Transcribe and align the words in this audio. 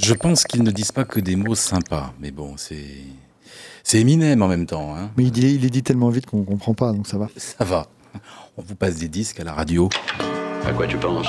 Je 0.00 0.14
pense 0.14 0.44
qu'ils 0.44 0.62
ne 0.62 0.70
disent 0.70 0.92
pas 0.92 1.04
que 1.04 1.18
des 1.18 1.34
mots 1.36 1.54
sympas, 1.54 2.12
mais 2.20 2.30
bon, 2.30 2.56
c'est. 2.56 2.86
C'est 3.82 4.00
Eminem 4.00 4.42
en 4.42 4.48
même 4.48 4.66
temps. 4.66 4.94
Hein. 4.94 5.10
Mais 5.16 5.24
il, 5.24 5.30
dit, 5.32 5.54
il 5.54 5.64
est 5.64 5.70
dit 5.70 5.82
tellement 5.82 6.10
vite 6.10 6.26
qu'on 6.26 6.44
comprend 6.44 6.74
pas, 6.74 6.92
donc 6.92 7.06
ça 7.06 7.16
va. 7.18 7.28
Ça 7.36 7.64
va. 7.64 7.86
On 8.56 8.62
vous 8.62 8.74
passe 8.74 8.96
des 8.96 9.08
disques 9.08 9.40
à 9.40 9.44
la 9.44 9.54
radio. 9.54 9.88
À 10.66 10.72
quoi 10.72 10.86
tu 10.86 10.98
penses? 10.98 11.26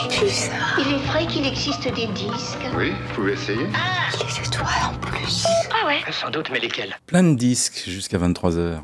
Il 0.77 0.93
est 0.93 0.97
vrai 1.07 1.25
qu'il 1.27 1.47
existe 1.47 1.83
des 1.83 2.07
disques. 2.07 2.67
Oui, 2.77 2.91
vous 2.91 3.15
pouvez 3.15 3.33
essayer. 3.33 3.65
Les 3.65 4.47
étoiles 4.47 4.67
en 4.91 4.97
plus. 4.99 5.45
Ah 5.71 5.87
ouais 5.87 6.01
Sans 6.11 6.29
doute, 6.29 6.49
mais 6.51 6.59
lesquels? 6.59 6.95
Plein 7.05 7.23
de 7.23 7.35
disques 7.35 7.83
jusqu'à 7.87 8.17
23h. 8.17 8.79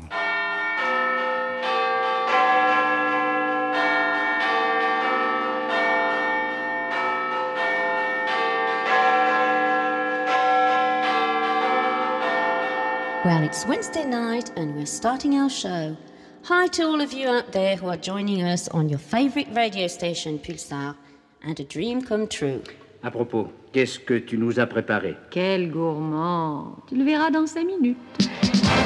Well, 13.26 13.42
it's 13.42 13.66
Wednesday 13.66 14.04
night 14.04 14.52
and 14.56 14.76
we're 14.76 14.86
starting 14.86 15.34
our 15.34 15.50
show. 15.50 15.96
Hi 16.44 16.68
to 16.68 16.84
all 16.84 17.00
of 17.00 17.12
you 17.12 17.26
out 17.28 17.50
there 17.50 17.74
who 17.74 17.88
are 17.88 17.96
joining 17.96 18.44
us 18.44 18.68
on 18.68 18.88
your 18.88 19.00
favorite 19.00 19.48
radio 19.50 19.88
station 19.88 20.38
Pulsar 20.38 20.94
and 21.42 21.58
a 21.58 21.64
dream 21.64 22.02
come 22.02 22.28
true. 22.28 22.62
À 23.02 23.10
propos, 23.10 23.50
qu'est-ce 23.72 23.98
que 23.98 24.20
tu 24.20 24.38
nous 24.38 24.60
as 24.60 24.66
préparé 24.68 25.16
Quel 25.32 25.72
gourmand 25.72 26.76
Tu 26.86 26.94
le 26.94 27.02
verras 27.02 27.30
dans 27.30 27.48
cinq 27.48 27.66
minutes. 27.66 27.98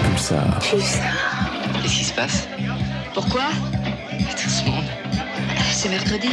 Pulsar. 0.05 0.59
Qu'est-ce 0.63 1.99
qui 1.99 2.05
se 2.05 2.15
passe 2.15 2.49
Pourquoi 3.13 3.45
Tout 4.41 4.49
ce 4.49 4.65
monde. 4.65 4.87
C'est 5.71 5.91
mercredi. 5.91 6.31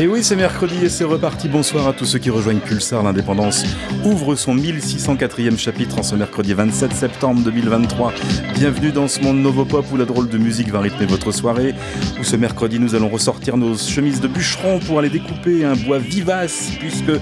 Et 0.00 0.06
oui, 0.06 0.22
c'est 0.22 0.34
mercredi 0.34 0.82
et 0.82 0.88
c'est 0.88 1.04
reparti. 1.04 1.46
Bonsoir 1.46 1.86
à 1.86 1.92
tous 1.92 2.06
ceux 2.06 2.18
qui 2.18 2.30
rejoignent 2.30 2.60
Pulsar. 2.60 3.02
L'indépendance 3.02 3.66
ouvre 4.02 4.34
son 4.34 4.56
1604e 4.56 5.58
chapitre 5.58 5.98
en 5.98 6.02
ce 6.02 6.14
mercredi 6.14 6.54
27 6.54 6.94
septembre 6.94 7.42
2023. 7.42 8.14
Bienvenue 8.54 8.92
dans 8.92 9.08
ce 9.08 9.20
monde 9.20 9.42
Novopop 9.42 9.84
où 9.92 9.98
la 9.98 10.06
drôle 10.06 10.30
de 10.30 10.38
musique 10.38 10.70
va 10.70 10.80
rythmer 10.80 11.04
votre 11.04 11.32
soirée. 11.32 11.74
Où 12.18 12.24
ce 12.24 12.36
mercredi, 12.36 12.78
nous 12.78 12.94
allons 12.94 13.10
ressortir 13.10 13.58
nos 13.58 13.76
chemises 13.76 14.22
de 14.22 14.28
bûcheron 14.28 14.78
pour 14.78 14.98
aller 14.98 15.10
découper 15.10 15.66
un 15.66 15.76
bois 15.76 15.98
vivace 15.98 16.70
puisque 16.78 17.12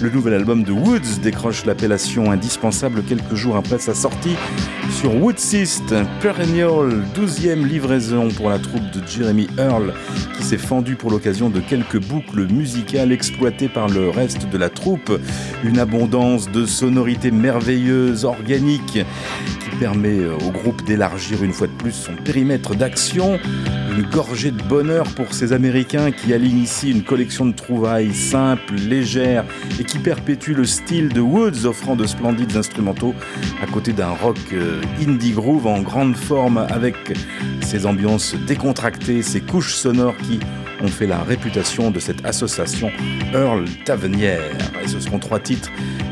le 0.00 0.08
nouvel 0.08 0.32
album 0.32 0.64
de 0.64 0.72
Woods 0.72 1.20
décroche 1.22 1.66
l'appellation 1.66 2.30
indispensable 2.30 3.02
quelques 3.02 3.34
jours 3.34 3.56
après 3.56 3.78
sa 3.78 3.92
sortie 3.92 4.36
sur 4.90 5.14
Woodsist, 5.14 5.94
Perennial, 6.22 7.04
12e 7.14 7.66
livraison 7.66 8.28
pour 8.28 8.48
la 8.48 8.58
troupe 8.58 8.90
de 8.90 9.06
Jeremy 9.06 9.48
Earl 9.58 9.92
qui 10.36 10.42
s'est 10.44 10.56
fendu 10.56 10.96
pour 10.96 11.10
l'occasion 11.10 11.50
de 11.50 11.60
quelques 11.60 11.98
boucles 12.22 12.52
musicales 12.52 13.12
exploitées 13.12 13.68
par 13.68 13.88
le 13.88 14.10
reste 14.10 14.48
de 14.48 14.58
la 14.58 14.68
troupe. 14.68 15.12
Une 15.64 15.78
abondance 15.78 16.50
de 16.50 16.66
sonorités 16.66 17.30
merveilleuses, 17.30 18.24
organiques, 18.24 19.04
qui 19.60 19.76
permet 19.78 20.18
euh, 20.18 20.36
au 20.46 20.50
groupe 20.50 20.84
d'élargir 20.84 21.42
une 21.42 21.52
fois 21.52 21.66
de 21.66 21.72
plus 21.72 21.92
son 21.92 22.14
périmètre 22.14 22.74
d'action. 22.74 23.38
Une 23.96 24.02
gorgée 24.02 24.50
de 24.50 24.62
bonheur 24.62 25.04
pour 25.14 25.34
ces 25.34 25.52
Américains 25.52 26.12
qui 26.12 26.32
alignent 26.32 26.62
ici 26.62 26.90
une 26.90 27.02
collection 27.02 27.46
de 27.46 27.52
trouvailles 27.52 28.14
simples, 28.14 28.74
légères 28.74 29.44
et 29.78 29.84
qui 29.84 29.98
perpétuent 29.98 30.54
le 30.54 30.64
style 30.64 31.10
de 31.10 31.20
Woods, 31.20 31.66
offrant 31.66 31.96
de 31.96 32.06
splendides 32.06 32.56
instrumentaux 32.56 33.14
à 33.62 33.66
côté 33.66 33.92
d'un 33.92 34.10
rock 34.10 34.38
euh, 34.52 34.80
indie 35.00 35.32
groove 35.32 35.66
en 35.66 35.80
grande 35.80 36.16
forme 36.16 36.58
avec 36.58 36.96
ses 37.60 37.86
ambiances 37.86 38.34
décontractées, 38.46 39.22
ses 39.22 39.40
couches 39.40 39.74
sonores 39.74 40.16
qui 40.18 40.40
ont 40.82 40.88
fait 40.88 41.06
la 41.06 41.22
réputation 41.22 41.90
de 41.90 41.98
cette 41.98 42.24
association 42.26 42.90
Earl 43.32 43.64
Tavernière. 43.84 44.40
Et 44.82 44.88
ce 44.88 45.00
seront 45.00 45.18
trois 45.18 45.38
titres 45.38 45.70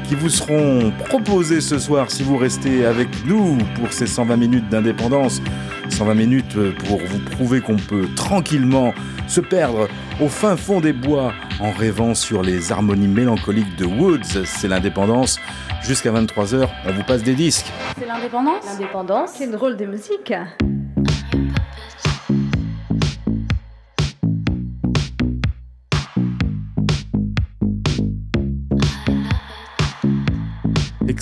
qui 0.08 0.14
vous 0.14 0.28
seront 0.28 0.92
proposés 1.06 1.60
ce 1.60 1.78
soir 1.78 2.10
si 2.10 2.22
vous 2.22 2.36
restez 2.36 2.84
avec 2.84 3.08
nous 3.26 3.58
pour 3.76 3.92
ces 3.92 4.06
120 4.06 4.36
minutes 4.36 4.68
d'indépendance. 4.68 5.40
120 5.88 6.14
minutes 6.14 6.58
pour 6.86 6.98
vous 6.98 7.18
prouver 7.30 7.60
qu'on 7.60 7.76
peut 7.76 8.08
tranquillement 8.16 8.94
se 9.26 9.40
perdre 9.40 9.88
au 10.20 10.28
fin 10.28 10.56
fond 10.56 10.80
des 10.80 10.92
bois 10.92 11.32
en 11.60 11.72
rêvant 11.72 12.14
sur 12.14 12.42
les 12.42 12.72
harmonies 12.72 13.08
mélancoliques 13.08 13.76
de 13.76 13.84
Woods. 13.84 14.44
C'est 14.44 14.68
l'indépendance. 14.68 15.38
Jusqu'à 15.82 16.12
23h, 16.12 16.68
on 16.86 16.92
vous 16.92 17.04
passe 17.04 17.22
des 17.22 17.34
disques. 17.34 17.72
C'est 17.98 18.06
l'indépendance 18.06 18.64
L'indépendance, 18.66 19.30
c'est 19.36 19.50
drôle 19.50 19.76
de 19.76 19.86
musique. 19.86 20.32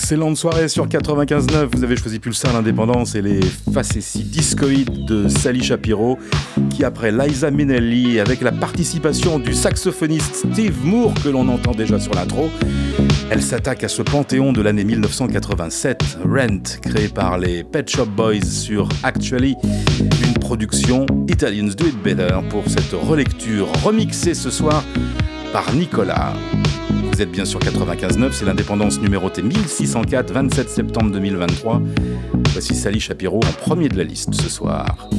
Excellente 0.09 0.37
soirée 0.37 0.67
sur 0.69 0.87
95.9. 0.87 1.67
Vous 1.71 1.83
avez 1.83 1.95
choisi 1.95 2.17
Pulsar 2.17 2.51
l'indépendance 2.51 3.13
et 3.13 3.21
les 3.21 3.41
facéties 3.71 4.23
discoïdes 4.23 5.05
de 5.05 5.27
Sally 5.27 5.63
Shapiro, 5.63 6.17
qui 6.71 6.83
après 6.83 7.11
Liza 7.11 7.51
Minnelli, 7.51 8.19
avec 8.19 8.41
la 8.41 8.51
participation 8.51 9.37
du 9.37 9.53
saxophoniste 9.53 10.47
Steve 10.51 10.83
Moore 10.83 11.13
que 11.23 11.29
l'on 11.29 11.47
entend 11.47 11.73
déjà 11.73 11.99
sur 11.99 12.11
l'intro, 12.15 12.49
elle 13.29 13.43
s'attaque 13.43 13.83
à 13.83 13.87
ce 13.87 14.01
panthéon 14.01 14.51
de 14.51 14.63
l'année 14.63 14.83
1987, 14.83 16.17
Rent, 16.25 16.79
créé 16.81 17.07
par 17.09 17.37
les 17.37 17.63
Pet 17.63 17.87
Shop 17.87 18.07
Boys 18.07 18.45
sur 18.45 18.89
Actually, 19.03 19.55
une 19.99 20.33
production 20.39 21.05
Italians 21.27 21.69
Do 21.77 21.85
It 21.85 22.01
Better 22.01 22.39
pour 22.49 22.63
cette 22.65 22.93
relecture 22.93 23.67
remixée 23.83 24.33
ce 24.33 24.49
soir 24.49 24.83
par 25.53 25.71
Nicolas. 25.75 26.33
Vous 27.19 27.23
êtes 27.23 27.31
bien 27.31 27.43
sur 27.43 27.59
95.9, 27.59 28.31
c'est 28.31 28.45
l'indépendance 28.45 29.01
numérotée 29.01 29.41
1604, 29.41 30.31
27 30.31 30.69
septembre 30.69 31.11
2023. 31.11 31.81
Voici 32.53 32.73
Sally 32.73 33.01
Shapiro 33.01 33.39
en 33.39 33.51
premier 33.61 33.89
de 33.89 33.97
la 33.97 34.05
liste 34.05 34.33
ce 34.33 34.47
soir. 34.47 35.09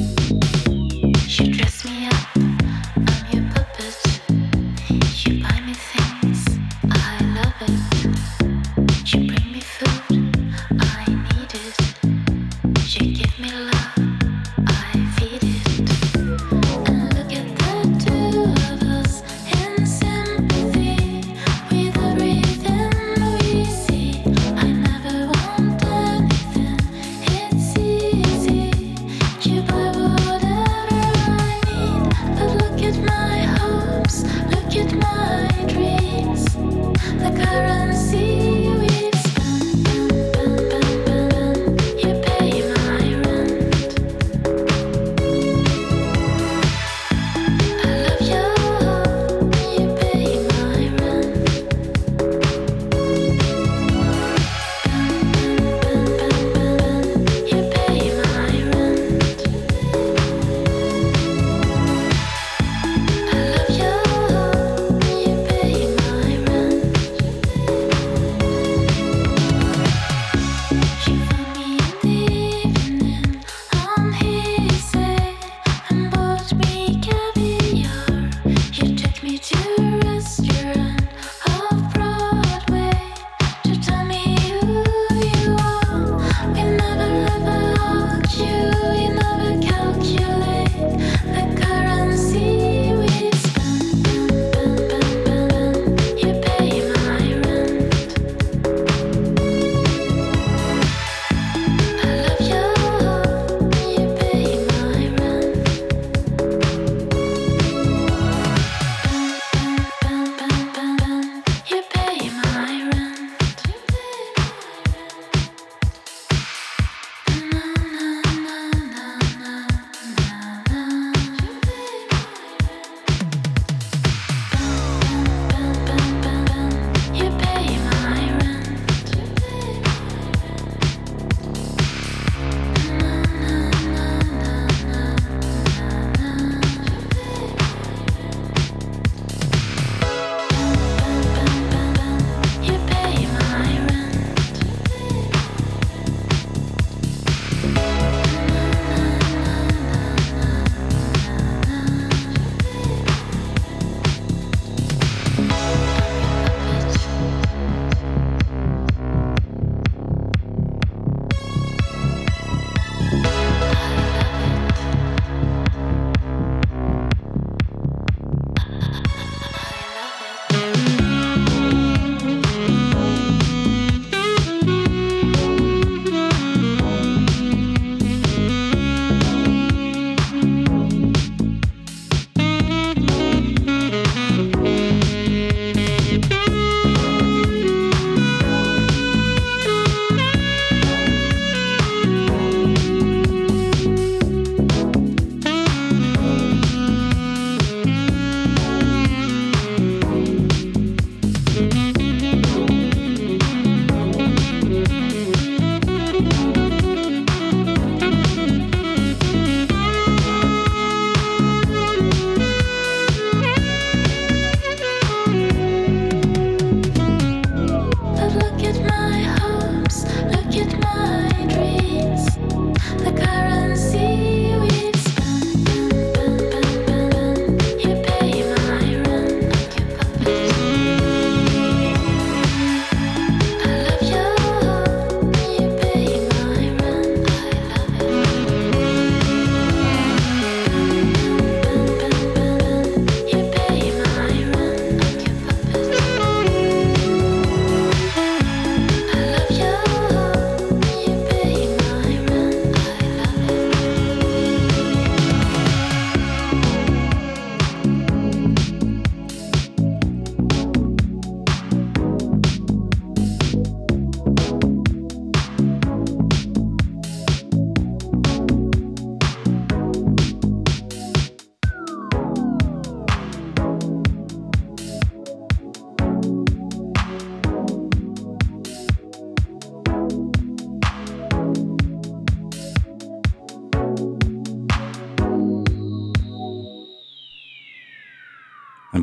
the 37.21 37.29
current 37.29 37.70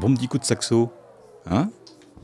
bon 0.08 0.14
petit 0.16 0.28
coup 0.28 0.38
de 0.38 0.44
saxo. 0.44 0.90
Hein 1.50 1.68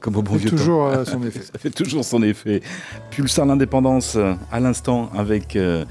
Comme 0.01 0.17
au 0.17 0.23
bon 0.23 0.37
vieux 0.37 0.51
temps. 0.51 0.57
toujours 0.57 0.87
euh, 0.87 1.05
son 1.07 1.23
effet. 1.23 1.41
Ça 1.43 1.59
fait 1.59 1.71
toujours 1.71 2.05
son 2.05 2.23
effet. 2.23 2.63
Pulsar 3.11 3.47
l'indépendance 3.47 4.17
euh, 4.17 4.35
à 4.53 4.61
l'instant 4.61 5.11
avec 5.17 5.57
euh, 5.57 5.85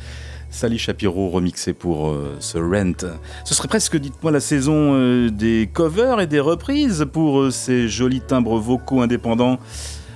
Sally 0.49 0.77
Shapiro 0.77 1.29
remixé 1.29 1.73
pour 1.73 2.09
euh, 2.09 2.35
ce 2.39 2.57
Rent. 2.57 3.07
Ce 3.45 3.53
serait 3.53 3.67
presque, 3.67 3.97
dites-moi, 3.97 4.31
la 4.31 4.39
saison 4.39 4.93
euh, 4.93 5.29
des 5.29 5.69
covers 5.73 6.19
et 6.21 6.27
des 6.27 6.39
reprises 6.39 7.05
pour 7.11 7.51
ces 7.51 7.87
jolis 7.87 8.21
timbres 8.21 8.57
vocaux 8.59 9.01
indépendants. 9.01 9.57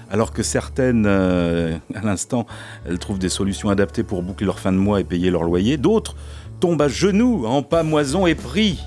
Alors 0.10 0.32
que 0.32 0.42
certaines, 0.42 1.06
euh, 1.06 1.76
à 1.94 2.02
l'instant, 2.02 2.46
elles 2.88 2.98
trouvent 2.98 3.20
des 3.20 3.28
solutions 3.30 3.70
adaptées 3.70 4.04
pour 4.04 4.24
boucler 4.24 4.46
leur 4.46 4.58
fin 4.60 4.72
de 4.72 4.78
mois 4.78 5.02
et 5.02 5.04
payer 5.04 5.30
leur 5.32 5.44
loyer. 5.44 5.76
D'autres 5.76 6.16
tombent 6.62 6.82
à 6.82 6.88
genoux 6.88 7.46
en 7.46 7.62
pamoison 7.62 8.26
et 8.26 8.34
prix. 8.36 8.80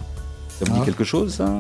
Ça 0.49 0.65
vous 0.67 0.73
dit 0.73 0.79
Ah. 0.81 0.85
quelque 0.87 1.05
chose, 1.05 1.35
ça? 1.35 1.53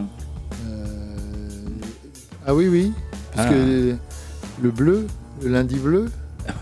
Ah 2.46 2.54
oui, 2.54 2.69
oui. 2.69 2.92
Parce 3.34 3.48
Ah. 3.48 3.50
que 3.52 3.94
le 4.62 4.70
bleu, 4.70 5.06
le 5.42 5.49
lundi 5.50 5.76
bleu. 5.76 6.11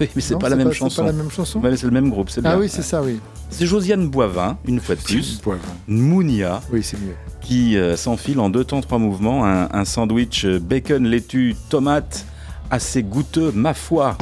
Oui, 0.00 0.08
mais 0.14 0.20
c'est 0.20 0.36
pas 0.38 0.48
la 0.48 0.56
même 0.56 0.68
c'est 0.68 0.74
chanson. 0.74 1.02
pas 1.02 1.06
la 1.08 1.12
même 1.16 1.30
chanson. 1.30 1.60
Mais 1.62 1.76
c'est 1.76 1.86
le 1.86 1.92
même 1.92 2.10
groupe, 2.10 2.28
c'est 2.30 2.42
bien. 2.42 2.50
ah 2.52 2.58
oui, 2.58 2.68
c'est 2.68 2.82
ça, 2.82 3.00
oui. 3.02 3.20
C'est 3.48 3.64
Josiane 3.64 4.08
Boivin, 4.08 4.58
une 4.66 4.80
fois 4.80 4.96
de 4.96 5.00
plus. 5.00 5.40
Mounia, 5.86 6.60
Oui, 6.72 6.82
c'est 6.82 7.00
mieux. 7.00 7.14
qui 7.40 7.76
euh, 7.76 7.96
s'enfile 7.96 8.40
en 8.40 8.50
deux 8.50 8.64
temps, 8.64 8.80
trois 8.82 8.98
mouvements, 8.98 9.46
un, 9.46 9.68
un 9.72 9.84
sandwich 9.86 10.44
euh, 10.44 10.58
bacon, 10.58 11.04
laitue, 11.06 11.56
tomate, 11.70 12.26
assez 12.70 13.02
goûteux, 13.02 13.52
ma 13.54 13.72
foi. 13.72 14.18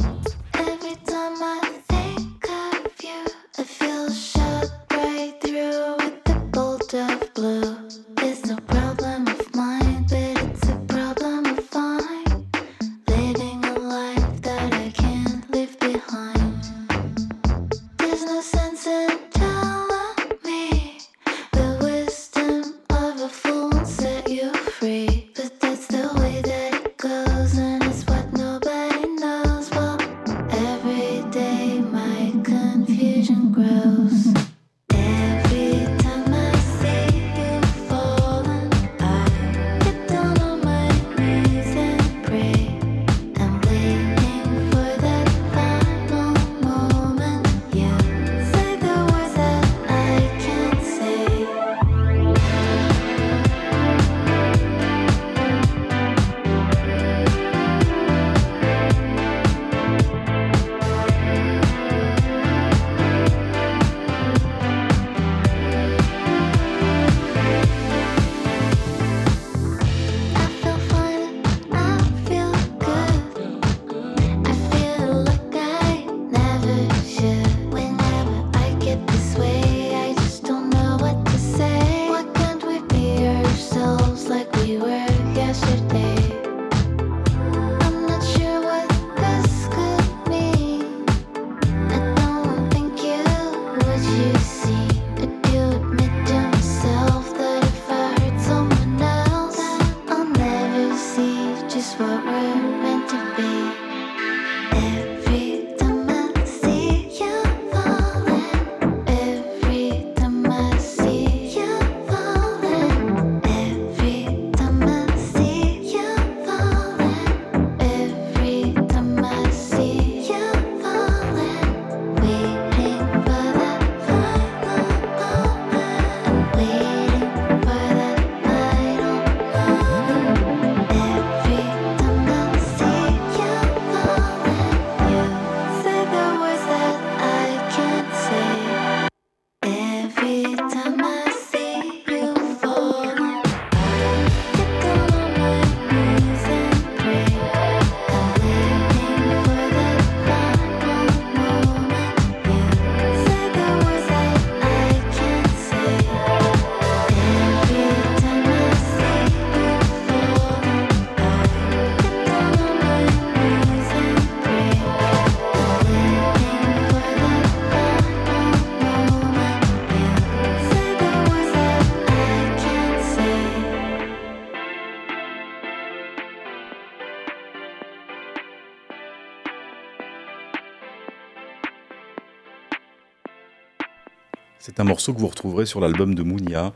C'est 184.77 184.83
un 184.83 184.85
morceau 184.85 185.11
que 185.11 185.19
vous 185.19 185.25
retrouverez 185.27 185.65
sur 185.65 185.79
l'album 185.79 186.13
de 186.13 186.21
Mounia 186.21 186.71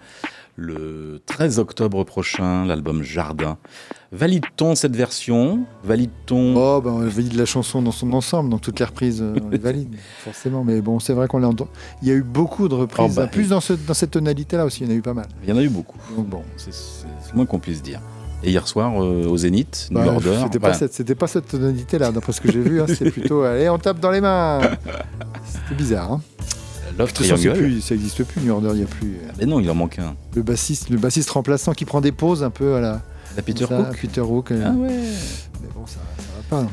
le 0.55 1.22
13 1.27 1.60
octobre 1.60 2.03
prochain, 2.03 2.65
l'album 2.65 3.03
Jardin. 3.03 3.60
Valide-t-on 4.12 4.74
cette 4.74 4.96
version? 4.96 5.65
Valide-t-on? 5.84 6.55
Oh, 6.58 6.81
ben, 6.81 6.89
on 6.89 7.08
valide 7.08 7.36
la 7.36 7.46
chanson 7.46 7.79
dans 7.84 7.91
son 7.91 8.12
ensemble, 8.13 8.50
donc 8.50 8.62
toutes 8.62 8.79
les 8.79 8.86
reprises, 8.86 9.22
euh, 9.22 9.36
on 9.46 9.50
les 9.50 9.60
valide, 9.60 9.96
forcément. 10.24 10.63
Mais 10.63 10.81
bon, 10.81 11.00
c'est 11.00 11.13
vrai 11.13 11.27
qu'on 11.27 11.38
l'a 11.38 11.48
entendu. 11.50 11.70
Il 12.01 12.08
y 12.08 12.12
a 12.12 12.15
eu 12.15 12.24
beaucoup 12.24 12.67
de 12.67 12.74
reprises, 12.74 13.05
Oh, 13.12 13.15
bah, 13.15 13.25
hein, 13.25 13.27
plus 13.27 13.50
dans, 13.50 13.62
ce- 13.62 13.74
dans 13.74 13.93
cette 13.93 14.10
tonalité-là 14.10 14.65
aussi, 14.65 14.81
il 14.84 14.88
y 14.88 14.89
en 14.89 14.96
a 14.96 14.98
eu 14.98 15.03
pas 15.03 15.13
mal. 15.13 15.27
Il 15.43 15.50
y 15.51 15.53
en 15.53 15.58
a 15.58 15.62
eu 15.62 15.70
beaucoup. 15.70 16.00
Donc 16.17 16.25
bon. 16.27 16.41
C'est 16.58 16.72
le 16.72 17.36
moins 17.36 17.46
qu'on 17.46 17.60
puisse 17.60 17.84
dire. 17.84 18.01
Et 18.43 18.50
hier 18.50 18.67
soir, 18.67 18.93
euh, 19.00 19.27
au 19.27 19.38
Zénith, 19.38 19.89
New 19.91 20.00
Bah, 20.00 20.08
Order. 20.08 20.38
C'était 20.46 20.58
pas, 20.58 20.70
voilà. 20.70 20.74
cette- 20.74 20.93
c'était 20.96 21.13
pas 21.13 21.27
cette 21.27 21.48
tonalité-là, 21.50 22.12
d'après 22.12 22.31
ce 22.34 22.41
que 22.41 22.51
j'ai 22.51 22.62
vu. 22.62 22.81
hein, 22.81 22.88
c'est 22.88 23.12
plutôt, 23.12 23.43
allez, 23.43 23.70
on 23.70 23.77
tape 23.77 24.00
dans 24.00 24.10
les 24.10 24.22
mains. 24.22 24.60
C'était 25.46 25.75
bizarre. 25.75 26.13
Hein. 26.13 26.22
Love 26.98 27.12
De 27.12 27.13
toute 27.17 27.25
façon, 27.25 27.36
c'est 27.38 27.50
Triangle. 27.50 27.60
plus- 27.60 27.81
ça 27.81 27.95
n'existe 27.95 28.24
plus, 28.24 28.41
New 28.41 28.53
Order, 28.53 28.69
il 28.74 28.77
n'y 28.77 28.83
a 28.83 28.88
plus. 28.88 29.07
euh, 29.24 29.31
Mais 29.39 29.45
non, 29.45 29.60
il 29.60 29.69
en 29.69 29.75
manque 29.75 30.00
un. 30.00 30.15
Le 30.36 30.41
bassiste, 30.41 30.89
le 30.89 30.98
bassiste 30.98 31.29
remplaçant 31.29 31.74
qui 31.74 31.86
prend 31.86 32.01
des 32.01 32.12
pauses 32.12 32.43
un 32.43 32.50
peu 32.50 32.75
à 32.75 32.81
la. 32.81 33.01
La 33.36 33.41
Peter 33.41 33.65
ça, 33.67 33.77
Cook 33.77 33.98
Peter 34.01 34.21
Hook. 34.21 34.51
euh, 34.51 34.63
Ah 34.65 34.71
ouais. 34.71 34.89
Mais 35.62 35.69
bon, 35.74 35.86
ça, 35.86 36.00
ça 36.17 36.24
va 36.57 36.63
pas. 36.63 36.69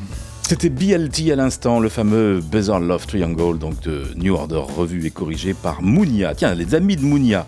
C'était 0.47 0.69
BLT 0.69 1.31
à 1.31 1.35
l'instant, 1.35 1.79
le 1.79 1.89
fameux 1.89 2.39
Bizarre 2.41 2.79
Love 2.79 3.05
Triangle, 3.05 3.59
donc 3.59 3.79
de 3.81 4.03
New 4.17 4.33
Order, 4.33 4.61
revu 4.75 5.05
et 5.05 5.11
corrigé 5.11 5.53
par 5.53 5.81
Mounia. 5.83 6.33
Tiens, 6.35 6.55
les 6.55 6.73
amis 6.75 6.95
de 6.95 7.03
Mounia, 7.03 7.45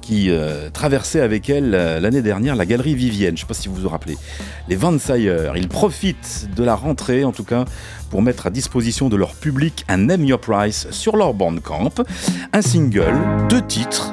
qui 0.00 0.30
euh, 0.30 0.70
traversaient 0.70 1.20
avec 1.20 1.50
elle 1.50 1.74
euh, 1.74 2.00
l'année 2.00 2.22
dernière 2.22 2.54
la 2.56 2.64
galerie 2.64 2.94
Vivienne, 2.94 3.36
je 3.36 3.42
ne 3.42 3.44
sais 3.44 3.46
pas 3.46 3.54
si 3.54 3.68
vous 3.68 3.74
vous 3.74 3.88
rappelez, 3.88 4.16
les 4.68 4.76
Vansire. 4.76 5.54
Ils 5.56 5.68
profitent 5.68 6.48
de 6.56 6.62
la 6.64 6.76
rentrée, 6.76 7.24
en 7.24 7.32
tout 7.32 7.44
cas, 7.44 7.64
pour 8.10 8.22
mettre 8.22 8.46
à 8.46 8.50
disposition 8.50 9.08
de 9.08 9.16
leur 9.16 9.34
public 9.34 9.84
un 9.88 9.98
Name 9.98 10.24
Your 10.24 10.40
Price 10.40 10.88
sur 10.90 11.16
leur 11.16 11.34
bandcamp. 11.34 11.92
Un 12.52 12.62
single, 12.62 13.14
deux 13.48 13.62
titres, 13.62 14.12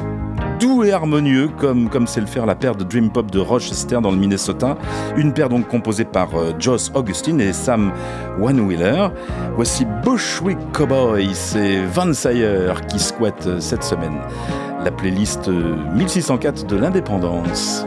doux 0.59 0.83
et 0.83 0.91
harmonieux, 0.91 1.49
comme 1.59 1.89
comme 1.89 2.07
c'est 2.07 2.21
le 2.21 2.27
faire 2.27 2.45
la 2.45 2.55
paire 2.55 2.75
de 2.75 2.83
Dream 2.83 3.11
Pop 3.11 3.31
de 3.31 3.39
Rochester 3.39 3.99
dans 4.01 4.11
le 4.11 4.17
Minnesota. 4.17 4.77
Une 5.17 5.33
paire 5.33 5.49
donc 5.49 5.67
composée 5.67 6.05
par 6.05 6.35
euh, 6.35 6.53
Joss 6.59 6.91
Augustine 6.95 7.41
et 7.41 7.53
Sam 7.53 7.91
One-Wheeler. 8.41 9.09
Voici 9.55 9.85
Bushwick 10.03 10.57
Cowboy, 10.73 11.29
c'est 11.33 11.83
Van 11.85 12.13
Sayer 12.13 12.73
qui 12.89 12.99
squatte 12.99 13.47
euh, 13.47 13.59
cette 13.59 13.83
semaine 13.83 14.17
la 14.83 14.91
playlist 14.91 15.47
euh, 15.47 15.75
1604 15.95 16.67
de 16.67 16.77
l'indépendance. 16.77 17.85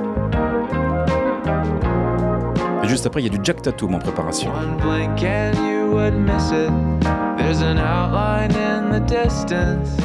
Juste 2.89 3.07
après, 3.07 3.21
il 3.21 3.25
y 3.25 3.29
a 3.29 3.39
du 3.39 3.41
Jack 3.43 3.63
Tatum 3.63 3.95
en 3.95 3.99
préparation. 3.99 4.51
One 4.51 5.78
would 5.91 6.15
miss 6.15 6.51
it. 6.51 6.71
There's 7.39 7.63
an 7.63 7.79
outline 7.79 8.53
in 8.53 8.91
the 8.91 9.01
distance. 9.01 9.99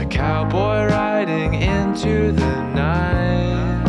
A 0.00 0.04
cowboy 0.06 0.86
riding 0.86 1.54
into 1.54 2.32
the 2.32 2.62
night. 2.74 3.86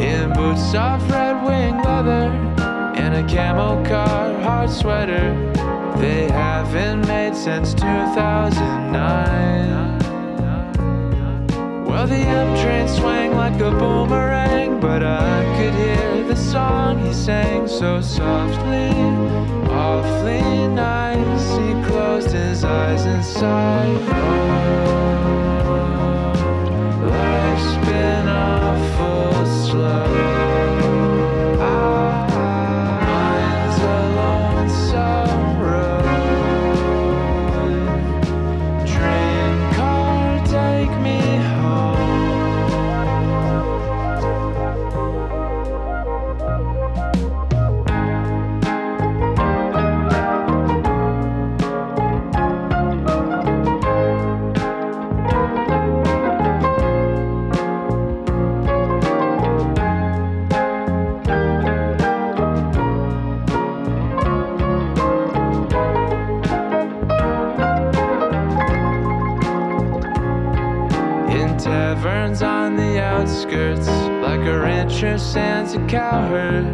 In 0.00 0.32
boots 0.32 0.74
of 0.74 1.10
red 1.10 1.42
wing 1.44 1.82
leather. 1.82 2.30
In 2.96 3.14
a 3.14 3.24
camel 3.28 3.84
car 3.84 4.32
hard 4.40 4.70
sweater. 4.70 5.34
They 5.98 6.30
haven't 6.30 7.06
made 7.06 7.34
since 7.34 7.74
2009. 7.74 10.05
Well, 11.96 12.06
the 12.06 12.16
M 12.16 12.54
train 12.62 12.86
swang 12.88 13.34
like 13.36 13.58
a 13.58 13.70
boomerang, 13.70 14.80
but 14.80 15.02
I 15.02 15.42
could 15.56 15.72
hear 15.72 16.24
the 16.24 16.36
song 16.36 16.98
he 17.02 17.10
sang 17.14 17.66
so 17.66 18.02
softly, 18.02 18.90
awfully 19.72 20.68
nice. 20.68 21.56
He 21.56 21.72
closed 21.90 22.32
his 22.32 22.64
eyes 22.64 23.06
and 23.06 23.24
sighed. 23.24 23.96
Oh, 24.10 25.55
a 74.96 75.06
rancher 75.06 75.18
stands 75.18 75.74
a 75.74 75.86
cowherd. 75.86 76.64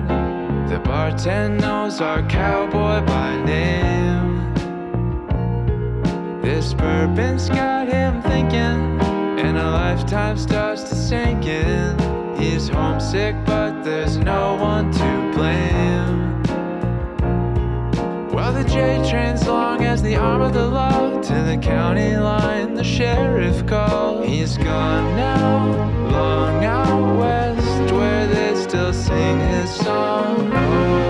The 0.68 0.78
bartender 0.80 1.60
knows 1.60 2.00
our 2.00 2.22
cowboy 2.28 3.04
by 3.06 3.42
name. 3.44 4.54
This 6.40 6.72
bourbon's 6.74 7.48
got 7.48 7.88
him 7.88 8.22
thinking, 8.22 9.00
and 9.40 9.58
a 9.58 9.70
lifetime 9.70 10.38
starts 10.38 10.82
to 10.84 10.94
sink 10.94 11.46
in. 11.46 11.98
He's 12.38 12.68
homesick, 12.68 13.34
but 13.44 13.82
there's 13.82 14.16
no 14.18 14.54
one 14.54 14.92
to 14.92 15.32
blame. 15.34 16.42
Well, 18.32 18.52
the 18.52 18.64
J 18.64 19.04
train's 19.08 19.46
long 19.46 19.84
as 19.84 20.02
the 20.02 20.16
arm 20.16 20.42
of 20.42 20.52
the 20.52 20.66
law 20.66 21.20
to 21.20 21.34
the 21.42 21.58
county 21.60 22.16
line. 22.16 22.74
The 22.74 22.84
sheriff 22.84 23.66
called. 23.66 24.24
He's 24.24 24.56
gone 24.58 25.16
now, 25.16 26.01
sing 29.32 29.40
his 29.48 29.70
song. 29.76 31.01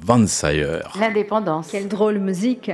Van 0.00 0.26
Sayer. 0.26 0.80
L'indépendance. 0.98 1.68
Quelle 1.70 1.88
drôle 1.88 2.18
musique. 2.18 2.70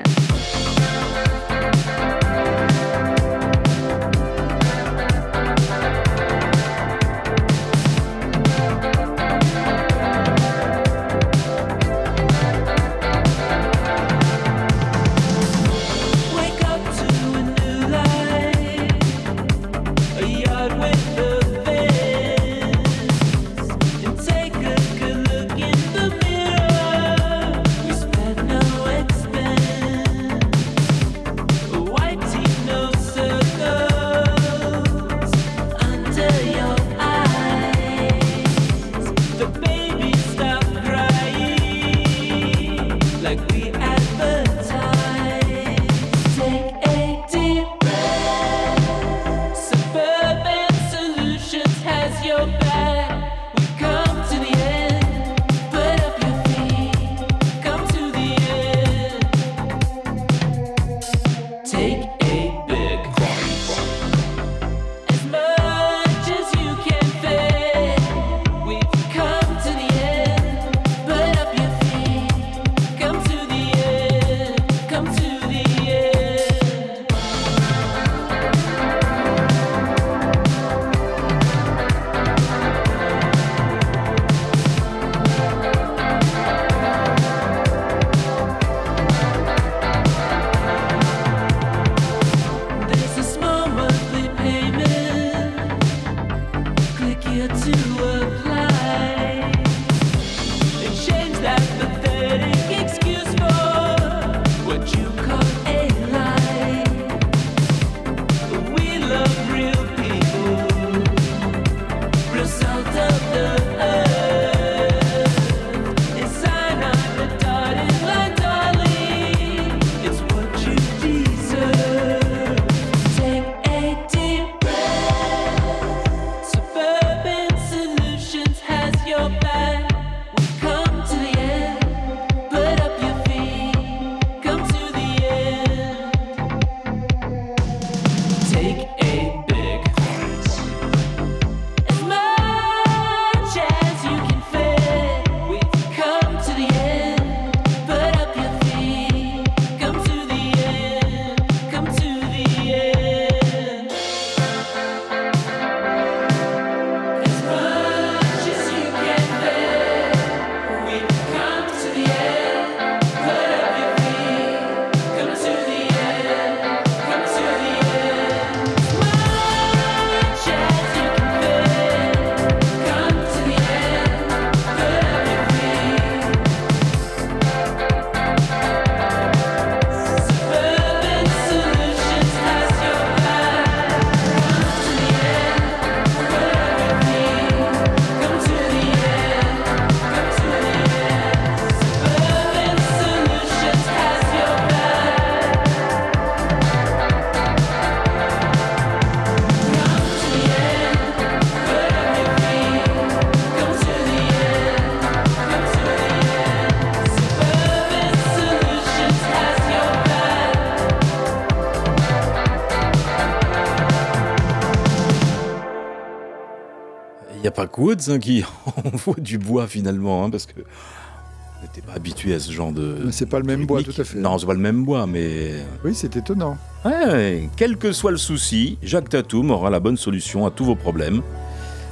Woods 217.81 218.11
hein, 218.11 218.19
qui 218.19 218.45
envoie 218.85 219.17
du 219.19 219.39
bois 219.39 219.67
finalement, 219.67 220.25
hein, 220.25 220.31
parce 220.31 220.47
que 220.47 220.61
on 220.61 221.63
n'était 221.63 221.83
pas 221.83 221.93
habitué 221.93 222.35
à 222.35 222.41
ce 222.41 222.53
genre 222.53 222.73
de. 222.73 223.03
Mais 223.05 223.13
c'est 223.13 223.27
pas 223.27 223.39
le 223.39 223.45
même 223.45 223.67
bois, 223.67 223.83
tout 223.83 223.93
à 223.99 224.05
fait. 224.05 224.19
Non, 224.19 224.39
c'est 224.39 224.47
pas 224.47 224.55
le 224.55 224.61
même 224.61 224.85
bois, 224.85 225.07
mais. 225.07 225.53
Oui, 225.85 225.95
c'est 225.95 226.17
étonnant. 226.17 226.57
Ouais, 226.85 227.49
quel 227.57 227.77
que 227.77 227.93
soit 227.93 228.11
le 228.11 228.17
souci, 228.17 228.79
Jacques 228.83 229.11
Tatoum 229.11 229.51
aura 229.51 229.69
la 229.69 229.81
bonne 229.81 229.99
solution 229.99 230.47
à 230.47 230.51
tous 230.51 230.65
vos 230.65 230.75
problèmes. 230.75 231.23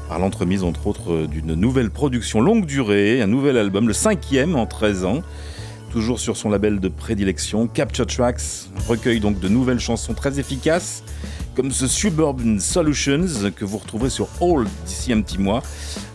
Par 0.08 0.18
l'entremise, 0.18 0.64
entre 0.64 0.86
autres, 0.86 1.26
d'une 1.26 1.54
nouvelle 1.54 1.90
production 1.90 2.40
longue 2.40 2.64
durée, 2.64 3.20
un 3.20 3.26
nouvel 3.26 3.58
album, 3.58 3.86
le 3.86 3.92
cinquième 3.92 4.56
en 4.56 4.64
13 4.64 5.04
ans, 5.04 5.22
toujours 5.90 6.18
sur 6.18 6.38
son 6.38 6.48
label 6.48 6.80
de 6.80 6.88
prédilection, 6.88 7.66
Capture 7.66 8.06
Tracks, 8.06 8.40
recueil 8.88 9.20
donc 9.20 9.38
de 9.38 9.48
nouvelles 9.48 9.80
chansons 9.80 10.14
très 10.14 10.40
efficaces, 10.40 11.02
comme 11.58 11.72
ce 11.72 11.88
Suburban 11.88 12.60
Solutions 12.60 13.50
que 13.56 13.64
vous 13.64 13.78
retrouverez 13.78 14.10
sur 14.10 14.28
All 14.40 14.64
d'ici 14.86 15.12
un 15.12 15.20
petit 15.22 15.38
mois. 15.38 15.60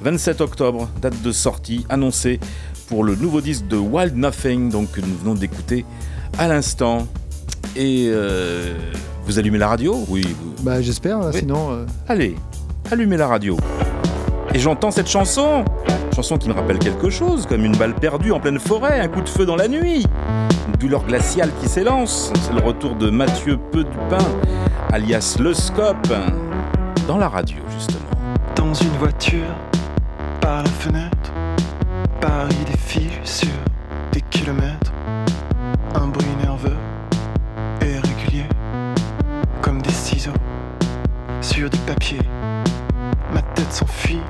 27 0.01 0.39
octobre, 0.39 0.87
date 1.01 1.21
de 1.21 1.33
sortie 1.33 1.85
annoncée 1.89 2.39
pour 2.87 3.03
le 3.03 3.15
nouveau 3.15 3.41
disque 3.41 3.67
de 3.67 3.75
Wild 3.75 4.15
Nothing, 4.15 4.69
donc 4.69 4.91
que 4.93 5.01
nous 5.01 5.17
venons 5.21 5.33
d'écouter 5.35 5.83
à 6.37 6.47
l'instant. 6.47 7.07
Et 7.75 8.05
euh, 8.07 8.73
vous 9.25 9.37
allumez 9.37 9.57
la 9.57 9.67
radio? 9.67 10.05
Oui. 10.07 10.21
vous- 10.23 10.63
Bah, 10.63 10.81
j'espère, 10.81 11.19
Oui. 11.19 11.33
sinon. 11.37 11.71
euh, 11.73 11.85
Allez, 12.07 12.35
allumez 12.89 13.17
la 13.17 13.27
radio. 13.27 13.57
Et 14.53 14.59
j'entends 14.59 14.91
cette 14.91 15.09
chanson. 15.09 15.65
Chanson 16.15 16.37
qui 16.37 16.47
me 16.47 16.53
rappelle 16.53 16.79
quelque 16.79 17.09
chose, 17.09 17.47
comme 17.47 17.65
une 17.65 17.75
balle 17.75 17.95
perdue 17.95 18.31
en 18.31 18.39
pleine 18.39 18.59
forêt, 18.59 19.01
un 19.01 19.09
coup 19.09 19.21
de 19.21 19.27
feu 19.29 19.45
dans 19.45 19.57
la 19.57 19.67
nuit. 19.67 20.05
Une 20.69 20.79
douleur 20.79 21.03
glaciale 21.05 21.51
qui 21.61 21.67
s'élance. 21.67 22.31
C'est 22.47 22.53
le 22.53 22.61
retour 22.65 22.95
de 22.95 23.09
Mathieu 23.09 23.57
Peu 23.71 23.83
du 23.83 23.97
Pain, 24.09 24.23
alias 24.91 25.37
Le 25.39 25.53
Scope, 25.53 26.13
dans 27.07 27.17
la 27.17 27.29
radio, 27.29 27.57
justement. 27.69 27.99
Dans 28.55 28.73
une 28.73 28.95
voiture, 28.97 29.55
par 30.41 30.63
la 30.63 30.69
fenêtre, 30.69 31.31
Paris 32.19 32.55
défile 32.65 33.11
sur 33.23 33.49
des 34.11 34.21
kilomètres. 34.21 34.91
Un 35.95 36.07
bruit 36.07 36.35
nerveux 36.41 36.77
et 37.81 37.97
régulier, 37.99 38.45
comme 39.61 39.81
des 39.81 39.91
ciseaux 39.91 40.31
sur 41.41 41.69
du 41.69 41.77
papier. 41.79 42.21
Ma 43.33 43.41
tête 43.41 43.71
s'enfuit, 43.71 44.21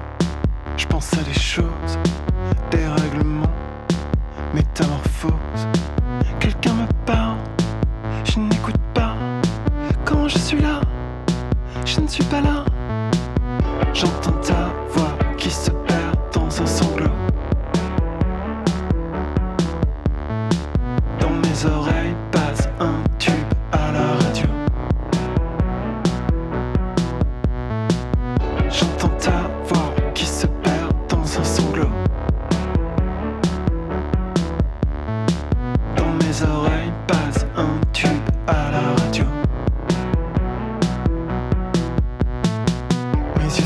je 0.78 0.86
pense 0.88 1.14
à 1.14 1.24
des 1.24 1.40
choses, 1.40 1.98
des 2.72 2.86
règlements, 2.86 3.52
métamorphoses. 4.54 5.68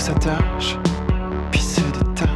S'attachent, 0.07 0.77
puis 1.51 1.59
se 1.59 1.81
détachent. 1.81 2.26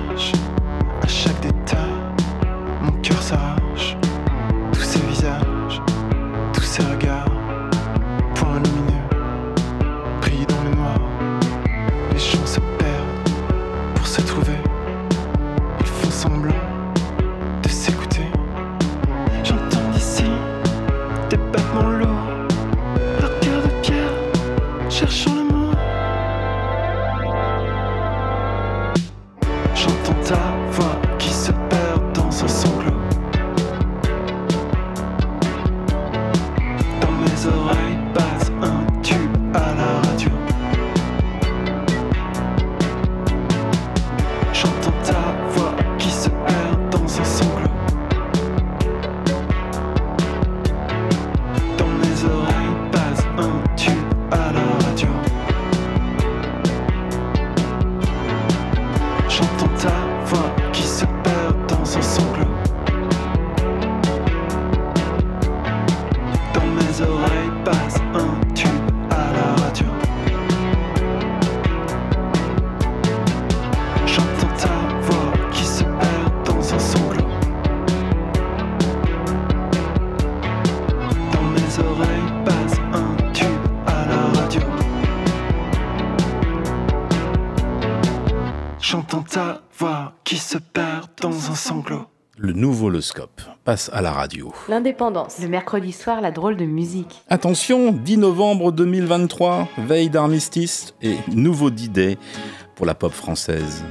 Passe 93.63 93.89
à 93.93 94.01
la 94.01 94.11
radio. 94.11 94.53
L'indépendance. 94.69 95.39
Le 95.41 95.47
mercredi 95.47 95.91
soir, 95.91 96.21
la 96.21 96.31
drôle 96.31 96.57
de 96.57 96.65
musique. 96.65 97.21
Attention, 97.29 97.91
10 97.91 98.17
novembre 98.17 98.71
2023, 98.71 99.67
veille 99.79 100.09
d'armistice 100.09 100.93
et 101.01 101.17
nouveau 101.27 101.69
D-Day 101.69 102.17
pour 102.75 102.85
la 102.85 102.93
pop 102.93 103.11
française. 103.11 103.83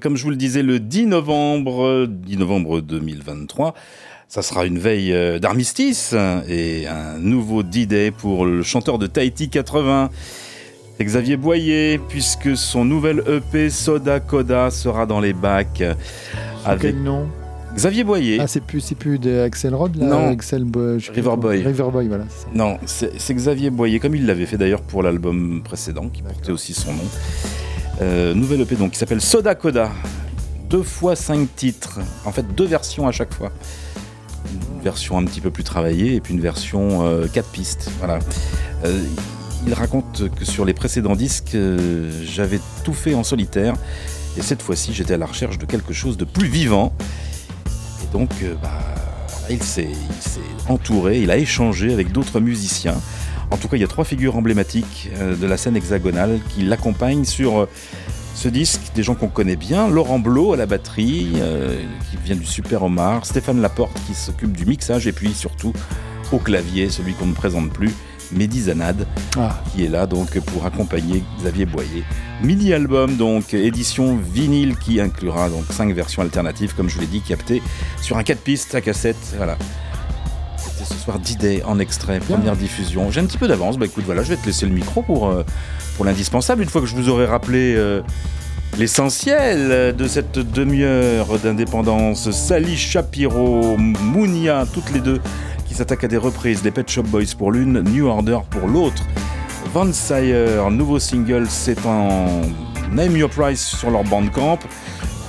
Comme 0.00 0.16
je 0.16 0.24
vous 0.24 0.30
le 0.30 0.36
disais, 0.36 0.62
le 0.62 0.78
10 0.80 1.06
novembre, 1.06 2.06
10 2.08 2.36
novembre 2.38 2.80
2023. 2.80 3.74
Ça 4.28 4.42
sera 4.42 4.64
une 4.64 4.78
veille 4.78 5.12
euh, 5.12 5.38
d'armistice 5.38 6.14
et 6.48 6.86
un 6.86 7.18
nouveau 7.18 7.62
D-Day 7.62 8.10
pour 8.12 8.46
le 8.46 8.62
chanteur 8.62 8.98
de 8.98 9.06
Tahiti 9.06 9.48
80. 9.48 10.10
Xavier 11.00 11.36
Boyer, 11.36 11.98
puisque 12.08 12.56
son 12.56 12.84
nouvel 12.84 13.22
EP 13.26 13.70
Soda 13.70 14.20
Coda 14.20 14.70
sera 14.70 15.06
dans 15.06 15.18
les 15.20 15.32
bacs. 15.32 15.82
Avec 16.64 16.82
quel 16.92 17.02
nom? 17.02 17.26
Xavier 17.74 18.04
Boyer. 18.04 18.38
Ah, 18.40 18.46
c'est 18.46 18.62
plus, 18.62 18.84
plus 18.98 19.18
de 19.18 19.40
Axel 19.40 19.74
Rod 19.74 19.96
là 19.96 20.06
Non. 20.06 20.28
Axel 20.28 20.64
Bo- 20.64 20.98
Riverboy. 21.14 21.62
Riverboy, 21.62 22.08
voilà. 22.08 22.24
ça. 22.28 22.46
Non, 22.52 22.78
c'est 22.84 23.34
Xavier 23.34 23.70
Boyer, 23.70 23.98
comme 23.98 24.14
il 24.14 24.26
l'avait 24.26 24.44
fait 24.46 24.58
d'ailleurs 24.58 24.82
pour 24.82 25.02
l'album 25.02 25.62
précédent, 25.64 26.08
qui 26.08 26.20
portait 26.22 26.50
aussi 26.52 26.74
son 26.74 26.92
nom. 26.92 27.04
Euh, 28.00 28.32
nouvelle 28.32 28.62
EP 28.62 28.76
qui 28.90 28.98
s'appelle 28.98 29.20
Soda 29.20 29.54
Coda. 29.54 29.90
Deux 30.68 30.82
fois 30.82 31.16
cinq 31.16 31.54
titres. 31.54 32.00
En 32.24 32.32
fait, 32.32 32.54
deux 32.54 32.64
versions 32.64 33.06
à 33.06 33.12
chaque 33.12 33.34
fois. 33.34 33.52
Une 34.52 34.82
version 34.82 35.18
un 35.18 35.24
petit 35.24 35.40
peu 35.40 35.50
plus 35.50 35.64
travaillée 35.64 36.14
et 36.14 36.20
puis 36.20 36.32
une 36.32 36.40
version 36.40 37.04
euh, 37.04 37.26
quatre 37.26 37.50
pistes. 37.50 37.90
Euh, 38.84 39.02
il 39.66 39.74
raconte 39.74 40.30
que 40.34 40.44
sur 40.46 40.64
les 40.64 40.72
précédents 40.72 41.16
disques, 41.16 41.54
euh, 41.54 42.10
j'avais 42.24 42.60
tout 42.84 42.94
fait 42.94 43.14
en 43.14 43.24
solitaire. 43.24 43.74
Et 44.38 44.42
cette 44.42 44.62
fois-ci, 44.62 44.94
j'étais 44.94 45.14
à 45.14 45.18
la 45.18 45.26
recherche 45.26 45.58
de 45.58 45.66
quelque 45.66 45.92
chose 45.92 46.16
de 46.16 46.24
plus 46.24 46.46
vivant. 46.46 46.94
Et 48.02 48.12
donc, 48.12 48.30
bah, 48.62 48.78
il 49.50 49.62
s'est 49.62 49.90
entouré, 50.68 51.20
il 51.20 51.30
a 51.30 51.36
échangé 51.36 51.92
avec 51.92 52.12
d'autres 52.12 52.40
musiciens. 52.40 52.96
En 53.50 53.56
tout 53.56 53.68
cas, 53.68 53.76
il 53.76 53.80
y 53.80 53.84
a 53.84 53.88
trois 53.88 54.04
figures 54.04 54.36
emblématiques 54.36 55.10
euh, 55.18 55.34
de 55.36 55.46
la 55.46 55.56
scène 55.56 55.76
hexagonale 55.76 56.38
qui 56.50 56.62
l'accompagnent 56.62 57.24
sur 57.24 57.60
euh, 57.60 57.68
ce 58.34 58.48
disque. 58.48 58.80
Des 58.94 59.02
gens 59.02 59.14
qu'on 59.14 59.28
connaît 59.28 59.56
bien. 59.56 59.88
Laurent 59.88 60.18
Blot 60.18 60.52
à 60.52 60.56
la 60.56 60.66
batterie, 60.66 61.32
euh, 61.36 61.80
qui 62.10 62.16
vient 62.24 62.36
du 62.36 62.46
Super 62.46 62.82
Omar. 62.84 63.26
Stéphane 63.26 63.60
Laporte 63.60 63.96
qui 64.06 64.14
s'occupe 64.14 64.56
du 64.56 64.66
mixage. 64.66 65.06
Et 65.06 65.12
puis 65.12 65.32
surtout, 65.34 65.72
au 66.32 66.38
clavier, 66.38 66.90
celui 66.90 67.14
qu'on 67.14 67.26
ne 67.26 67.34
présente 67.34 67.72
plus, 67.72 67.90
Mehdi 68.32 68.62
Zanad, 68.62 69.04
Ah. 69.36 69.60
qui 69.72 69.84
est 69.84 69.88
là 69.88 70.06
donc 70.06 70.38
pour 70.40 70.64
accompagner 70.64 71.24
Xavier 71.40 71.66
Boyer. 71.66 72.04
Mini-album, 72.44 73.16
donc 73.16 73.52
édition 73.52 74.16
vinyle 74.16 74.76
qui 74.76 75.00
inclura 75.00 75.48
donc 75.48 75.64
cinq 75.70 75.92
versions 75.92 76.22
alternatives, 76.22 76.74
comme 76.76 76.88
je 76.88 76.94
vous 76.94 77.00
l'ai 77.00 77.06
dit, 77.08 77.20
captées 77.20 77.60
sur 78.00 78.16
un 78.16 78.22
4 78.22 78.38
pistes 78.40 78.76
à 78.76 78.80
cassette. 78.80 79.16
Voilà. 79.36 79.58
C'était 80.80 80.94
ce 80.94 81.00
soir 81.00 81.18
D-Day 81.18 81.62
en 81.66 81.78
extrait, 81.78 82.20
première 82.20 82.56
diffusion. 82.56 83.10
J'ai 83.10 83.20
un 83.20 83.26
petit 83.26 83.36
peu 83.36 83.48
d'avance, 83.48 83.76
bah 83.76 83.84
écoute, 83.84 84.04
voilà, 84.06 84.22
je 84.22 84.30
vais 84.30 84.36
te 84.36 84.46
laisser 84.46 84.64
le 84.64 84.72
micro 84.72 85.02
pour, 85.02 85.28
euh, 85.28 85.44
pour 85.96 86.06
l'indispensable. 86.06 86.62
Une 86.62 86.68
fois 86.70 86.80
que 86.80 86.86
je 86.86 86.94
vous 86.94 87.10
aurai 87.10 87.26
rappelé 87.26 87.74
euh, 87.76 88.00
l'essentiel 88.78 89.94
de 89.94 90.08
cette 90.08 90.38
demi-heure 90.38 91.38
d'indépendance, 91.38 92.30
Sally 92.30 92.76
Shapiro, 92.76 93.76
Mounia, 93.76 94.64
toutes 94.72 94.90
les 94.92 95.00
deux 95.00 95.20
qui 95.66 95.74
s'attaquent 95.74 96.04
à 96.04 96.08
des 96.08 96.16
reprises, 96.16 96.64
les 96.64 96.70
Pet 96.70 96.88
Shop 96.88 97.02
Boys 97.02 97.34
pour 97.36 97.52
l'une, 97.52 97.82
New 97.82 98.06
Order 98.06 98.38
pour 98.48 98.66
l'autre. 98.66 99.02
Van 99.74 99.92
Sire, 99.92 100.70
nouveau 100.70 100.98
single, 100.98 101.46
c'est 101.48 101.84
en 101.84 102.40
Name 102.90 103.16
Your 103.16 103.28
Price 103.28 103.62
sur 103.62 103.90
leur 103.90 104.04
bandcamp. 104.04 104.58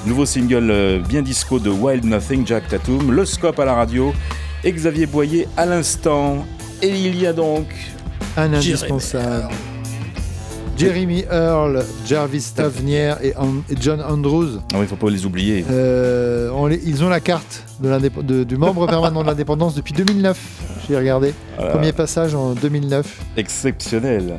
Nouveau 0.06 0.26
single 0.26 0.72
euh, 0.72 1.00
bien 1.00 1.22
disco 1.22 1.60
de 1.60 1.70
Wild 1.70 2.06
Nothing, 2.06 2.48
Jack 2.48 2.68
Tatum, 2.70 3.12
le 3.12 3.26
scope 3.26 3.60
à 3.60 3.66
la 3.66 3.76
radio, 3.76 4.14
et 4.64 4.72
Xavier 4.72 5.06
Boyer 5.06 5.48
à 5.58 5.66
l'instant. 5.66 6.46
Et 6.82 6.90
il 6.90 7.20
y 7.20 7.28
a 7.28 7.34
donc 7.34 7.68
Un 8.38 8.54
indispensable. 8.54 9.50
Jeremy 10.78 11.26
Earl, 11.32 11.84
Jarvis 12.08 12.54
Tavernier 12.56 13.14
et, 13.22 13.34
John 13.80 14.02
Andrews. 14.02 14.60
Ah 14.74 14.78
oui, 14.80 14.88
faut 14.88 14.96
pas 14.96 15.10
les 15.12 15.26
oublier. 15.28 15.64
Euh, 15.70 16.50
on 16.56 16.66
les- 16.66 16.82
ils 16.84 17.04
ont 17.04 17.10
la 17.10 17.20
carte 17.20 17.64
de 17.82 17.90
l'indép- 17.90 18.26
de- 18.26 18.44
du 18.44 18.58
membre 18.58 18.88
permanent 18.88 19.22
de 19.22 19.28
l'indépendance 19.28 19.76
depuis 19.76 19.94
2009. 19.94 20.40
J'ai 20.90 20.98
regardé. 20.98 21.34
Voilà. 21.56 21.72
Premier 21.74 21.92
passage 21.94 22.34
en 22.34 22.54
2009. 22.54 23.06
Exceptionnel. 23.38 24.34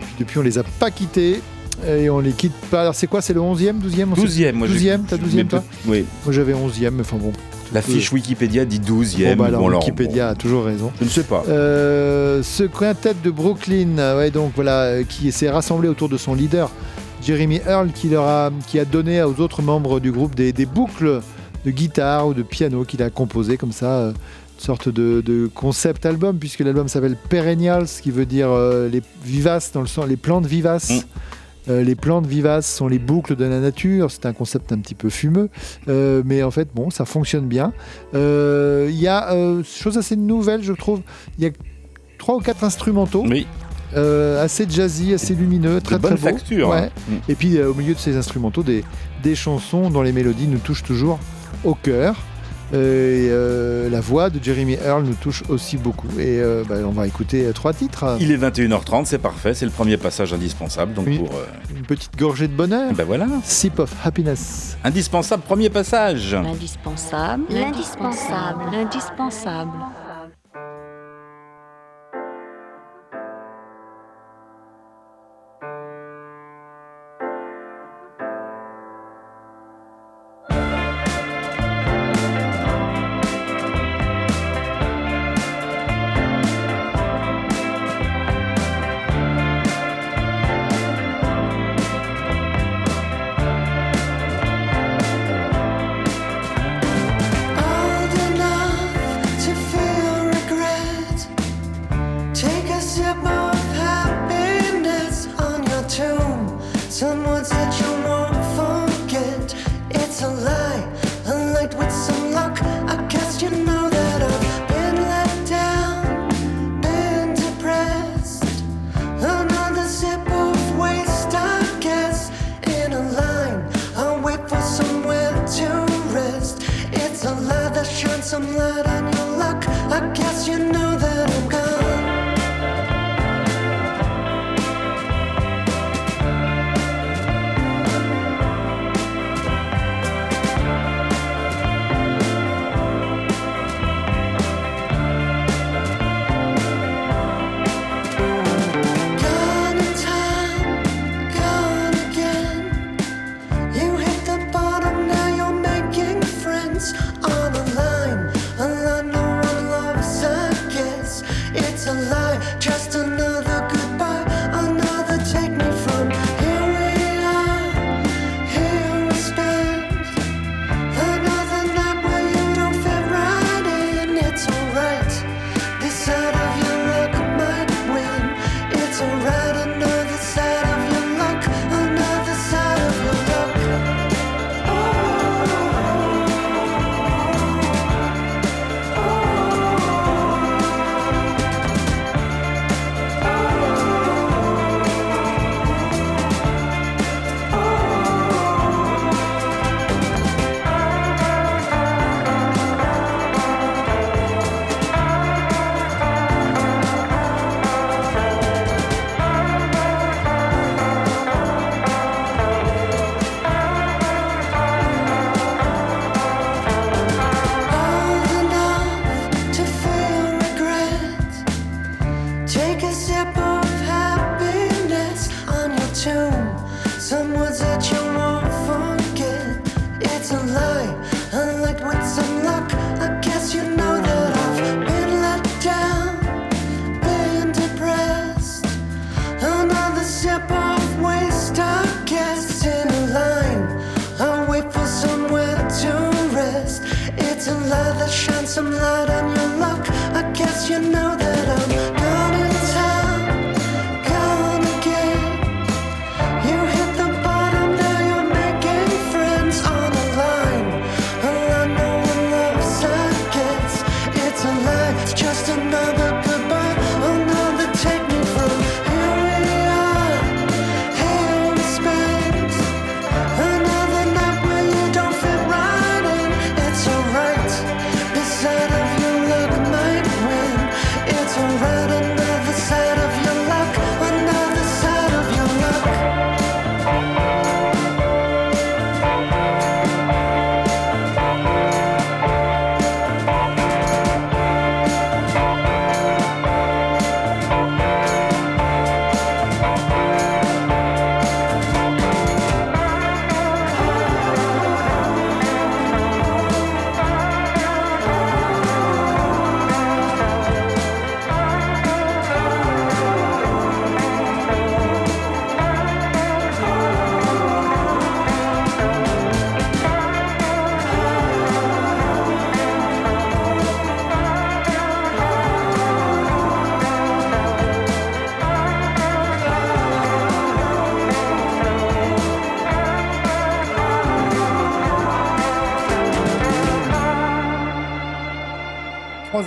Puis 0.00 0.08
depuis, 0.20 0.38
on 0.38 0.42
les 0.42 0.56
a 0.58 0.62
pas 0.78 0.90
quittés. 0.92 1.40
Et 1.86 2.08
on 2.08 2.20
les 2.20 2.32
quitte 2.32 2.54
pas. 2.70 2.82
Alors, 2.82 2.94
c'est 2.94 3.06
quoi? 3.06 3.20
C'est 3.20 3.34
le 3.34 3.40
11e 3.40 3.78
12e 3.80 4.12
on 4.12 4.14
sait- 4.16 4.22
12e, 4.22 4.52
moi 4.56 4.66
j'ai- 4.68 4.74
12e 4.74 5.04
T'as 5.06 5.16
12e 5.18 5.36
mais 5.36 5.44
toi? 5.44 5.64
Oui. 5.86 6.04
Moi 6.24 6.32
j'avais 6.32 6.54
11e, 6.54 6.94
mais 6.94 7.00
enfin 7.02 7.16
bon. 7.18 7.32
La 7.72 7.82
fiche 7.82 8.12
Wikipédia 8.12 8.64
dit 8.64 8.80
12e. 8.80 9.34
Bon, 9.34 9.42
bah 9.42 9.46
alors, 9.46 9.60
Bon, 9.60 9.68
alors, 9.68 9.80
Wikipédia 9.80 10.28
a 10.28 10.34
toujours 10.34 10.64
raison. 10.64 10.92
Je 11.00 11.04
ne 11.04 11.10
sais 11.10 11.24
pas. 11.24 11.44
Euh, 11.48 12.42
ce 12.42 12.64
quintet 12.64 13.14
de 13.22 13.30
Brooklyn, 13.30 13.98
euh, 13.98 14.18
ouais, 14.18 14.30
donc 14.30 14.52
voilà, 14.54 14.82
euh, 14.82 15.04
qui 15.04 15.32
s'est 15.32 15.50
rassemblé 15.50 15.88
autour 15.88 16.08
de 16.08 16.16
son 16.16 16.34
leader, 16.34 16.70
Jeremy 17.22 17.60
Earl, 17.66 17.90
qui, 17.92 18.08
leur 18.08 18.24
a, 18.24 18.50
qui 18.66 18.78
a 18.78 18.84
donné 18.84 19.22
aux 19.22 19.40
autres 19.40 19.62
membres 19.62 20.00
du 20.00 20.12
groupe 20.12 20.34
des, 20.34 20.52
des 20.52 20.66
boucles 20.66 21.20
de 21.64 21.70
guitare 21.70 22.28
ou 22.28 22.34
de 22.34 22.42
piano 22.42 22.84
qu'il 22.84 23.02
a 23.02 23.10
composé 23.10 23.56
comme 23.56 23.72
ça, 23.72 23.98
euh, 23.98 24.10
une 24.10 24.64
sorte 24.64 24.88
de, 24.88 25.20
de 25.20 25.50
concept 25.52 26.06
album, 26.06 26.38
puisque 26.38 26.60
l'album 26.60 26.88
s'appelle 26.88 27.16
Perennials, 27.28 27.88
ce 27.88 28.00
qui 28.00 28.10
veut 28.10 28.26
dire 28.26 28.48
euh, 28.50 28.88
les 28.88 29.02
vivaces, 29.24 29.72
dans 29.72 29.80
le 29.80 29.86
sens, 29.86 30.06
les 30.06 30.16
plantes 30.16 30.46
vivaces. 30.46 31.04
Euh, 31.68 31.82
les 31.82 31.94
plantes 31.94 32.26
vivaces 32.26 32.72
sont 32.72 32.88
les 32.88 32.98
boucles 32.98 33.36
de 33.36 33.44
la 33.44 33.60
nature. 33.60 34.10
C'est 34.10 34.26
un 34.26 34.32
concept 34.32 34.72
un 34.72 34.78
petit 34.78 34.94
peu 34.94 35.08
fumeux, 35.10 35.48
euh, 35.88 36.22
mais 36.24 36.42
en 36.42 36.50
fait, 36.50 36.68
bon, 36.74 36.90
ça 36.90 37.04
fonctionne 37.04 37.46
bien. 37.46 37.72
Euh, 38.14 38.86
Il 38.90 39.00
y 39.00 39.08
a 39.08 39.34
chose 39.64 39.98
assez 39.98 40.16
nouvelle, 40.16 40.62
je 40.62 40.72
trouve. 40.72 41.00
Il 41.38 41.44
y 41.44 41.48
a 41.48 41.50
trois 42.18 42.36
ou 42.36 42.40
quatre 42.40 42.64
instrumentaux. 42.64 43.24
Euh, 43.94 44.42
assez 44.44 44.66
jazzy, 44.68 45.14
assez 45.14 45.34
lumineux, 45.34 45.80
très 45.80 45.96
bonne 45.98 46.16
très 46.16 46.30
beau. 46.32 46.36
facture, 46.38 46.68
Ouais. 46.70 46.90
hein. 47.10 47.14
Et 47.28 47.34
puis 47.34 47.56
euh, 47.56 47.70
au 47.70 47.74
milieu 47.74 47.94
de 47.94 47.98
ces 47.98 48.16
instrumentaux, 48.16 48.62
des, 48.62 48.84
des 49.22 49.34
chansons 49.34 49.90
dont 49.90 50.02
les 50.02 50.12
mélodies 50.12 50.48
nous 50.48 50.58
touchent 50.58 50.82
toujours 50.82 51.18
au 51.64 51.74
cœur. 51.74 52.16
Euh, 52.74 53.26
et, 53.26 53.28
euh, 53.30 53.88
la 53.90 54.00
voix 54.00 54.28
de 54.30 54.42
Jeremy 54.42 54.76
Earl 54.84 55.04
nous 55.04 55.14
touche 55.14 55.42
aussi 55.48 55.76
beaucoup. 55.76 56.08
Et 56.18 56.40
euh, 56.40 56.64
bah, 56.68 56.76
on 56.84 56.90
va 56.90 57.06
écouter 57.06 57.48
trois 57.54 57.72
titres. 57.72 58.16
Il 58.20 58.32
est 58.32 58.36
21h30, 58.36 59.04
c'est 59.04 59.18
parfait, 59.18 59.54
c'est 59.54 59.64
le 59.66 59.70
premier 59.70 59.96
passage 59.96 60.32
indispensable. 60.32 60.92
Donc 60.94 61.06
Oui. 61.06 61.18
pour. 61.18 61.30
euh, 61.34 61.44
Une 61.76 61.84
petite 61.84 62.16
gorgée 62.18 62.48
de 62.48 62.52
bonheur. 62.54 62.92
ben 62.94 63.04
voilà. 63.04 63.26
Sip 63.44 63.78
of 63.78 63.92
happiness. 64.04 64.76
Indispensable, 64.82 65.42
premier 65.44 65.70
passage. 65.70 66.34
L'indispensable. 66.34 67.44
L'indispensable. 67.50 68.62
L'indispensable. 68.72 69.70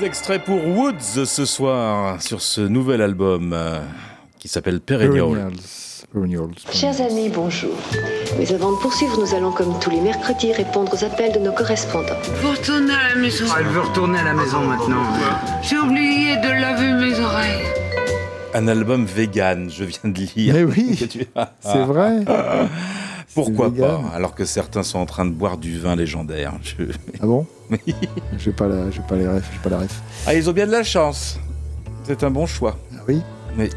Trois 0.10 0.18
extraits 0.18 0.44
pour 0.44 0.66
Woods 0.66 1.26
ce 1.26 1.46
soir 1.46 2.20
sur 2.20 2.42
ce 2.42 2.62
nouvel 2.62 3.00
album 3.00 3.54
euh, 3.54 3.80
qui 4.40 4.48
s'appelle 4.48 4.82
Perennial. 4.82 5.52
Perennials. 6.12 6.56
Chers 6.72 7.00
amis, 7.00 7.30
bonjour. 7.30 7.76
Mais 8.40 8.52
avant 8.52 8.72
de 8.72 8.78
poursuivre, 8.78 9.20
nous 9.20 9.36
allons, 9.36 9.52
comme 9.52 9.80
tous 9.80 9.92
les 9.92 10.02
mercredis, 10.02 10.52
répondre 10.52 10.92
aux 10.96 11.04
appels 11.04 11.32
de 11.32 11.38
nos 11.38 11.52
correspondants. 11.52 12.18
Vous 12.42 12.50
retournez 12.50 12.92
à 12.92 13.14
la 13.14 13.22
maison. 13.22 13.46
Elle 13.60 13.68
veut 13.68 13.82
retourner 13.82 14.18
à 14.18 14.24
la 14.24 14.34
maison 14.34 14.62
maintenant. 14.62 15.04
J'ai 15.62 15.78
oublié 15.78 16.38
de 16.38 16.60
laver 16.60 16.92
mes 16.94 17.20
oreilles. 17.20 17.68
Un 18.56 18.68
album 18.68 19.06
vegan, 19.06 19.70
je 19.70 19.84
viens 19.84 20.10
de 20.10 20.22
lire. 20.36 20.56
Mais 20.56 20.64
oui, 20.64 20.98
c'est 21.60 21.84
vrai. 21.84 22.26
Pourquoi 23.36 23.70
vegan. 23.70 24.02
pas 24.04 24.16
Alors 24.16 24.34
que 24.36 24.46
certains 24.46 24.84
sont 24.84 25.00
en 25.00 25.06
train 25.06 25.26
de 25.26 25.32
boire 25.32 25.58
du 25.58 25.78
vin 25.80 25.96
légendaire. 25.96 26.54
Je- 26.64 26.84
Ah 27.22 27.26
bon? 27.26 27.46
Oui. 27.72 27.96
J'ai 28.38 28.52
pas 28.52 28.68
la, 28.68 28.90
j'ai 28.92 29.02
pas 29.02 29.16
les 29.16 29.28
refs, 29.28 29.50
j'ai 29.54 29.60
pas 29.60 29.70
la 29.70 29.80
ref. 29.84 30.02
Ah, 30.26 30.34
ils 30.34 30.50
ont 30.50 30.54
bien 30.54 30.66
de 30.66 30.72
la 30.72 30.84
chance. 30.84 31.40
C'est 32.06 32.24
un 32.24 32.32
bon 32.32 32.46
choix. 32.48 32.78
Ah 32.96 33.02
oui? 33.08 33.22
Mais 33.56 33.70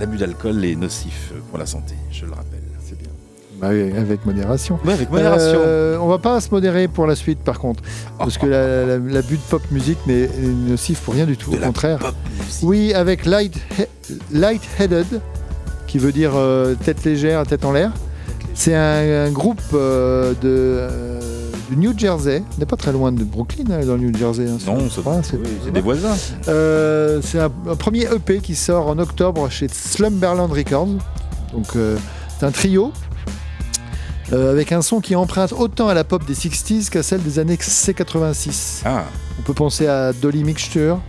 l'abus 0.00 0.16
d'alcool 0.16 0.64
est 0.64 0.74
nocif 0.74 1.32
pour 1.50 1.58
la 1.58 1.66
santé, 1.66 1.94
je 2.10 2.24
le 2.24 2.32
rappelle. 2.32 2.62
C'est 2.82 2.96
bien. 2.98 3.08
Bah 3.60 3.68
oui, 3.72 3.92
avec 3.96 4.24
modération. 4.24 4.78
Ouais, 4.84 4.92
avec 4.94 5.10
modération. 5.10 5.58
Euh, 5.60 5.98
on 5.98 6.06
va 6.08 6.18
pas 6.18 6.40
se 6.40 6.48
modérer 6.50 6.86
pour 6.88 7.06
la 7.06 7.16
suite, 7.16 7.40
par 7.40 7.58
contre, 7.58 7.82
parce 8.18 8.38
que 8.38 8.46
la- 8.46 8.86
la- 8.86 8.98
l'abus 8.98 9.36
de 9.36 9.42
pop 9.50 9.62
musique 9.72 9.98
n'est 10.06 10.20
est 10.22 10.30
nocif 10.68 11.00
pour 11.00 11.12
rien 11.14 11.26
du 11.26 11.36
tout. 11.36 11.52
Au 11.52 11.58
la 11.58 11.66
contraire. 11.66 11.98
Oui, 12.62 12.94
avec 12.94 13.26
light 13.26 13.58
light-headed, 14.32 15.20
qui 15.86 15.98
veut 15.98 16.12
dire 16.12 16.32
euh, 16.34 16.74
tête 16.84 17.04
légère, 17.04 17.46
tête 17.46 17.64
en 17.64 17.72
l'air. 17.72 17.92
C'est 18.60 18.74
un, 18.74 19.26
un 19.26 19.30
groupe 19.30 19.60
euh, 19.72 20.32
de, 20.42 20.48
euh, 20.48 21.20
du 21.70 21.76
New 21.76 21.96
Jersey. 21.96 22.42
On 22.56 22.58
n'est 22.58 22.66
pas 22.66 22.76
très 22.76 22.90
loin 22.90 23.12
de 23.12 23.22
Brooklyn, 23.22 23.64
hein, 23.70 23.86
dans 23.86 23.94
le 23.94 24.00
New 24.10 24.16
Jersey. 24.18 24.46
hein, 24.48 24.58
Non, 24.66 24.78
c'est 24.90 25.00
c'est- 25.22 25.36
oui, 25.36 25.70
des 25.72 25.80
voisins. 25.80 26.16
Euh, 26.48 27.20
c'est 27.22 27.38
un, 27.38 27.52
un 27.70 27.76
premier 27.76 28.06
EP 28.12 28.40
qui 28.40 28.56
sort 28.56 28.88
en 28.88 28.98
octobre 28.98 29.48
chez 29.48 29.68
Slumberland 29.68 30.50
Records. 30.52 30.88
Donc 31.52 31.66
c'est 32.38 32.44
un 32.46 32.50
trio 32.50 32.92
avec 34.32 34.72
un 34.72 34.82
son 34.82 35.00
qui 35.00 35.14
emprunte 35.16 35.52
autant 35.56 35.88
à 35.88 35.94
la 35.94 36.02
pop 36.04 36.22
des 36.26 36.34
60s 36.34 36.90
qu'à 36.90 37.02
celle 37.04 37.22
des 37.22 37.38
années 37.38 37.54
C86. 37.56 38.82
Ah, 38.84 39.04
On 39.38 39.42
peut 39.42 39.54
penser 39.54 39.86
à 39.86 40.12
Dolly 40.12 40.42
Mixture. 40.44 41.00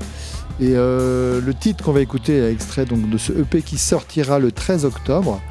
Et 0.62 0.74
euh, 0.76 1.42
le 1.44 1.54
titre 1.54 1.84
qu'on 1.84 1.94
va 1.94 2.02
écouter 2.02 2.38
est 2.38 2.52
extrait 2.52 2.86
donc, 2.86 3.10
de 3.10 3.18
ce 3.18 3.32
EP 3.34 3.62
qui 3.64 3.78
sortira 3.78 4.38
le 4.40 4.52
13 4.52 4.86
octobre. 4.86 5.42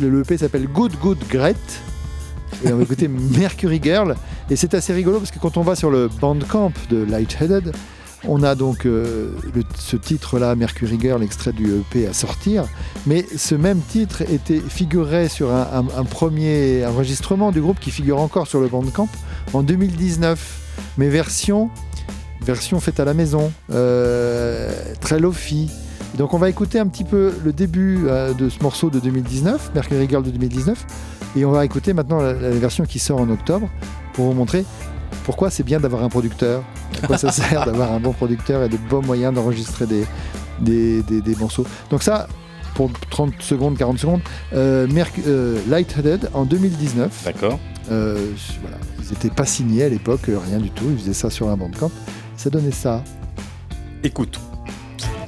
Le 0.00 0.20
EP 0.20 0.36
s'appelle 0.38 0.66
Good 0.68 0.92
Good 1.00 1.18
Great. 1.30 1.56
Et 2.64 2.72
on 2.72 2.76
va 2.76 2.82
écouter 2.82 3.08
Mercury 3.38 3.80
Girl. 3.82 4.16
Et 4.50 4.56
c'est 4.56 4.74
assez 4.74 4.92
rigolo 4.92 5.18
parce 5.18 5.30
que 5.30 5.38
quand 5.38 5.56
on 5.56 5.62
va 5.62 5.76
sur 5.76 5.90
le 5.90 6.08
Bandcamp 6.20 6.72
de 6.90 7.04
Lightheaded, 7.04 7.72
on 8.26 8.42
a 8.42 8.54
donc 8.56 8.84
euh, 8.86 9.30
le- 9.54 9.62
ce 9.78 9.96
titre-là, 9.96 10.56
Mercury 10.56 10.98
Girl, 11.00 11.22
extrait 11.22 11.52
du 11.52 11.66
EP 11.72 12.06
à 12.08 12.12
sortir. 12.12 12.64
Mais 13.06 13.24
ce 13.36 13.54
même 13.54 13.80
titre 13.80 14.22
était 14.22 14.60
figurait 14.60 15.28
sur 15.28 15.52
un, 15.52 15.68
un- 15.72 16.00
un 16.00 16.04
premier 16.04 16.84
enregistrement 16.86 17.52
du 17.52 17.60
groupe 17.60 17.78
qui 17.78 17.90
figure 17.92 18.18
encore 18.20 18.46
sur 18.48 18.60
le 18.60 18.66
Bandcamp 18.68 19.08
en 19.52 19.62
2019. 19.62 20.60
Mais 20.96 21.08
version, 21.08 21.70
version 22.44 22.80
faite 22.80 22.98
à 22.98 23.04
la 23.04 23.14
maison, 23.14 23.52
euh, 23.72 24.72
très 25.00 25.20
lofi. 25.20 25.70
Donc 26.18 26.34
on 26.34 26.38
va 26.38 26.48
écouter 26.50 26.78
un 26.80 26.86
petit 26.88 27.04
peu 27.04 27.32
le 27.44 27.52
début 27.52 28.00
euh, 28.06 28.34
de 28.34 28.48
ce 28.48 28.60
morceau 28.62 28.90
de 28.90 28.98
2019, 28.98 29.70
Mercury 29.74 30.08
Girl 30.08 30.22
de 30.24 30.30
2019, 30.30 30.84
et 31.36 31.44
on 31.44 31.52
va 31.52 31.64
écouter 31.64 31.92
maintenant 31.92 32.20
la, 32.20 32.32
la 32.34 32.50
version 32.50 32.84
qui 32.84 32.98
sort 32.98 33.20
en 33.20 33.30
octobre 33.30 33.68
pour 34.14 34.26
vous 34.26 34.32
montrer 34.34 34.64
pourquoi 35.24 35.50
c'est 35.50 35.62
bien 35.62 35.78
d'avoir 35.78 36.02
un 36.02 36.08
producteur, 36.08 36.62
à 37.02 37.06
quoi 37.06 37.18
ça 37.18 37.30
sert 37.32 37.64
d'avoir 37.66 37.92
un 37.92 38.00
bon 38.00 38.12
producteur 38.12 38.62
et 38.64 38.68
de 38.68 38.76
bons 38.90 39.02
moyens 39.02 39.32
d'enregistrer 39.34 39.86
des, 39.86 40.04
des, 40.60 41.02
des- 41.02 41.20
des 41.20 41.36
morceaux. 41.36 41.64
Donc 41.90 42.02
ça, 42.02 42.26
pour 42.74 42.90
30 43.10 43.34
secondes, 43.40 43.76
40 43.76 43.98
secondes, 43.98 44.20
euh, 44.54 44.86
euh, 45.26 45.58
Lightheaded 45.68 46.30
en 46.34 46.44
2019. 46.46 47.22
d'accord. 47.24 47.58
Euh, 47.90 48.16
voilà. 48.62 48.76
Ils 49.02 49.10
n'étaient 49.12 49.30
pas 49.30 49.46
signés 49.46 49.84
à 49.84 49.88
l'époque, 49.88 50.22
rien 50.48 50.58
du 50.58 50.70
tout. 50.70 50.84
Ils 50.90 50.98
faisaient 50.98 51.12
ça 51.14 51.30
sur 51.30 51.48
un 51.48 51.56
bandcamp. 51.56 51.90
Ça 52.36 52.50
donnait 52.50 52.70
ça. 52.70 53.02
Écoute. 54.02 54.38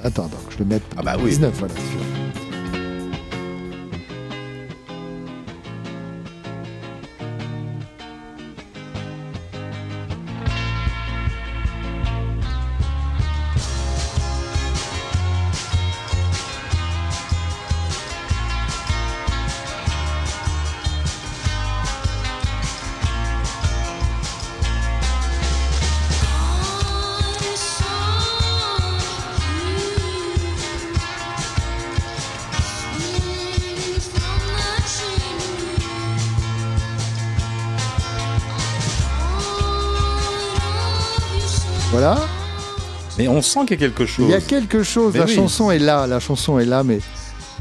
Attends, 0.03 0.27
attends, 0.27 0.39
je 0.51 0.59
le 0.59 0.65
mette. 0.65 0.83
Ah 0.97 1.03
bah 1.03 1.17
oui. 1.19 1.31
19, 1.31 1.53
voilà. 1.59 1.75
c'est 1.77 1.99
sûr. 1.99 2.20
Voilà. 42.01 42.19
Mais 43.19 43.29
on 43.29 43.43
sent 43.43 43.61
qu'il 43.67 43.73
y 43.73 43.85
a 43.85 43.89
quelque 43.89 44.07
chose. 44.07 44.25
Il 44.27 44.31
y 44.31 44.35
a 44.35 44.41
quelque 44.41 44.83
chose. 44.83 45.13
Mais 45.13 45.19
la 45.19 45.27
oui. 45.27 45.35
chanson 45.35 45.71
est 45.71 45.79
là. 45.79 46.07
La 46.07 46.19
chanson 46.19 46.59
est 46.59 46.65
là, 46.65 46.83
mais 46.83 46.99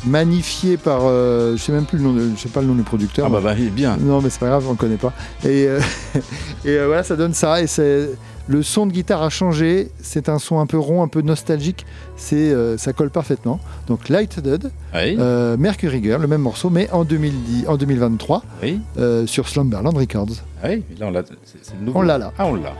magnifié 0.05 0.77
par, 0.77 1.01
euh, 1.03 1.57
je 1.57 1.61
sais 1.61 1.73
même 1.73 1.83
plus 1.83 1.97
le 1.97 2.05
nom, 2.05 2.13
de- 2.13 2.29
je 2.37 2.39
sais 2.41 2.47
pas 2.47 2.61
le 2.61 2.67
nom 2.67 2.75
du 2.75 2.83
producteur. 2.83 3.25
Ah 3.25 3.29
bah, 3.29 3.41
bah, 3.43 3.53
bien. 3.73 3.97
Non, 3.99 4.21
mais 4.21 4.29
c'est 4.29 4.39
pas 4.39 4.47
grave, 4.47 4.63
on 4.65 4.71
le 4.71 4.77
connaît 4.77 4.95
pas. 4.95 5.11
Et, 5.43 5.67
euh, 5.67 5.81
et 6.63 6.69
euh, 6.69 6.87
voilà, 6.87 7.03
ça 7.03 7.17
donne 7.17 7.33
ça. 7.33 7.61
Et 7.61 7.67
c'est 7.67 8.11
le 8.47 8.63
son 8.63 8.85
de 8.85 8.93
guitare 8.93 9.21
a 9.23 9.29
changé. 9.29 9.91
C'est 10.01 10.29
un 10.29 10.39
son 10.39 10.59
un 10.61 10.65
peu 10.67 10.77
rond, 10.79 11.03
un 11.03 11.09
peu 11.09 11.19
nostalgique. 11.21 11.85
C'est, 12.15 12.35
euh, 12.53 12.77
ça 12.77 12.93
colle 12.93 13.09
parfaitement. 13.09 13.59
Donc 13.87 13.99
Oui. 14.09 15.17
euh, 15.19 15.57
Mercury 15.57 16.01
Girl, 16.01 16.21
le 16.21 16.27
même 16.29 16.41
morceau, 16.43 16.69
mais 16.69 16.89
en 16.91 17.03
2010, 17.03 17.67
en 17.67 17.75
2023, 17.75 18.43
Oui. 18.63 18.79
sur 19.25 19.49
Slumberland 19.49 19.97
Records. 19.97 20.27
Ah 20.63 20.67
oui, 20.69 20.83
là 20.97 21.07
on 21.07 21.11
l'a. 21.11 21.23
On 21.93 22.01
l'a 22.03 22.17
là. 22.17 22.31
Ah 22.37 22.45
on 22.45 22.55
l'a. 22.55 22.73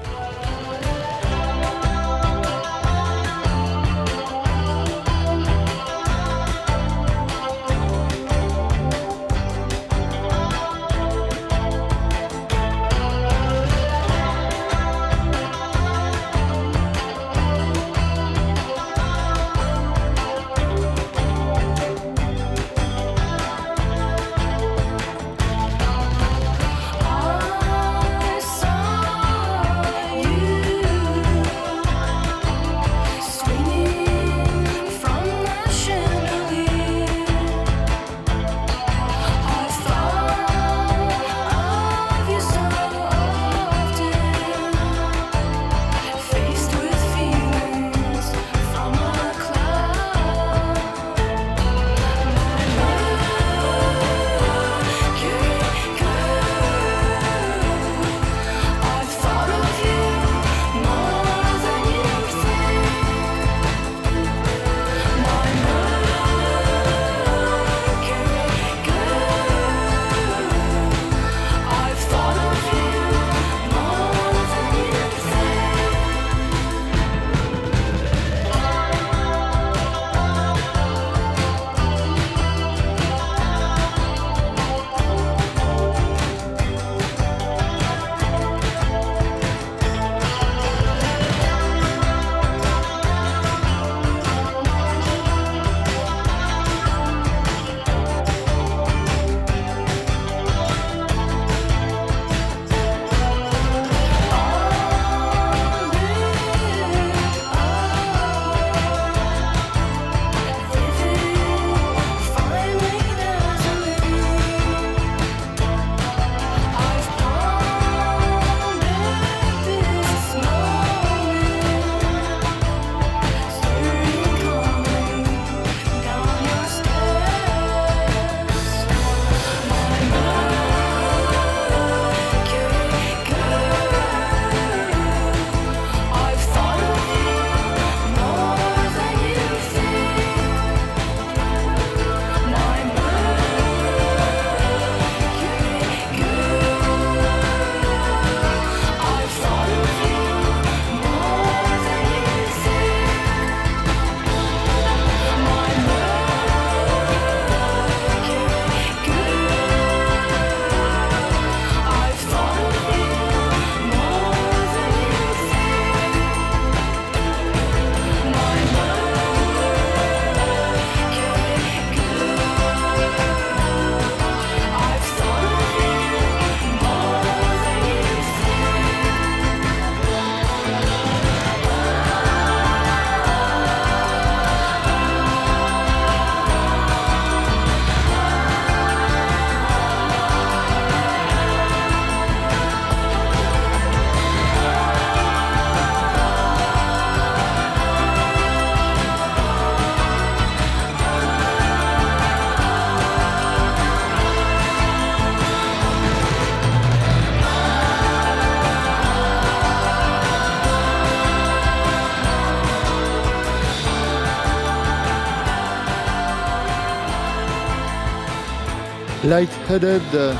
Lightheaded, 219.30 220.02
euh, 220.16 220.34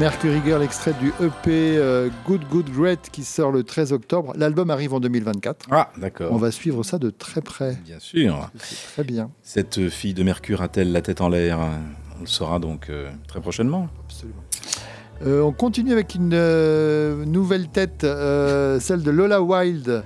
Mercury 0.00 0.40
Girl, 0.44 0.60
extrait 0.60 0.92
du 1.00 1.10
EP 1.24 1.76
euh, 1.78 2.08
Good 2.26 2.42
Good 2.50 2.70
Great 2.76 3.10
qui 3.12 3.22
sort 3.22 3.52
le 3.52 3.62
13 3.62 3.92
octobre. 3.92 4.32
L'album 4.36 4.70
arrive 4.70 4.92
en 4.92 4.98
2024. 4.98 5.66
Ah, 5.70 5.90
d'accord. 5.96 6.32
On 6.32 6.36
va 6.36 6.50
suivre 6.50 6.82
ça 6.82 6.98
de 6.98 7.10
très 7.10 7.42
près. 7.42 7.78
Bien 7.84 8.00
sûr. 8.00 8.50
Très 8.94 9.04
bien. 9.04 9.30
Cette 9.42 9.88
fille 9.88 10.14
de 10.14 10.24
Mercure 10.24 10.62
a-t-elle 10.62 10.90
la 10.90 11.00
tête 11.00 11.20
en 11.20 11.28
l'air? 11.28 11.60
On 12.18 12.22
le 12.22 12.26
saura 12.26 12.58
donc 12.58 12.90
euh, 12.90 13.08
très 13.28 13.40
prochainement. 13.40 13.88
Absolument. 14.04 14.42
Euh, 15.24 15.42
on 15.42 15.52
continue 15.52 15.92
avec 15.92 16.16
une 16.16 16.32
euh, 16.34 17.24
nouvelle 17.24 17.68
tête, 17.68 18.00
celle 18.02 19.02
de 19.04 19.10
Lola 19.12 19.40
Wilde, 19.42 20.02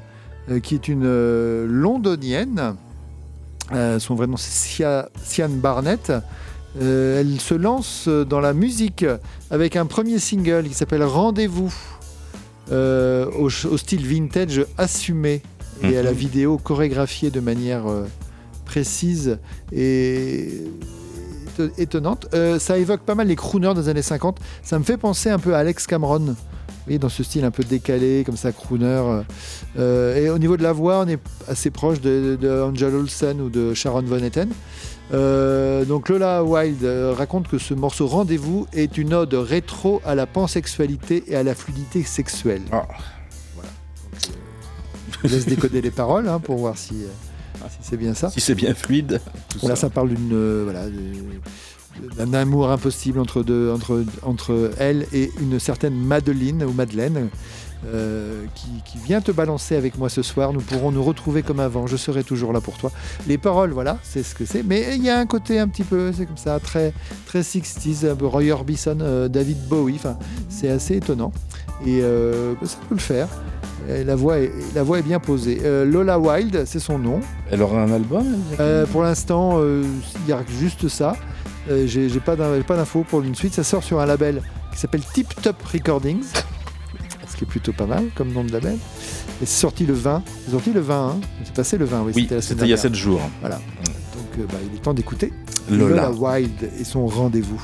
euh, 0.51 0.61
qui 0.61 0.75
est 0.75 0.87
une 0.87 1.65
londonienne. 1.65 2.75
Son 4.01 4.17
vrai 4.17 4.27
nom 4.27 4.37
c'est 4.37 4.51
Sia- 4.51 5.09
Sian 5.23 5.49
Barnett. 5.49 6.13
Euh, 6.81 7.21
elle 7.21 7.41
se 7.41 7.55
lance 7.55 8.09
dans 8.09 8.41
la 8.41 8.53
musique 8.53 9.05
avec 9.51 9.75
un 9.77 9.87
premier 9.87 10.19
single 10.19 10.69
qui 10.69 10.75
s'appelle 10.75 11.03
Rendez-vous, 11.03 11.73
euh, 12.71 13.27
au, 13.39 13.51
style 13.51 14.07
vintage 14.07 14.65
assumé 14.79 15.43
et 15.83 15.97
à 15.99 16.03
la 16.03 16.13
Mhm. 16.13 16.17
vidéo 16.17 16.59
chorégraphiée 16.59 17.31
de 17.31 17.41
manière 17.41 17.89
euh, 17.89 18.05
précise 18.65 19.39
et 19.73 20.49
éto- 21.59 21.71
étonnante. 21.79 22.29
Euh, 22.35 22.61
ça 22.61 22.79
évoque 22.79 23.01
pas 23.01 23.17
mal 23.17 23.27
les 23.27 23.35
crooners 23.37 23.75
des 23.75 23.89
années 23.89 24.03
50. 24.03 24.39
Ça 24.63 24.79
me 24.79 24.85
fait 24.85 24.97
penser 24.99 25.31
un 25.31 25.39
peu 25.41 25.55
à 25.55 25.59
Alex 25.59 25.87
Cameron. 25.89 26.37
Voyez, 26.87 26.99
dans 27.01 27.09
ce 27.09 27.23
style 27.25 27.45
un 27.45 27.51
peu 27.51 27.65
décalé, 27.65 28.23
comme 28.25 28.37
ça, 28.37 28.53
crooner. 28.53 28.85
euh. 28.87 29.23
Euh, 29.79 30.17
et 30.17 30.31
au 30.31 30.39
niveau 30.39 30.57
de 30.57 30.63
la 30.63 30.73
voix, 30.73 31.03
on 31.05 31.09
est 31.09 31.19
assez 31.49 31.71
proche 31.71 32.01
de, 32.01 32.39
de 32.41 32.49
Angel 32.63 32.95
Olsen 32.95 33.41
ou 33.41 33.51
de 33.51 33.75
Sharon 33.75 34.03
Von 34.03 34.19
Etten. 34.23 34.49
Euh, 35.13 35.85
donc 35.85 36.09
Lola 36.09 36.45
Wilde 36.45 36.85
euh, 36.85 37.13
raconte 37.17 37.49
que 37.49 37.59
ce 37.59 37.75
morceau 37.75 38.07
Rendez-vous 38.07 38.67
est 38.73 38.97
une 38.97 39.13
ode 39.13 39.35
rétro 39.35 40.01
à 40.05 40.15
la 40.15 40.27
pansexualité 40.27 41.25
et 41.27 41.35
à 41.37 41.43
la 41.43 41.55
fluidité 41.55 42.05
sexuelle. 42.05 42.63
Ah. 42.71 42.87
Voilà. 43.55 43.69
Donc, 44.13 44.29
euh, 44.31 45.29
je 45.29 45.35
laisse 45.35 45.47
décoder 45.47 45.83
les 45.83 45.91
paroles 45.91 46.29
hein, 46.29 46.39
pour 46.39 46.59
voir 46.59 46.79
si, 46.79 46.95
si 46.95 47.79
c'est 47.83 47.97
bien 47.97 48.15
ça. 48.15 48.31
Si 48.31 48.41
c'est 48.41 48.55
bien 48.55 48.75
fluide. 48.75 49.21
Voilà, 49.61 49.75
ça. 49.75 49.83
ça 49.83 49.91
parle 49.91 50.11
d'une 50.11 50.31
euh, 50.33 50.63
voilà 50.65 50.87
de- 50.87 52.15
d'un 52.17 52.33
amour 52.35 52.71
impossible 52.71 53.19
entre 53.19 53.43
deux, 53.43 53.71
entre 53.73 54.05
entre 54.23 54.71
elle 54.79 55.07
et 55.13 55.31
une 55.41 55.59
certaine 55.59 55.95
Madeline 55.95 56.63
ou 56.65 56.73
Madeleine. 56.73 57.29
Euh, 57.87 58.45
qui, 58.55 58.69
qui 58.85 58.99
vient 58.99 59.23
te 59.23 59.33
balancer 59.33 59.75
avec 59.75 59.97
moi 59.97 60.11
ce 60.11 60.21
soir. 60.21 60.53
Nous 60.53 60.61
pourrons 60.61 60.93
nous 60.93 61.03
retrouver 61.03 61.43
comme 61.43 61.61
avant. 61.61 61.87
Je 61.87 61.97
serai 61.97 62.25
toujours 62.25 62.53
là 62.53 62.61
pour 62.61 62.77
toi. 62.77 62.93
Les 63.27 63.39
paroles, 63.39 63.71
voilà, 63.71 63.97
c'est 64.03 64.23
ce 64.23 64.35
que 64.35 64.45
c'est. 64.45 64.63
Mais 64.63 64.97
il 64.97 65.03
y 65.03 65.09
a 65.09 65.19
un 65.19 65.25
côté 65.25 65.59
un 65.59 65.67
petit 65.67 65.85
peu, 65.85 66.13
c'est 66.13 66.27
comme 66.27 66.37
ça, 66.37 66.61
très, 66.61 66.93
très 67.25 67.41
60s, 67.41 68.11
un 68.11 68.17
peu 68.17 68.27
Roy 68.27 68.51
Orbison, 68.51 68.99
euh, 69.01 69.29
David 69.29 69.67
Bowie. 69.67 69.95
Enfin, 69.95 70.19
c'est 70.51 70.69
assez 70.69 70.97
étonnant. 70.97 71.33
Et 71.87 72.03
euh, 72.03 72.55
ça 72.65 72.77
peut 72.87 72.97
le 72.97 73.01
faire. 73.01 73.29
Et 73.89 74.05
la, 74.05 74.15
voix 74.15 74.39
est, 74.39 74.53
la 74.75 74.83
voix 74.83 74.99
est 74.99 75.03
bien 75.03 75.19
posée. 75.19 75.63
Lola 75.87 76.19
Wilde, 76.19 76.65
c'est 76.67 76.81
son 76.81 76.99
nom. 76.99 77.21
Elle 77.51 77.63
aura 77.63 77.83
un 77.83 77.91
album 77.91 78.27
elle 78.59 78.87
pour 78.89 79.03
l'instant, 79.03 79.59
il 79.63 80.29
y 80.29 80.33
a 80.33 80.41
juste 80.61 80.87
ça. 80.89 81.17
J'ai 81.87 82.21
pas 82.21 82.37
d'infos 82.37 83.05
pour 83.09 83.23
une 83.23 83.35
suite. 83.35 83.55
Ça 83.55 83.65
sort 83.65 83.83
sur 83.83 83.99
un 83.99 84.07
label 84.07 84.43
qui 84.71 84.79
s'appelle 84.79 85.03
Tip 85.15 85.35
Top 85.43 85.57
Recordings, 85.63 86.25
qui 87.41 87.45
est 87.45 87.47
plutôt 87.47 87.73
pas 87.73 87.87
mal 87.87 88.11
comme 88.15 88.33
nom 88.33 88.45
de 88.45 88.53
label. 88.53 88.75
Et 88.75 89.47
c'est 89.47 89.61
sorti 89.61 89.87
le 89.87 89.95
20. 89.95 90.23
C'est 90.45 90.51
sorti 90.51 90.73
le 90.73 90.81
20, 90.81 91.09
hein. 91.09 91.21
C'est 91.45 91.55
passé 91.55 91.79
le 91.79 91.87
20, 91.87 92.03
oui. 92.03 92.13
Oui, 92.15 92.29
c'était 92.29 92.37
il 92.37 92.41
y 92.41 92.45
a 92.45 92.57
dernière. 92.57 92.79
7 92.79 92.95
jours. 92.95 93.21
Voilà. 93.41 93.57
Donc 93.57 94.39
euh, 94.39 94.45
bah, 94.47 94.59
il 94.71 94.77
est 94.77 94.83
temps 94.83 94.93
d'écouter 94.93 95.33
Lola. 95.71 96.11
Wilde 96.11 96.69
et 96.79 96.85
son 96.85 97.07
rendez-vous. 97.07 97.63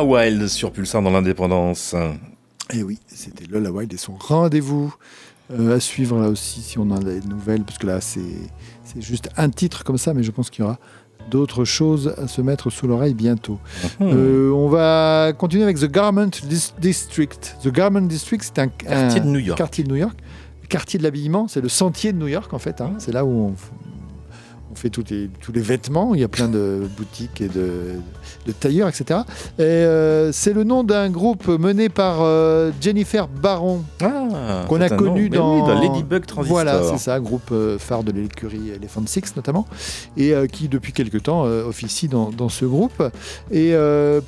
Lola 0.00 0.04
Wilde 0.04 0.48
sur 0.48 0.72
Pulsar 0.72 1.02
dans 1.02 1.10
l'indépendance. 1.10 1.94
Et 2.72 2.78
Eh 2.78 2.82
oui, 2.82 2.98
c'était 3.06 3.44
Lola 3.46 3.70
Wilde 3.70 3.92
et 3.92 3.96
son 3.96 4.14
rendez-vous. 4.18 4.94
Euh, 5.52 5.76
à 5.76 5.80
suivre 5.80 6.16
là 6.20 6.28
aussi 6.28 6.60
si 6.62 6.78
on 6.78 6.90
a 6.92 6.98
des 7.00 7.20
nouvelles, 7.22 7.64
parce 7.64 7.76
que 7.78 7.86
là 7.88 8.00
c'est 8.00 8.20
juste 9.00 9.28
un 9.36 9.50
titre 9.50 9.82
comme 9.82 9.98
ça, 9.98 10.14
mais 10.14 10.22
je 10.22 10.30
pense 10.30 10.48
qu'il 10.48 10.62
y 10.64 10.64
aura 10.64 10.78
d'autres 11.28 11.64
choses 11.64 12.14
à 12.18 12.28
se 12.28 12.40
mettre 12.40 12.70
sous 12.70 12.86
l'oreille 12.86 13.14
bientôt. 13.14 13.58
Mhm. 13.98 14.10
Euh, 14.12 14.50
on 14.52 14.68
va 14.68 15.32
continuer 15.36 15.64
avec 15.64 15.78
The 15.78 15.90
Garment 15.90 16.28
Dis- 16.44 16.72
District. 16.80 17.56
The 17.64 17.68
Garment 17.72 18.02
District, 18.02 18.42
c'est 18.44 18.60
un 18.60 18.68
Quartier 18.68 19.20
un 19.20 19.24
de 19.24 19.28
New 19.30 19.38
York. 19.40 19.58
Quartier 19.58 19.82
de 19.84 19.88
New 19.88 19.96
York. 19.96 20.16
Quartier 20.68 20.98
de 21.00 21.04
l'habillement, 21.04 21.48
c'est 21.48 21.60
le 21.60 21.68
sentier 21.68 22.12
de 22.12 22.18
New 22.18 22.28
York 22.28 22.52
en 22.54 22.60
fait. 22.60 22.80
hein. 22.80 22.92
C'est 22.98 23.12
là 23.12 23.24
où 23.24 23.30
on 23.30 23.54
fait 24.80 24.90
tous 24.90 25.04
les, 25.10 25.28
tous 25.40 25.52
les 25.52 25.60
vêtements. 25.60 26.14
Il 26.14 26.20
y 26.20 26.24
a 26.24 26.28
plein 26.28 26.48
de 26.48 26.88
boutiques 26.96 27.40
et 27.40 27.48
de, 27.48 27.92
de 28.46 28.52
tailleurs, 28.52 28.88
etc. 28.88 29.20
Et 29.58 29.62
euh, 29.62 30.32
c'est 30.32 30.52
le 30.52 30.64
nom 30.64 30.82
d'un 30.84 31.10
groupe 31.10 31.48
mené 31.48 31.88
par 31.88 32.18
euh, 32.20 32.72
Jennifer 32.80 33.28
Baron. 33.28 33.82
Ah, 34.02 34.64
qu'on 34.68 34.80
a 34.80 34.88
connu 34.88 35.28
dans, 35.28 35.60
oui, 35.60 35.60
dans 35.60 35.80
Ladybug 35.80 36.26
Transistor. 36.26 36.54
Voilà, 36.54 36.82
c'est 36.82 36.98
ça, 36.98 37.20
groupe 37.20 37.50
euh, 37.52 37.78
phare 37.78 38.02
de 38.02 38.12
l'écurie 38.12 38.70
Elephant 38.70 39.06
Six 39.06 39.36
notamment, 39.36 39.66
et 40.16 40.34
euh, 40.34 40.46
qui 40.46 40.68
depuis 40.68 40.92
quelque 40.92 41.18
temps 41.18 41.42
officie 41.42 42.08
dans, 42.08 42.30
dans 42.30 42.48
ce 42.48 42.64
groupe. 42.64 43.02
Et 43.50 43.74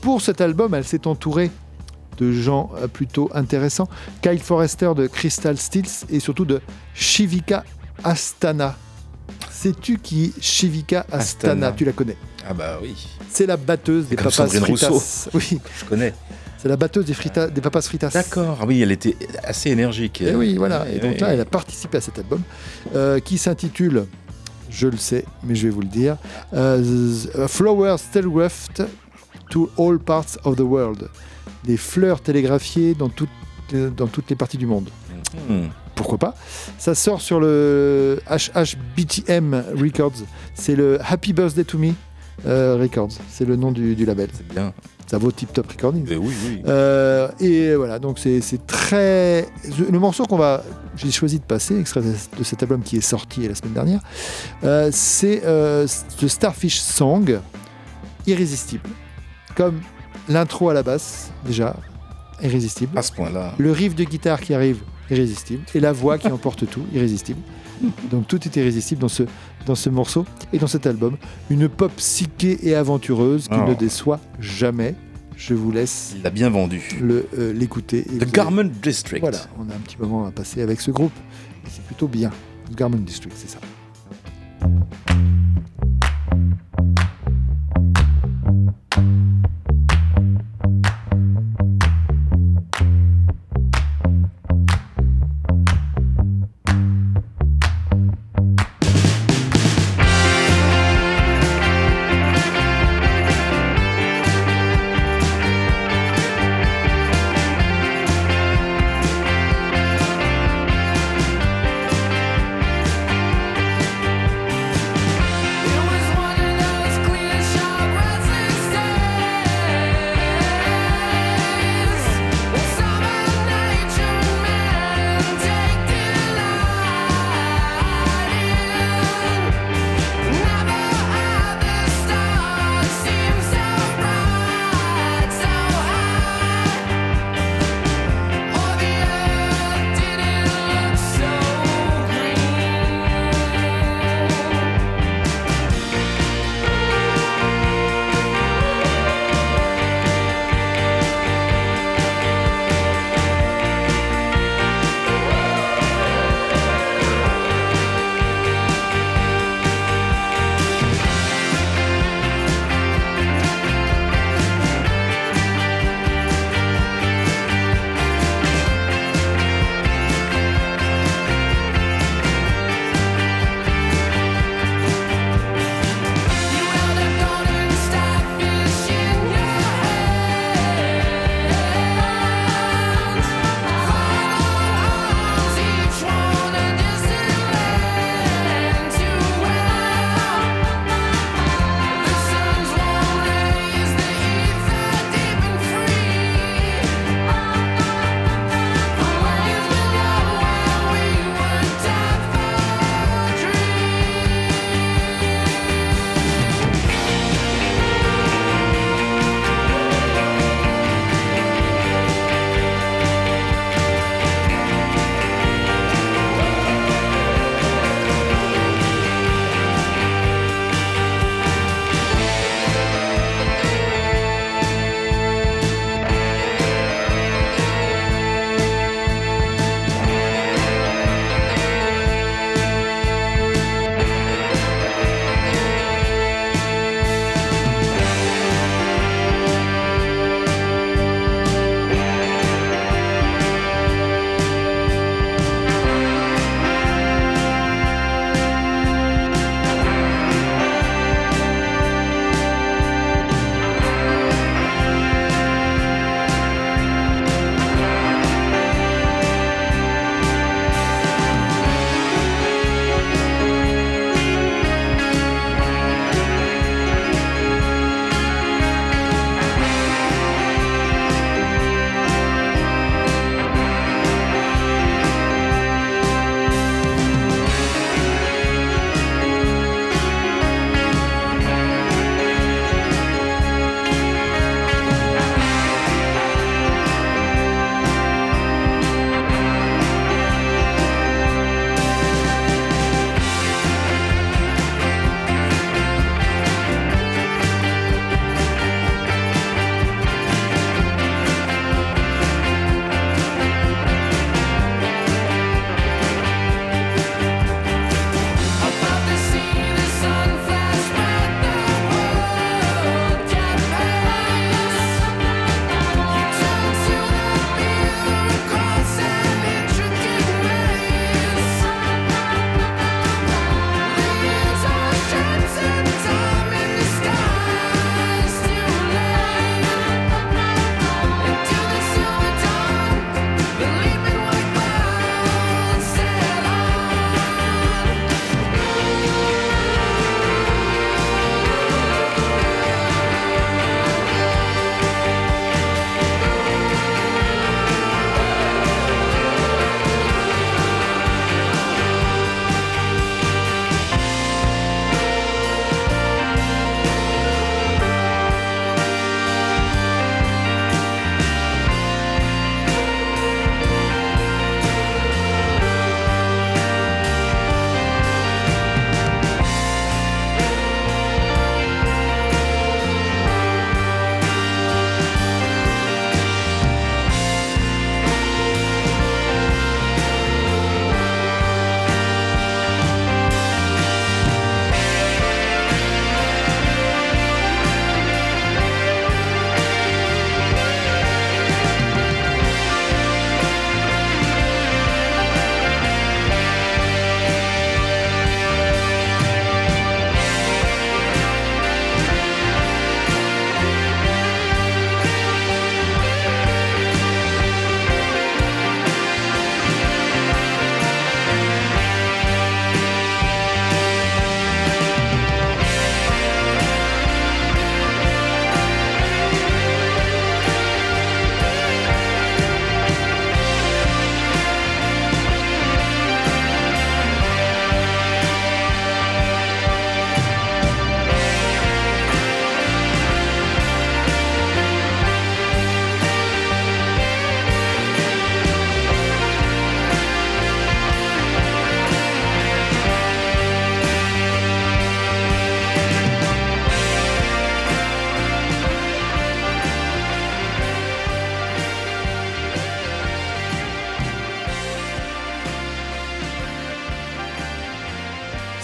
pour 0.00 0.20
cet 0.20 0.40
album, 0.40 0.74
elle 0.74 0.84
s'est 0.84 1.06
entourée 1.06 1.50
de 2.18 2.32
gens 2.32 2.70
plutôt 2.92 3.30
intéressants. 3.34 3.88
Kyle 4.20 4.38
Forrester 4.38 4.92
de 4.94 5.06
Crystal 5.06 5.56
Stills 5.56 6.06
et 6.10 6.20
surtout 6.20 6.44
de 6.44 6.60
Shivika 6.94 7.64
Astana. 8.04 8.76
Sais-tu 9.62 9.98
qui 9.98 10.24
est 10.24 10.42
Shivika 10.42 11.06
Astana, 11.12 11.22
Astana. 11.22 11.72
Tu 11.72 11.84
la 11.84 11.92
connais? 11.92 12.16
Ah 12.48 12.52
bah 12.52 12.80
oui. 12.82 12.96
C'est 13.30 13.46
la 13.46 13.56
batteuse 13.56 14.08
des 14.08 14.16
comme 14.16 14.24
papas 14.24 14.48
Sandrine 14.48 14.62
fritas. 14.62 14.88
Rousseau. 14.88 15.30
Oui, 15.34 15.60
Je 15.78 15.84
connais. 15.84 16.12
c'est 16.58 16.68
la 16.68 16.76
batteuse 16.76 17.04
des, 17.04 17.14
fritas, 17.14 17.46
des 17.46 17.60
papas 17.60 17.82
fritas. 17.82 18.08
D'accord. 18.08 18.58
Ah 18.60 18.64
oui, 18.66 18.82
elle 18.82 18.90
était 18.90 19.16
assez 19.44 19.70
énergique. 19.70 20.20
Et 20.20 20.30
Eh 20.30 20.34
oui, 20.34 20.56
voilà. 20.56 20.88
Et 20.90 20.98
donc 20.98 21.20
là, 21.20 21.32
elle 21.32 21.40
a 21.40 21.44
participé 21.44 21.98
à 21.98 22.00
cet 22.00 22.18
album 22.18 22.42
euh, 22.96 23.20
qui 23.20 23.38
s'intitule, 23.38 24.06
je 24.68 24.88
le 24.88 24.96
sais, 24.96 25.24
mais 25.44 25.54
je 25.54 25.68
vais 25.68 25.72
vous 25.72 25.82
le 25.82 25.86
dire, 25.86 26.16
euh, 26.54 26.82
Flowers 27.46 28.00
Telegraphed 28.12 28.84
to 29.48 29.70
All 29.78 29.96
Parts 30.00 30.38
of 30.42 30.56
the 30.56 30.60
World. 30.62 31.08
Des 31.62 31.76
fleurs 31.76 32.20
télégraphiées 32.20 32.94
dans 32.94 33.10
toutes, 33.10 33.28
euh, 33.74 33.90
dans 33.90 34.08
toutes 34.08 34.28
les 34.28 34.34
parties 34.34 34.58
du 34.58 34.66
monde. 34.66 34.88
Hmm. 35.48 35.66
Pourquoi 35.94 36.18
pas 36.18 36.34
Ça 36.78 36.94
sort 36.94 37.20
sur 37.20 37.40
le 37.40 38.20
HHBTM 38.28 39.62
Records. 39.74 40.24
C'est 40.54 40.76
le 40.76 40.98
Happy 41.02 41.32
Birthday 41.32 41.64
to 41.64 41.78
Me 41.78 41.92
euh, 42.46 42.76
Records. 42.80 43.12
C'est 43.28 43.44
le 43.44 43.56
nom 43.56 43.72
du, 43.72 43.94
du 43.94 44.04
label. 44.04 44.28
C'est 44.32 44.46
bien. 44.48 44.72
Ça 45.06 45.18
vaut 45.18 45.30
Tip 45.30 45.52
Top 45.52 45.70
Recording. 45.70 46.06
Mais 46.08 46.16
oui, 46.16 46.32
oui. 46.46 46.62
Euh, 46.66 47.28
et 47.38 47.74
voilà, 47.74 47.98
donc 47.98 48.18
c'est 48.18 48.66
très. 48.66 49.46
Le 49.90 49.98
morceau 49.98 50.24
qu'on 50.24 50.38
va. 50.38 50.64
J'ai 50.96 51.10
choisi 51.10 51.38
de 51.38 51.44
passer, 51.44 51.78
extrait 51.78 52.02
de 52.02 52.44
cet 52.44 52.62
album 52.62 52.82
qui 52.82 52.98
est 52.98 53.02
sorti 53.02 53.48
la 53.48 53.54
semaine 53.54 53.72
dernière, 53.72 54.00
euh, 54.62 54.90
c'est 54.92 55.40
The 56.18 56.28
Starfish 56.28 56.80
Song, 56.80 57.40
irrésistible. 58.26 58.88
Comme 59.56 59.80
l'intro 60.28 60.68
à 60.68 60.74
la 60.74 60.82
basse, 60.82 61.30
déjà, 61.46 61.76
irrésistible. 62.42 62.96
À 62.98 63.02
ce 63.02 63.12
point-là. 63.12 63.54
Le 63.58 63.72
riff 63.72 63.94
de 63.94 64.04
guitare 64.04 64.40
qui 64.40 64.54
arrive, 64.54 64.82
irrésistible. 65.12 65.62
Et 65.74 65.80
la 65.80 65.92
voix 65.92 66.18
qui 66.18 66.28
emporte 66.28 66.68
tout, 66.68 66.82
irrésistible. 66.92 67.40
Donc 68.10 68.26
tout 68.28 68.42
est 68.44 68.56
irrésistible 68.56 69.00
dans 69.00 69.08
ce, 69.08 69.24
dans 69.66 69.74
ce 69.74 69.88
morceau 69.90 70.24
et 70.52 70.58
dans 70.58 70.66
cet 70.66 70.86
album. 70.86 71.16
Une 71.50 71.68
pop 71.68 71.92
psyché 71.96 72.58
et 72.68 72.74
aventureuse 72.74 73.48
qui 73.48 73.54
Oh. 73.58 73.68
ne 73.68 73.74
déçoit 73.74 74.20
jamais. 74.40 74.94
Je 75.36 75.54
vous 75.54 75.72
laisse 75.72 76.12
Il 76.16 76.22
l'a 76.22 76.30
bien 76.30 76.50
vendu. 76.50 76.80
le, 77.00 77.26
euh, 77.38 77.52
l'écouter. 77.52 78.04
vous 78.08 78.18
The 78.18 78.32
Garment 78.32 78.70
District. 78.82 79.20
Voilà, 79.20 79.38
on 79.58 79.68
a 79.70 79.74
un 79.74 79.78
petit 79.78 79.96
moment 79.98 80.26
à 80.26 80.30
passer 80.30 80.62
avec 80.62 80.80
ce 80.80 80.90
groupe. 80.92 81.12
C'est 81.68 81.82
plutôt 81.84 82.06
bien. 82.06 82.30
The 82.70 82.76
Garment 82.76 82.98
District, 82.98 83.34
c'est 83.36 83.48
ça. 83.50 83.58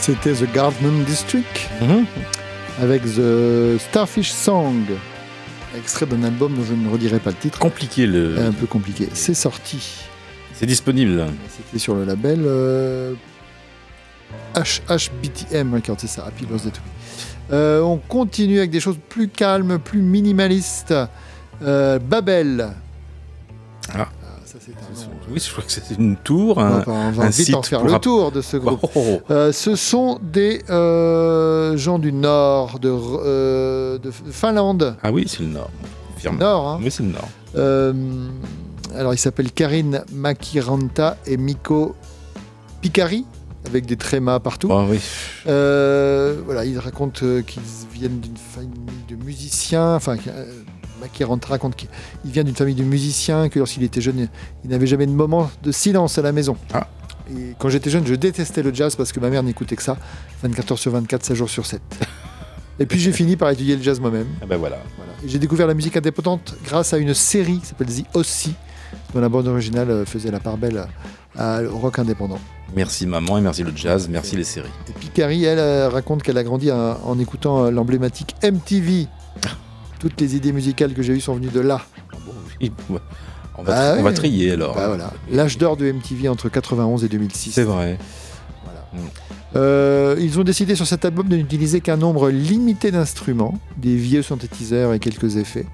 C'était 0.09 0.32
The 0.32 0.50
Garden 0.54 1.04
District 1.04 1.68
Mhm. 1.82 2.06
avec 2.80 3.02
The 3.02 3.78
Starfish 3.78 4.30
Song, 4.32 4.84
extrait 5.76 6.06
d'un 6.06 6.22
album 6.22 6.54
dont 6.56 6.64
je 6.64 6.72
ne 6.72 6.88
redirai 6.88 7.18
pas 7.18 7.28
le 7.28 7.36
titre. 7.36 7.59
Compliqué 7.59 8.06
le. 8.06 8.38
Un 8.38 8.52
peu 8.52 8.64
compliqué. 8.66 9.11
C'est 9.12 9.34
sorti. 9.34 9.98
C'est 10.54 10.64
disponible. 10.64 11.26
C'était 11.54 11.78
sur 11.78 11.94
le 11.94 12.04
label 12.06 12.40
euh, 12.46 13.12
HHBTM 14.56 15.74
Records, 15.74 15.96
c'est 16.00 16.06
ça, 16.06 16.24
Happy 16.26 16.46
Birthday 16.46 16.70
to. 16.70 16.80
Euh, 17.52 17.82
on 17.82 17.98
continue 17.98 18.59
avec 18.61 18.70
des 18.70 18.80
choses 18.80 18.96
plus 19.11 19.28
calmes, 19.28 19.78
plus 19.78 20.00
minimalistes. 20.00 20.94
Euh, 21.62 21.98
Babel. 21.98 22.70
Ah. 23.94 24.09
Ça, 24.49 24.59
c'est 24.64 24.72
un 24.72 25.07
nom. 25.09 25.12
Oui, 25.30 25.40
je 25.44 25.51
crois 25.53 25.62
que 25.64 25.70
c'est 25.70 25.90
une 25.99 26.16
tour, 26.16 26.57
On 26.57 26.61
un, 26.62 26.70
va, 26.70 26.80
pas- 26.82 26.90
on 26.92 27.11
va 27.11 27.24
un 27.24 27.28
vite 27.28 27.46
site 27.46 27.55
en 27.55 27.62
faire 27.62 27.84
le 27.84 27.99
tour 27.99 28.32
de 28.32 28.40
ce 28.40 28.57
groupe. 28.57 28.80
Oh, 28.82 28.90
oh, 28.94 29.05
oh. 29.28 29.32
Euh, 29.32 29.53
ce 29.53 29.76
sont 29.76 30.18
des 30.22 30.62
euh, 30.70 31.76
gens 31.76 31.99
du 31.99 32.12
nord, 32.12 32.78
de, 32.78 32.88
euh, 32.90 33.99
de 33.99 34.11
Finlande. 34.11 34.96
Ah 35.03 35.12
oui, 35.12 35.26
c'est 35.28 35.40
le 35.40 35.49
nord. 35.49 35.70
Confirme. 36.14 36.38
Nord, 36.38 36.68
hein. 36.68 36.80
Oui, 36.82 36.90
c'est 36.90 37.03
le 37.03 37.11
nord. 37.11 37.28
Euh, 37.57 37.92
alors, 38.96 39.12
ils 39.14 39.18
s'appellent 39.18 39.53
Karine 39.53 40.03
Makiranta 40.12 41.18
et 41.26 41.36
Miko 41.36 41.94
Pikari, 42.80 43.24
avec 43.66 43.84
des 43.86 43.96
trémas 43.96 44.38
partout. 44.40 44.68
Ah 44.72 44.86
oui. 44.88 44.99
Euh, 45.46 46.36
voilà, 46.46 46.64
ils 46.64 46.78
racontent 46.78 47.20
euh, 47.22 47.42
qu'ils 47.42 47.62
viennent 47.92 48.20
d'une 48.20 48.36
famille 48.36 48.70
de 49.09 49.16
musiciens. 49.16 49.94
Enfin, 49.96 50.16
euh, 50.28 50.57
Makiranta 51.01 51.49
raconte 51.49 51.76
qu'il 51.76 51.88
il 52.24 52.30
vient 52.30 52.44
d'une 52.44 52.55
famille 52.55 52.74
de 52.74 52.84
musiciens, 52.84 53.49
que 53.49 53.59
lorsqu'il 53.59 53.82
était 53.82 54.01
jeune, 54.01 54.28
il 54.64 54.70
n'avait 54.70 54.86
jamais 54.86 55.07
de 55.07 55.12
moment 55.12 55.51
de 55.62 55.72
silence 55.72 56.18
à 56.18 56.22
la 56.22 56.32
maison. 56.32 56.57
Ah. 56.72 56.88
Et 57.30 57.55
quand 57.59 57.68
j'étais 57.68 57.90
jeune, 57.90 58.07
je 58.07 58.14
détestais 58.14 58.62
le 58.62 58.72
jazz 58.72 58.96
parce 58.96 59.12
que 59.12 59.20
ma 59.20 59.28
mère 59.28 59.42
n'écoutait 59.42 59.76
que 59.76 59.82
ça, 59.82 59.96
24 60.42 60.72
heures 60.72 60.78
sur 60.78 60.92
24, 60.92 61.24
7 61.24 61.36
jours 61.36 61.51
sur 61.51 61.66
7. 61.66 61.80
Et 62.80 62.86
puis 62.86 62.99
j'ai 63.01 63.12
fini 63.12 63.36
par 63.36 63.51
étudier 63.51 63.76
le 63.76 63.82
jazz 63.82 64.01
moi-même. 64.01 64.28
Ah 64.40 64.46
ben 64.46 64.57
voilà. 64.57 64.78
J'ai 65.26 65.38
découvert 65.38 65.66
la 65.66 65.74
musique 65.74 65.96
indépendante 65.96 66.55
grâce 66.64 66.94
à 66.94 66.99
une 66.99 67.12
série 67.12 67.59
qui 67.59 67.66
s'appelle 67.66 67.88
The 67.88 68.05
Ossi, 68.14 68.55
dont 69.12 69.20
la 69.20 69.28
bande 69.28 69.49
originale 69.49 69.90
euh, 69.90 70.05
faisait 70.05 70.30
la 70.30 70.40
part 70.40 70.57
belle 70.57 70.86
au 71.38 71.78
rock 71.78 71.99
indépendant. 71.99 72.40
Merci 72.74 73.07
maman 73.07 73.38
et 73.38 73.40
merci 73.40 73.62
le 73.62 73.72
jazz, 73.74 74.09
merci 74.09 74.36
les 74.36 74.44
séries. 74.44 74.68
Et 74.88 74.92
puis 74.92 75.09
Carrie, 75.09 75.44
elle, 75.44 75.59
euh, 75.59 75.88
raconte 75.88 76.22
qu'elle 76.22 76.38
a 76.38 76.44
grandi 76.44 76.70
euh, 76.70 76.94
en 77.05 77.18
écoutant 77.18 77.64
euh, 77.64 77.70
l'emblématique 77.70 78.34
MTV. 78.42 79.07
Toutes 79.99 80.20
les 80.20 80.36
idées 80.36 80.53
musicales 80.53 80.94
que 80.94 81.03
j'ai 81.03 81.14
eues 81.14 81.20
sont 81.20 81.34
venues 81.34 81.49
de 81.49 81.61
là. 81.61 81.80
On 83.57 83.62
va, 83.62 83.74
Ah 83.74 83.94
on 83.99 84.03
va 84.03 84.11
ouais. 84.11 84.14
trier 84.14 84.53
alors. 84.53 84.74
Bah 84.74 84.88
voilà. 84.88 85.12
L'âge 85.30 85.59
d'or 85.59 85.76
de 85.76 85.90
MTV 85.90 86.28
entre 86.28 86.49
91 86.49 87.05
et 87.05 87.09
2006. 87.09 87.53
C'est 87.53 87.64
vrai. 87.64 87.99
Euh, 89.57 90.16
ils 90.20 90.38
ont 90.38 90.44
décidé 90.44 90.74
sur 90.74 90.86
cet 90.86 91.05
album 91.05 91.28
de 91.28 91.36
n'utiliser 91.36 91.80
qu'un 91.80 91.96
nombre 91.96 92.30
limité 92.30 92.90
d'instruments, 92.90 93.59
des 93.76 93.96
vieux 93.96 94.22
synthétiseurs 94.22 94.92
et 94.92 94.99
quelques 94.99 95.36
effets. 95.36 95.66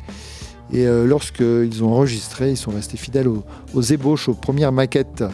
Et 0.72 0.86
euh, 0.86 1.06
lorsqu'ils 1.06 1.82
ont 1.84 1.92
enregistré, 1.92 2.50
ils 2.50 2.56
sont 2.56 2.70
restés 2.70 2.96
fidèles 2.96 3.28
aux, 3.28 3.44
aux 3.74 3.82
ébauches, 3.82 4.28
aux 4.28 4.34
premières 4.34 4.72
maquettes. 4.72 5.24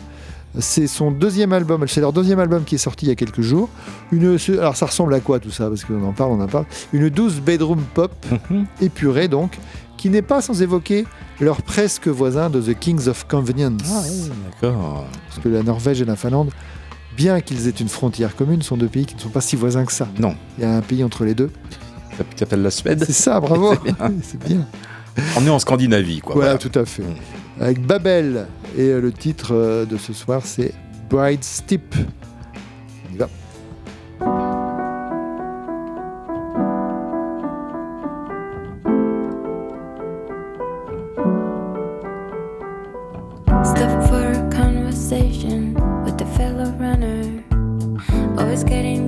C'est 0.59 0.89
son 0.89 1.11
deuxième 1.13 1.53
album, 1.53 1.85
c'est 1.87 2.01
leur 2.01 2.13
deuxième 2.13 2.41
album 2.41 2.65
qui 2.65 2.75
est 2.75 2.79
sorti 2.79 3.07
il 3.07 3.09
y 3.11 3.13
a 3.13 3.15
quelques 3.15 3.41
jours. 3.41 3.69
Une, 4.11 4.37
alors 4.59 4.77
ça 4.77 4.87
ressemble 4.87 5.15
à 5.15 5.21
quoi 5.21 5.39
tout 5.39 5.51
ça? 5.51 5.69
Parce 5.69 5.85
qu'on 5.85 6.03
en 6.03 6.13
parle, 6.13 6.33
on 6.33 6.41
en 6.41 6.49
parle. 6.49 6.67
Une 6.93 7.09
douce 7.09 7.41
bedroom 7.41 7.83
pop, 7.95 8.13
épurée 8.81 9.29
donc, 9.29 9.59
qui 9.97 10.11
n'est 10.11 10.23
pas 10.23 10.41
sans 10.41 10.61
évoquer 10.61 11.07
leur 11.41 11.63
presque 11.63 12.09
voisin 12.09 12.51
de 12.51 12.61
The 12.61 12.79
Kings 12.79 13.07
of 13.07 13.27
Convenience. 13.29 14.29
D'accord. 14.45 15.07
Parce 15.29 15.41
que 15.41 15.49
la 15.49 15.63
Norvège 15.63 16.03
et 16.03 16.05
la 16.05 16.17
Finlande, 16.17 16.51
bien 17.17 17.41
qu'ils 17.41 17.69
aient 17.69 17.71
une 17.71 17.89
frontière 17.89 18.35
commune, 18.35 18.63
sont 18.63 18.77
deux 18.77 18.89
pays 18.89 19.07
qui 19.07 19.15
ne 19.15 19.21
sont 19.21 19.29
pas 19.29 19.41
si 19.41 19.55
voisins 19.55 19.85
que 19.85 19.93
ça. 19.93 20.09
Non. 20.19 20.35
Il 20.59 20.65
y 20.65 20.67
a 20.67 20.75
un 20.75 20.83
pays 20.83 21.05
entre 21.05 21.25
les 21.25 21.35
deux. 21.35 21.51
Ça 22.19 22.25
s'appelle 22.37 22.63
la 22.63 22.71
Suède. 22.71 23.05
C'est 23.07 23.13
ça, 23.13 23.39
bravo. 23.41 23.75
C'est 24.23 24.43
bien. 24.43 24.67
Bien. 25.17 25.25
On 25.37 25.45
est 25.45 25.51
en 25.51 25.59
Scandinavie, 25.59 26.21
quoi. 26.21 26.35
Voilà, 26.35 26.57
voilà. 26.57 26.71
tout 26.71 26.79
à 26.79 26.85
fait. 26.85 27.03
Avec 27.61 27.85
Babel. 27.85 28.47
Et 28.77 28.89
euh, 28.89 29.01
le 29.01 29.13
titre 29.13 29.55
euh, 29.55 29.85
de 29.85 29.97
ce 29.97 30.13
soir, 30.13 30.43
c'est 30.45 30.73
Bride 31.09 31.43
Steep. 31.43 31.95
On 33.09 33.15
y 33.15 33.19
va. 33.19 33.29
Stuff 43.65 44.09
for 44.09 44.31
a 44.31 44.51
conversation 44.51 45.75
with 46.05 46.17
the 46.17 46.27
fellow 46.37 46.71
runner. 46.79 47.43
Always 48.39 48.65
getting 48.65 49.00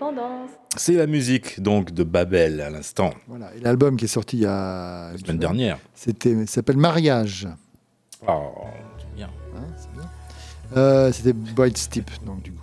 l'indépendance. 0.00 0.50
C'est 0.76 0.94
la 0.94 1.06
musique 1.06 1.60
donc 1.60 1.92
de 1.92 2.04
Babel 2.04 2.60
à 2.60 2.70
l'instant. 2.70 3.10
Voilà. 3.28 3.50
Et 3.56 3.60
l'album 3.60 3.96
qui 3.96 4.06
est 4.06 4.08
sorti 4.08 4.38
il 4.38 4.42
y 4.42 4.46
a. 4.46 5.12
La 5.12 5.18
semaine 5.18 5.38
dernière. 5.38 5.78
C'était, 5.94 6.46
s'appelle 6.46 6.76
Mariage. 6.76 7.48
Oh, 8.26 8.52
c'est 8.98 9.14
bien. 9.16 9.28
Euh, 10.76 11.10
c'était 11.10 11.32
Bright 11.32 11.76
Steep, 11.76 12.10
donc 12.24 12.42
du 12.42 12.52
coup. 12.52 12.60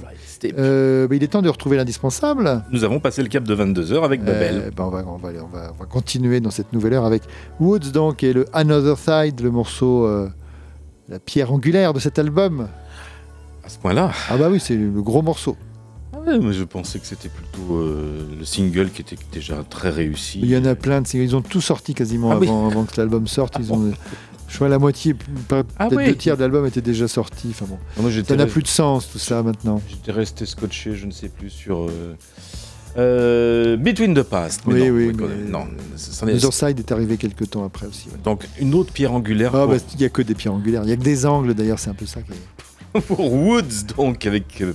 Euh, 0.57 1.07
il 1.11 1.23
est 1.23 1.27
temps 1.27 1.41
de 1.41 1.49
retrouver 1.49 1.77
l'indispensable. 1.77 2.63
Nous 2.71 2.83
avons 2.83 2.99
passé 2.99 3.21
le 3.21 3.29
cap 3.29 3.43
de 3.43 3.55
22h 3.55 4.03
avec 4.03 4.23
Babel. 4.23 4.55
Euh, 4.55 4.71
bah, 4.75 4.85
on, 4.85 4.89
va, 4.89 5.03
on, 5.07 5.17
va, 5.17 5.29
on, 5.29 5.47
va, 5.47 5.71
on, 5.73 5.79
va, 5.79 5.85
continuer 5.85 6.39
dans 6.39 6.51
cette 6.51 6.73
nouvelle 6.73 6.93
heure 6.93 7.05
avec 7.05 7.23
Woods, 7.59 7.91
donc, 7.91 8.23
et 8.23 8.33
le 8.33 8.45
Another 8.53 8.97
Side, 8.97 9.41
le 9.41 9.51
morceau, 9.51 10.05
euh, 10.05 10.29
la 11.09 11.19
pierre 11.19 11.51
angulaire 11.51 11.93
de 11.93 11.99
cet 11.99 12.19
album. 12.19 12.67
À 13.63 13.69
ce 13.69 13.77
point-là 13.79 14.11
Ah 14.29 14.37
bah 14.37 14.49
oui, 14.49 14.59
c'est 14.59 14.75
le 14.75 15.01
gros 15.01 15.21
morceau. 15.21 15.57
Ah 16.27 16.31
ouais, 16.31 16.39
mais 16.39 16.53
je 16.53 16.63
pensais 16.65 16.99
que 16.99 17.05
c'était 17.07 17.29
plutôt 17.29 17.77
euh, 17.77 18.25
le 18.37 18.43
single 18.45 18.89
qui 18.89 19.01
était 19.01 19.15
déjà 19.31 19.63
très 19.69 19.89
réussi. 19.89 20.39
Il 20.43 20.49
y 20.49 20.57
en 20.57 20.65
a 20.65 20.75
plein 20.75 21.01
de 21.01 21.07
singles. 21.07 21.23
Ils 21.23 21.35
ont 21.35 21.41
tout 21.41 21.61
sorti 21.61 21.93
quasiment 21.93 22.31
Ah 22.31 22.37
oui. 22.37 22.47
avant, 22.49 22.83
que 22.83 22.99
l'album 22.99 23.27
sorte. 23.27 23.55
Ils 23.59 23.71
ont, 23.71 23.93
je 24.49 24.55
crois 24.55 24.67
la 24.67 24.77
moitié, 24.79 25.13
peut-être 25.13 25.67
Ah 25.79 25.87
oui. 25.91 26.05
deux 26.05 26.15
tiers 26.15 26.35
de 26.35 26.41
l'album 26.41 26.65
étaient 26.65 26.81
déjà 26.81 27.07
sortis. 27.07 27.47
Enfin 27.51 27.65
bon, 27.69 27.77
Ah, 27.97 28.01
moi, 28.01 28.11
ça 28.11 28.17
n'a 28.35 28.43
resté- 28.43 28.51
plus 28.51 28.63
de 28.63 28.67
sens 28.67 29.09
tout 29.09 29.19
ça 29.19 29.41
maintenant. 29.41 29.81
J'étais 29.89 30.11
resté 30.11 30.45
scotché, 30.45 30.95
je 30.95 31.05
ne 31.05 31.11
sais 31.11 31.29
plus, 31.29 31.49
sur. 31.49 31.83
euh, 31.87 32.15
euh, 32.97 33.77
Between 33.77 34.13
the 34.13 34.23
Past. 34.23 34.61
Mais 34.67 34.89
Oui, 34.89 35.07
non, 35.13 35.23
oui, 35.25 35.29
mais- 35.45 35.49
non, 35.51 35.67
ça- 35.95 36.67
Side 36.67 36.79
est 36.79 36.91
arrivé 36.91 37.15
quelques 37.17 37.49
temps 37.51 37.63
après 37.63 37.87
aussi. 37.87 38.07
ouais. 38.09 38.17
Donc, 38.23 38.45
une 38.59 38.73
autre 38.73 38.91
pierre 38.91 39.13
angulaire 39.13 39.51
Ah 39.55 39.59
pour, 39.65 39.75
bah, 39.75 39.77
il 39.93 39.99
n'y 39.99 40.05
a 40.05 40.09
que 40.09 40.21
des 40.21 40.33
pierres 40.35 40.53
angulaires. 40.53 40.81
Il 40.83 40.87
n'y 40.87 40.93
a 40.93 40.97
que 40.97 41.03
des 41.03 41.25
angles 41.25 41.53
d'ailleurs, 41.53 41.79
c'est 41.79 41.89
un 41.89 41.93
peu 41.93 42.05
ça. 42.05 42.21
qui 42.21 42.31
est- 42.31 43.01
pour 43.07 43.31
Woods, 43.33 43.93
donc, 43.95 44.25
avec 44.25 44.61
euh, 44.61 44.73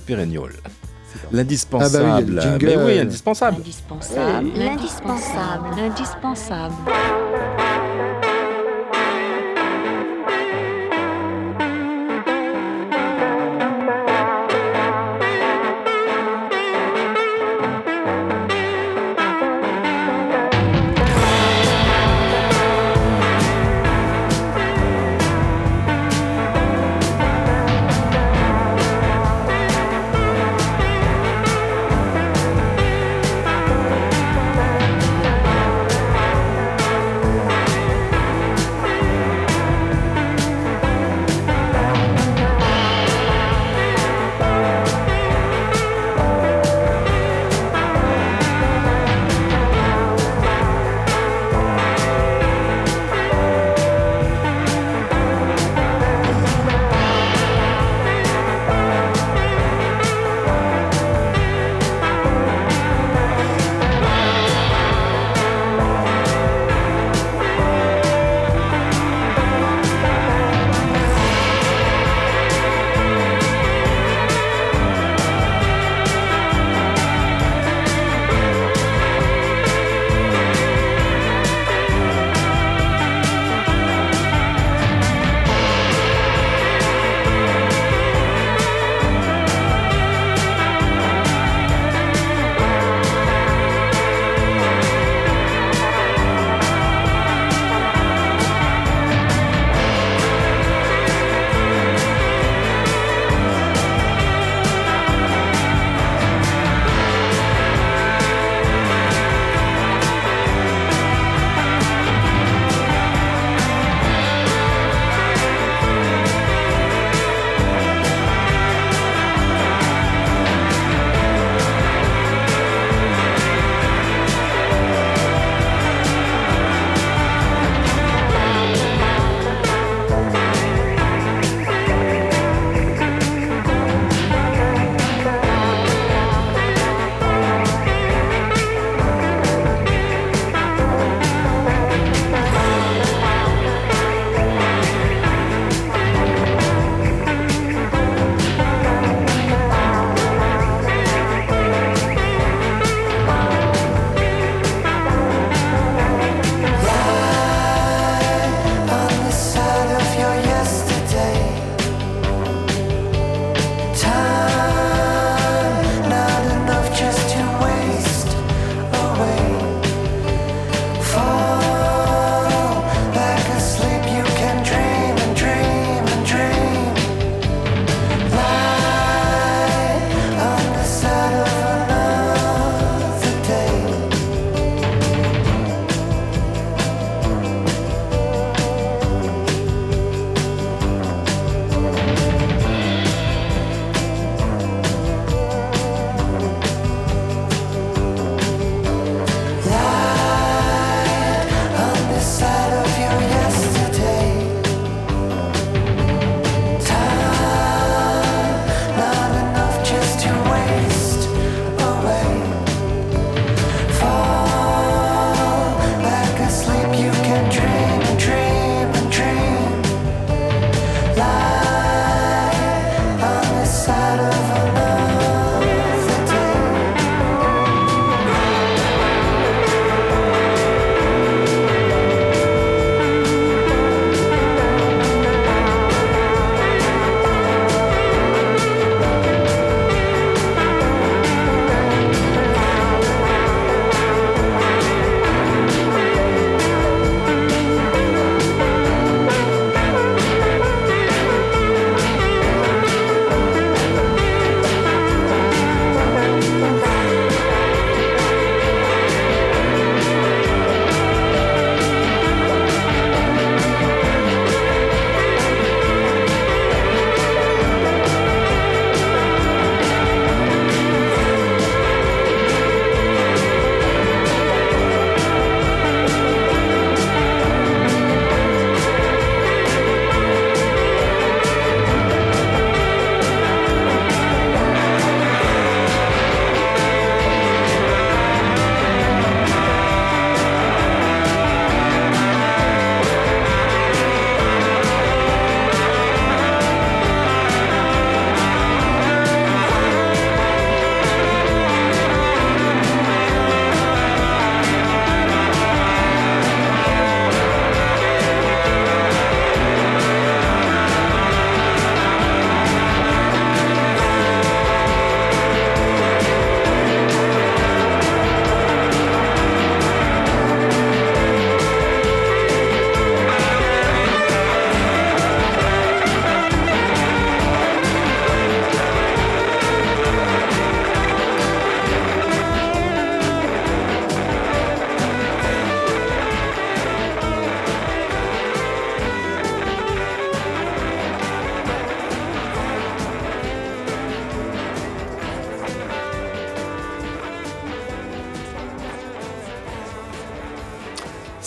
Péréniol. 1.29 1.29
Ah 1.29 1.29
bah 1.29 1.37
L'indispensable. 1.37 2.33
oui, 2.35 2.41
jingle. 2.41 2.65
Mais 2.65 2.77
oui, 2.77 2.99
indispensable. 2.99 3.57
L'indispensable, 3.57 4.47
l'indispensable, 4.55 5.65
l'indispensable. 5.77 6.73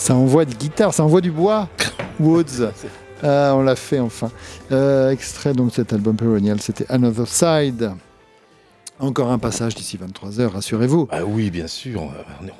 Ça 0.07 0.15
envoie 0.15 0.45
de 0.45 0.53
guitare, 0.53 0.93
ça 0.93 1.03
envoie 1.03 1.19
du 1.19 1.31
bois. 1.31 1.67
Woods. 2.21 2.71
Ah, 3.21 3.51
on 3.55 3.61
l'a 3.61 3.75
fait 3.75 3.99
enfin. 3.99 4.31
Euh, 4.71 5.09
extrait 5.09 5.51
donc 5.51 5.71
de 5.71 5.73
cet 5.73 5.91
album 5.91 6.15
Perennial, 6.15 6.61
c'était 6.61 6.85
Another 6.87 7.27
Side. 7.27 7.91
Encore 8.99 9.29
un 9.33 9.37
passage 9.37 9.75
d'ici 9.75 9.97
23h, 9.97 10.45
rassurez-vous. 10.47 11.09
Ah 11.11 11.25
oui, 11.25 11.51
bien 11.51 11.67
sûr, 11.67 12.09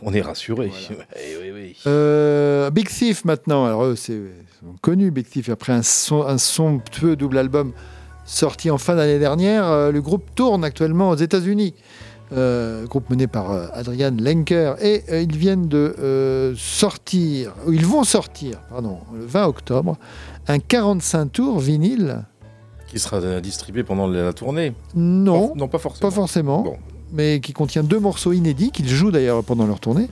on 0.02 0.14
est, 0.14 0.20
rassuré. 0.20 0.74
oui, 1.42 1.52
oui. 1.54 1.78
Euh, 1.88 2.70
Big 2.70 2.90
Thief 2.90 3.24
maintenant, 3.24 3.64
alors 3.64 3.86
eux 3.86 3.96
c'est 3.96 4.20
connus 4.82 5.12
Big 5.12 5.30
Thief 5.30 5.48
après 5.48 5.72
un, 5.72 5.84
son, 5.84 6.24
un 6.24 6.38
somptueux 6.38 7.16
double 7.16 7.38
album 7.38 7.72
sorti 8.26 8.70
en 8.70 8.78
fin 8.78 8.98
d'année 8.98 9.20
dernière. 9.20 9.68
euh, 9.68 9.94
le 9.94 10.02
groupe 10.02 10.36
tourne 10.36 10.66
actuellement 10.66 11.12
aux 11.12 11.16
États-Unis. 11.16 11.76
Euh, 12.34 12.86
groupe 12.88 13.10
mené 13.10 13.26
par 13.26 13.52
euh, 13.52 13.68
Adrian 13.74 14.12
Lenker 14.20 14.76
et 14.82 15.04
euh, 15.10 15.22
ils 15.22 15.38
viennent 15.38 15.70
de 15.70 16.54
sortir, 16.58 17.54
ou 17.66 17.72
ils 17.72 17.86
vont 17.86 18.04
sortir, 18.04 18.60
pardon, 18.70 19.00
le 19.14 19.26
20 19.26 19.46
octobre, 19.46 19.96
un 20.48 20.60
45 20.60 21.32
tours 21.32 21.60
vinyle. 21.60 22.24
Qui 22.88 23.00
sera 23.00 23.40
distribué 23.40 23.84
pendant 23.84 24.08
la 24.08 24.34
tournée 24.34 24.74
Non, 24.96 25.54
Non, 25.56 25.68
pas 25.68 25.78
forcément. 25.78 26.10
pas 26.10 26.16
forcément. 26.16 26.78
Mais 27.14 27.40
qui 27.40 27.54
contient 27.54 27.84
deux 27.84 28.00
morceaux 28.00 28.34
inédits 28.34 28.72
qu'ils 28.72 28.90
jouent 28.90 29.12
d'ailleurs 29.12 29.42
pendant 29.44 29.66
leur 29.66 29.80
tournée, 29.80 30.10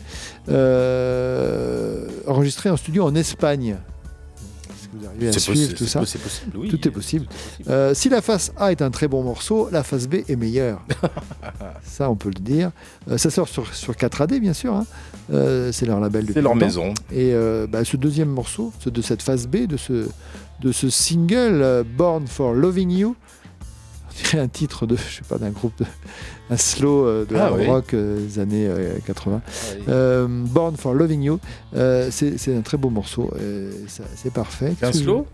enregistrés 2.27 2.69
en 2.69 2.77
studio 2.77 3.03
en 3.03 3.15
Espagne. 3.15 3.77
À 5.27 5.31
C'est 5.31 5.39
suivre 5.39 5.73
tout 5.73 5.83
c'est 5.85 5.89
ça 5.89 6.01
possi- 6.01 6.05
c'est 6.07 6.19
possible, 6.21 6.57
oui. 6.57 6.69
Tout 6.69 6.87
est 6.87 6.91
possible. 6.91 7.25
Euh, 7.69 7.93
si 7.93 8.09
la 8.09 8.21
face 8.21 8.51
A 8.57 8.71
est 8.71 8.81
un 8.81 8.91
très 8.91 9.07
bon 9.07 9.23
morceau, 9.23 9.69
la 9.71 9.83
face 9.83 10.07
B 10.07 10.15
est 10.27 10.35
meilleure. 10.35 10.81
ça, 11.83 12.09
on 12.09 12.15
peut 12.15 12.29
le 12.29 12.41
dire. 12.41 12.71
Euh, 13.09 13.17
ça 13.17 13.29
sort 13.29 13.47
sur, 13.47 13.73
sur 13.73 13.93
4AD, 13.93 14.39
bien 14.39 14.53
sûr. 14.53 14.73
hein. 14.75 14.85
Euh, 15.33 15.71
c'est 15.71 15.85
leur 15.85 15.99
label. 15.99 16.25
depuis 16.25 16.41
leur 16.41 16.55
maison. 16.55 16.93
Et 17.11 17.33
euh, 17.33 17.67
bah, 17.67 17.83
ce 17.83 17.97
deuxième 17.97 18.29
morceau, 18.29 18.71
ce, 18.79 18.89
de 18.89 19.01
cette 19.01 19.21
phase 19.21 19.47
B, 19.47 19.65
de 19.67 19.77
ce, 19.77 20.07
de 20.61 20.71
ce 20.71 20.89
single, 20.89 21.61
euh, 21.61 21.83
Born 21.85 22.27
for 22.27 22.53
Loving 22.53 22.91
You, 22.91 23.15
dirait 24.23 24.39
un 24.39 24.47
titre 24.47 24.85
de, 24.85 24.95
je 24.95 25.01
sais 25.17 25.23
pas, 25.27 25.37
d'un 25.37 25.49
groupe, 25.51 25.73
de, 25.79 25.85
un 26.49 26.57
slow 26.57 27.05
euh, 27.05 27.25
de 27.25 27.35
Ah 27.35 27.45
hard 27.47 27.59
oui. 27.59 27.65
rock 27.67 27.95
des 27.95 28.39
années 28.39 28.67
euh, 28.67 28.97
80. 29.05 29.41
oui. 29.77 29.83
Euh, 29.89 30.27
Born 30.29 30.75
for 30.77 30.93
Loving 30.93 31.21
You, 31.23 31.39
c'est 32.09 32.55
un 32.55 32.61
très 32.61 32.77
beau 32.77 32.89
morceau, 32.89 33.31
c'est 34.15 34.33
parfait. 34.33 34.73
Un 34.81 34.91
slow? 34.91 35.25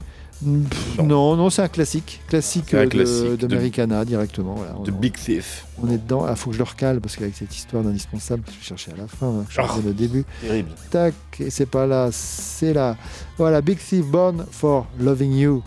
Pff, 0.43 0.97
Non, 1.03 1.35
non, 1.35 1.51
c'est 1.51 1.61
un 1.61 1.67
classique, 1.67 2.19
classique, 2.27 2.73
un 2.73 2.85
de- 2.85 2.89
classique 2.89 3.37
de- 3.37 3.45
d'Americana 3.47 4.03
directement. 4.03 4.55
Voilà. 4.55 4.71
The 4.71 4.89
On- 4.91 4.99
Big 4.99 5.13
Thief. 5.13 5.67
on 5.83 5.87
est 5.91 5.99
dedans. 5.99 6.25
Il 6.27 6.35
faut 6.35 6.49
que 6.49 6.55
je 6.55 6.57
le 6.57 6.63
recale 6.67 6.99
parce 6.99 7.15
qu'avec 7.15 7.35
cette 7.35 7.55
histoire 7.55 7.83
d'indispensable, 7.83 8.41
je 8.47 8.53
vais 8.57 8.63
chercher 8.63 8.91
à 8.93 8.95
la 8.95 9.07
fin, 9.07 9.27
hein, 9.27 9.45
je 9.49 9.61
Oh, 9.61 9.67
cherchais 9.67 9.81
le 9.85 9.93
début. 9.93 10.25
terrible. 10.41 10.69
Tac, 10.89 11.13
et 11.39 11.51
c'est 11.51 11.67
pas 11.67 11.85
là, 11.85 12.09
c'est 12.11 12.73
là. 12.73 12.97
Voilà, 13.37 13.61
Big 13.61 13.77
Thief 13.77 14.03
Born 14.07 14.43
for 14.49 14.87
Loving 14.99 15.31
You. 15.35 15.61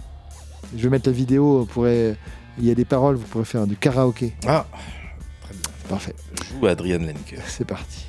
Je 0.76 0.82
vais 0.82 0.88
mettre 0.90 1.08
la 1.08 1.14
vidéo, 1.14 1.60
on 1.60 1.66
pourrait... 1.66 2.16
il 2.58 2.66
y 2.66 2.70
a 2.70 2.74
des 2.74 2.84
paroles, 2.84 3.16
vous 3.16 3.26
pourrez 3.26 3.44
faire 3.44 3.66
du 3.66 3.76
karaoké. 3.76 4.32
Ah, 4.46 4.66
Parfait, 5.88 6.14
joue 6.50 6.66
Adrian 6.66 6.98
Lenker. 7.00 7.38
c'est 7.46 7.66
parti. 7.66 8.06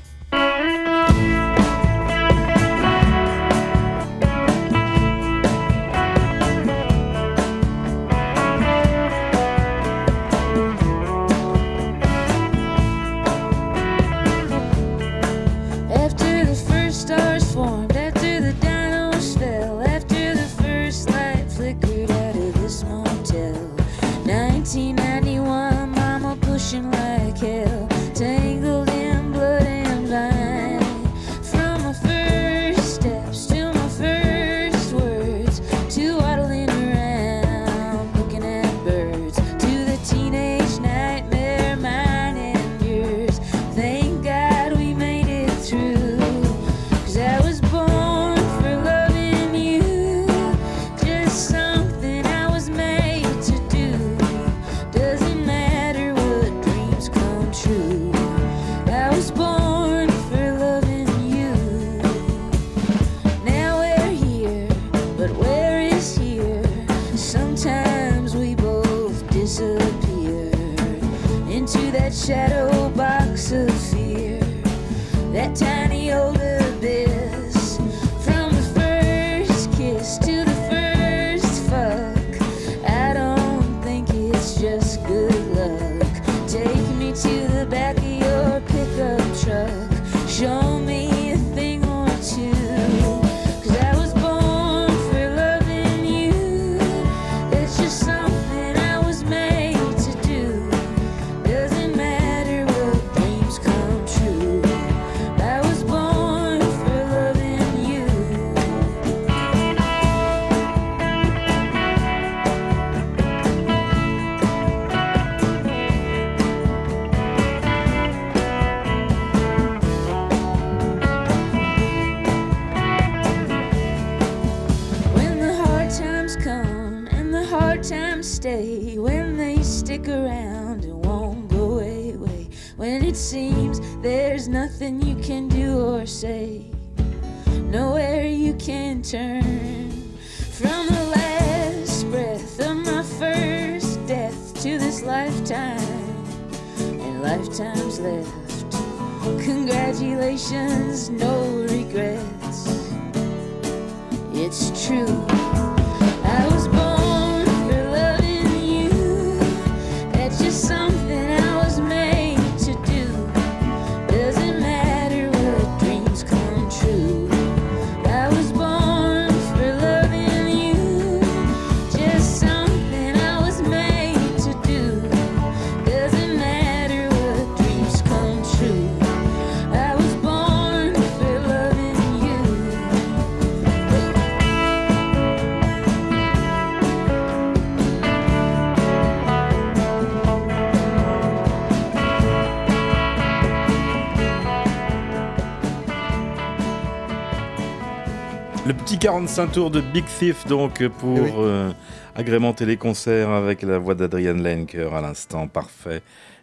45 199.09 199.51
tours 199.51 199.69
de 199.69 199.81
Big 199.81 200.03
Thief, 200.17 200.47
donc, 200.47 200.83
pour 200.97 201.15
Eh 201.15 201.21
oui. 201.21 201.31
euh, 201.37 201.71
agrémenter 202.15 202.65
les 202.65 202.75
concerts 202.75 203.29
avec 203.29 203.61
la 203.61 203.77
voix 203.77 203.93
d'Adrian 203.93 204.33
Lenker 204.33 204.91
à 204.95 204.99
l'instant. 204.99 205.47
Parfait, 205.47 206.01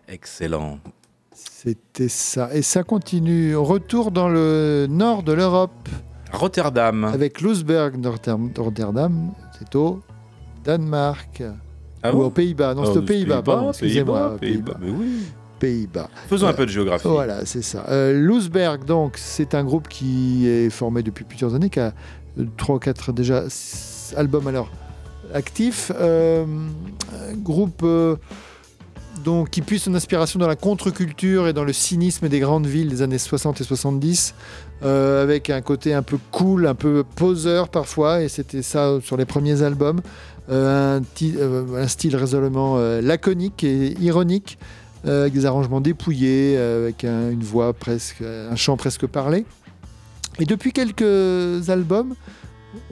excellent. 0.08 0.78
C'était 1.34 2.08
ça. 2.08 2.50
Et 2.54 2.62
ça 2.62 2.84
continue. 2.84 3.56
Retour 3.56 4.12
dans 4.12 4.28
le 4.28 4.86
nord 4.88 5.24
de 5.24 5.32
l'Europe. 5.32 5.88
Rotterdam. 6.32 7.02
Avec 7.06 7.40
Loesberg, 7.40 7.96
Rotter- 8.06 8.36
Rotterdam. 8.56 9.32
C'est 9.58 9.74
au 9.74 10.00
Danemark. 10.62 11.42
Ah 12.00 12.14
Ou 12.14 12.18
bon 12.18 12.24
aux 12.26 12.30
Pays-Bas. 12.30 12.74
Non, 12.74 12.84
c'est 12.84 12.98
aux 12.98 13.02
aux 13.02 13.02
Pays-Bas. 13.02 13.42
Pardon, 13.42 13.70
Excusez-moi. 13.70 14.36
Pays-Bas, 14.40 14.76
mais 14.80 14.90
oui. 14.90 15.22
Pays-Bas. 15.58 16.08
Faisons 16.28 16.46
un 16.46 16.50
Euh, 16.50 16.52
peu 16.54 16.66
de 16.66 16.70
géographie. 16.70 17.08
Voilà, 17.08 17.44
c'est 17.44 17.62
ça. 17.62 17.84
Euh, 17.88 18.12
Loesberg, 18.20 18.84
donc, 18.84 19.14
c'est 19.16 19.56
un 19.56 19.64
groupe 19.64 19.88
qui 19.88 20.46
est 20.48 20.70
formé 20.70 21.02
depuis 21.02 21.24
plusieurs 21.24 21.54
années, 21.56 21.70
qui 21.70 21.80
a 21.80 21.92
euh, 22.38 22.44
trois 22.56 22.76
ou 22.76 22.78
quatre 22.78 23.12
déjà 23.12 23.44
s- 23.44 24.14
albums 24.16 24.46
alors 24.46 24.70
actifs. 25.34 25.90
Euh, 25.98 26.44
groupe 27.36 27.82
euh, 27.84 28.16
donc, 29.24 29.50
qui 29.50 29.62
puise 29.62 29.82
son 29.82 29.94
inspiration 29.94 30.38
dans 30.40 30.48
la 30.48 30.56
contre-culture 30.56 31.46
et 31.46 31.52
dans 31.52 31.64
le 31.64 31.72
cynisme 31.72 32.28
des 32.28 32.40
grandes 32.40 32.66
villes 32.66 32.88
des 32.88 33.02
années 33.02 33.18
60 33.18 33.60
et 33.60 33.64
70, 33.64 34.34
euh, 34.82 35.22
avec 35.22 35.48
un 35.50 35.60
côté 35.60 35.94
un 35.94 36.02
peu 36.02 36.18
cool, 36.32 36.66
un 36.66 36.74
peu 36.74 37.04
poseur 37.16 37.68
parfois, 37.68 38.22
et 38.22 38.28
c'était 38.28 38.62
ça 38.62 38.98
sur 39.02 39.16
les 39.16 39.24
premiers 39.24 39.62
albums. 39.62 40.00
Un, 40.50 41.00
style 41.86 42.16
résolument 42.16 42.76
laconique 43.00 43.62
et 43.64 43.92
ironique, 44.00 44.58
avec 45.04 45.32
des 45.32 45.46
arrangements 45.46 45.80
dépouillés, 45.80 46.56
avec 46.58 47.04
un- 47.04 47.30
une 47.30 47.44
voix 47.44 47.72
presque, 47.72 48.22
un 48.22 48.56
chant 48.56 48.76
presque 48.76 49.06
parlé. 49.06 49.44
Et 50.38 50.44
depuis 50.44 50.72
quelques 50.72 51.68
albums, 51.68 52.14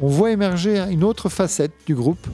on 0.01 0.09
voit 0.09 0.31
émerger 0.31 0.79
une 0.91 1.05
autre 1.05 1.29
facette 1.29 1.73
du 1.87 1.95
groupe. 1.95 2.27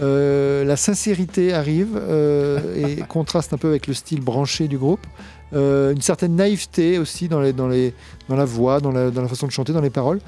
Euh, 0.00 0.64
la 0.64 0.76
sincérité 0.76 1.52
arrive 1.52 1.96
euh, 1.96 2.58
et 2.76 2.96
contraste 3.08 3.52
un 3.52 3.58
peu 3.58 3.68
avec 3.68 3.86
le 3.86 3.94
style 3.94 4.20
branché 4.20 4.68
du 4.68 4.78
groupe. 4.78 5.06
Euh, 5.52 5.92
une 5.92 6.00
certaine 6.00 6.36
naïveté 6.36 6.98
aussi 6.98 7.28
dans, 7.28 7.40
les, 7.40 7.52
dans, 7.52 7.68
les, 7.68 7.92
dans 8.28 8.36
la 8.36 8.44
voix, 8.44 8.80
dans 8.80 8.92
la, 8.92 9.10
dans 9.10 9.22
la 9.22 9.28
façon 9.28 9.46
de 9.46 9.52
chanter, 9.52 9.72
dans 9.72 9.80
les 9.80 9.90
paroles. 9.90 10.20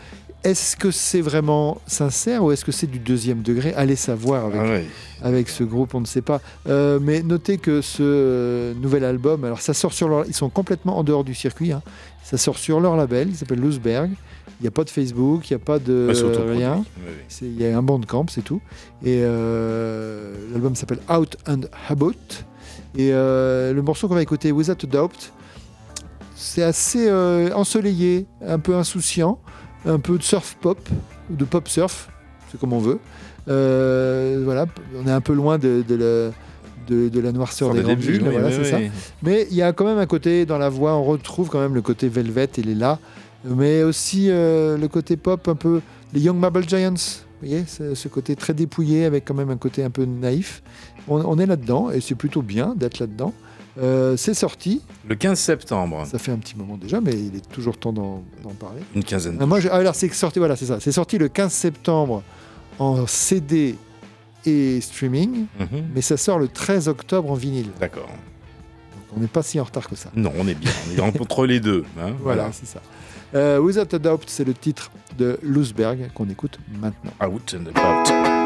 Est-ce 0.45 0.77
que 0.77 0.91
c'est 0.91 1.21
vraiment 1.21 1.81
sincère 1.87 2.43
ou 2.43 2.51
est-ce 2.51 2.65
que 2.65 2.73
c'est 2.73 2.89
du 2.89 2.99
deuxième 2.99 3.43
degré? 3.43 3.73
Allez 3.75 3.95
savoir 3.95 4.47
avec, 4.47 4.61
Ah 4.61 4.65
ouais. 4.69 4.87
avec 5.23 5.49
ce 5.49 5.63
groupe, 5.63 5.95
on 5.95 6.01
ne 6.01 6.07
sait 6.07 6.21
pas. 6.23 6.41
Euh, 6.69 6.99
mais 7.01 7.23
notez 7.23 7.59
que 7.59 7.81
ce 7.81 8.03
euh, 8.03 8.75
nouvel 8.75 9.05
album, 9.05 9.45
alors 9.45 9.61
ça 9.61 9.73
sort 9.73 9.93
sur 9.93 10.09
leur, 10.09 10.27
ils 10.27 10.35
sont 10.35 10.51
complètement 10.51 10.99
en 10.99 11.05
dehors 11.05 11.23
du 11.23 11.35
circuit. 11.35 11.71
hein. 11.71 11.83
Ça 12.25 12.39
sort 12.39 12.59
sur 12.59 12.81
leur 12.81 12.97
label, 12.97 13.29
il 13.31 13.37
s'appelle 13.37 13.61
Loosberg. 13.61 14.11
Il 14.59 14.63
n'y 14.63 14.69
a 14.69 14.73
pas 14.73 14.83
de 14.85 14.91
Facebook, 14.91 15.49
il 15.49 15.53
n'y 15.55 15.63
a 15.63 15.65
pas 15.65 15.79
de 15.79 16.11
rien. 16.53 16.85
Oui. 17.07 17.13
Il 17.43 17.61
y 17.61 17.67
a 17.67 17.77
un 17.79 17.83
bandcamp, 17.83 18.27
c'est 18.29 18.43
tout. 18.43 18.61
Et 19.05 19.21
euh, 19.23 20.35
l'album 20.53 20.75
s'appelle 20.75 21.01
Out 21.09 21.37
and 21.49 21.63
About. 21.89 22.15
Et 22.97 23.11
euh, 23.13 23.73
le 23.73 23.83
morceau 23.83 24.09
qu'on 24.09 24.15
va 24.15 24.23
écouter, 24.23 24.51
Without 24.53 24.73
a 24.73 24.87
Doubt, 24.87 25.33
c'est 26.35 26.63
assez 26.63 27.11
ensoleillé, 27.55 28.27
un 28.45 28.59
peu 28.59 28.75
insouciant, 28.75 29.39
un 29.87 29.99
peu 29.99 30.19
de 30.19 30.23
surf 30.23 30.57
pop, 30.61 30.79
ou 31.31 31.37
de 31.37 31.45
pop 31.45 31.69
surf, 31.69 32.09
c'est 32.51 32.61
comme 32.61 32.73
on 32.73 32.79
veut. 32.79 32.99
Euh, 33.49 34.41
voilà, 34.45 34.67
on 35.03 35.07
est 35.09 35.13
un 35.13 35.21
peu 35.21 35.33
loin 35.33 35.59
de, 35.59 35.85
de 35.87 35.95
la, 35.95 36.31
de, 36.89 37.09
de 37.09 37.21
la 37.21 37.33
noirceur 37.33 37.75
des 37.75 37.83
grandes 37.83 37.99
villes, 37.99 38.23
oui, 38.23 38.29
voilà, 38.31 38.49
oui, 38.49 38.55
c'est 38.65 38.77
oui. 38.77 38.87
ça. 38.87 38.93
Mais 39.23 39.47
il 39.51 39.57
y 39.57 39.63
a 39.63 39.73
quand 39.73 39.85
même 39.85 39.99
un 39.99 40.07
côté 40.07 40.47
dans 40.47 40.59
la 40.59 40.69
voix, 40.69 40.95
on 40.95 41.05
retrouve 41.05 41.49
quand 41.49 41.61
même 41.61 41.75
le 41.75 41.83
côté 41.83 42.09
velvet, 42.09 42.49
il 42.59 42.71
est 42.71 42.75
là, 42.75 42.99
mais 43.45 43.83
aussi 43.83 44.29
euh, 44.31 44.77
le 44.77 44.89
côté 44.89 45.17
pop, 45.17 45.49
un 45.49 45.57
peu 45.57 45.81
les 46.13 46.21
Young 46.21 46.39
Marble 46.39 46.69
Giants. 46.69 46.95
Vous 46.95 47.49
voyez, 47.49 47.65
ce, 47.67 47.97
ce 47.97 48.07
côté 48.07 48.37
très 48.37 48.55
dépouillé 48.55 49.05
avec 49.05 49.25
quand 49.25 49.35
même 49.35 49.51
un 49.51 49.57
côté 49.57 49.83
un 49.83 49.91
peu 49.91 50.05
naïf. 50.05 50.63
On, 51.09 51.17
on 51.17 51.39
est 51.41 51.47
là-dedans 51.47 51.91
et 51.91 52.01
c'est 52.01 52.15
plutôt 52.15 52.41
bien 52.41 52.75
d'être 52.77 53.01
là-dedans. 53.01 53.35
Euh, 53.81 54.17
c'est 54.19 54.35
sorti, 54.35 54.83
Le 55.09 55.15
15 55.15 55.39
septembre, 55.39 56.05
ça 56.07 56.19
fait 56.19 56.31
un 56.33 56.37
petit 56.37 56.57
moment 56.57 56.77
déjà, 56.77 57.01
mais 57.01 57.13
il 57.13 57.35
est 57.37 57.49
toujours 57.51 57.79
temps 57.79 57.93
d'en 57.93 58.23
d'en 58.43 58.51
parler. 58.51 58.83
une 58.95 59.03
quinzaine 59.03 59.39
Ah, 59.41 59.47
moi, 59.47 59.61
ah, 59.71 59.77
alors 59.77 59.95
c'est 59.95 60.13
sorti, 60.13 60.39
voilà, 60.39 60.57
c'est 60.57 60.67
ça. 60.67 60.79
C'est 60.81 60.93
sorti 60.93 61.17
le 61.17 61.29
15 61.29 61.51
septembre 61.53 62.23
en 62.79 63.07
CD 63.07 63.77
et 64.45 64.81
streaming, 64.83 65.47
Mhm. 65.59 65.85
mais 65.95 66.03
ça 66.03 66.17
sort 66.19 66.39
le 66.39 66.49
13 66.49 66.89
octobre 66.89 67.31
en 67.31 67.35
vinyle. 67.35 67.69
D'accord. 67.81 68.09
Donc, 68.09 69.17
on 69.17 69.21
n'est 69.21 69.27
pas 69.27 69.43
si 69.43 69.59
en 69.59 69.65
retard 69.65 69.89
que 69.89 69.97
ça. 69.97 70.11
Non, 70.15 70.33
on 70.39 70.47
est 70.49 70.55
bien. 70.55 70.71
On 70.91 70.97
est 70.97 71.01
entre 71.21 71.47
les 71.47 71.61
deux. 71.61 71.85
hein, 72.01 72.13
Voilà, 72.21 72.51
c'est 72.53 72.67
ça. 72.67 72.81
Euh, 73.35 73.59
Without 73.59 73.95
a 73.95 73.99
Doubt, 73.99 74.25
c'est 74.27 74.45
le 74.45 74.53
titre 74.53 74.91
de 75.17 75.39
Loosberg 75.43 76.11
qu'on 76.15 76.29
écoute 76.29 76.59
maintenant. 76.79 77.13
Out 77.27 77.55
and 77.59 77.67
about. 77.75 78.42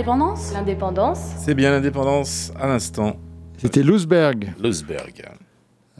L'indépendance 0.00 0.52
L'indépendance. 0.54 1.18
C'est 1.44 1.52
bien 1.54 1.70
l'indépendance 1.72 2.52
à 2.58 2.66
l'instant. 2.66 3.16
C'était 3.58 3.82
Lousberg. 3.82 4.54
Lousberg. 4.58 5.28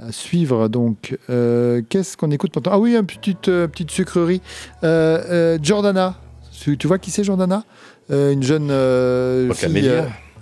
À 0.02 0.10
suivre 0.10 0.68
donc. 0.68 1.18
Euh, 1.28 1.82
Qu'est-ce 1.86 2.16
qu'on 2.16 2.30
écoute 2.30 2.56
maintenant 2.56 2.72
Ah 2.76 2.78
oui, 2.78 2.96
une 2.96 3.04
petite, 3.04 3.48
euh, 3.48 3.68
petite 3.68 3.90
sucrerie. 3.90 4.40
Euh, 4.84 5.22
euh, 5.28 5.58
Jordana. 5.62 6.14
Tu 6.50 6.78
tu 6.78 6.86
vois 6.86 6.98
qui 6.98 7.10
c'est 7.10 7.24
Jordana 7.24 7.64
Euh, 8.10 8.32
Une 8.32 8.42
jeune 8.42 8.68
euh, 8.70 9.48
Pas 9.48 9.54
fille. 9.54 9.92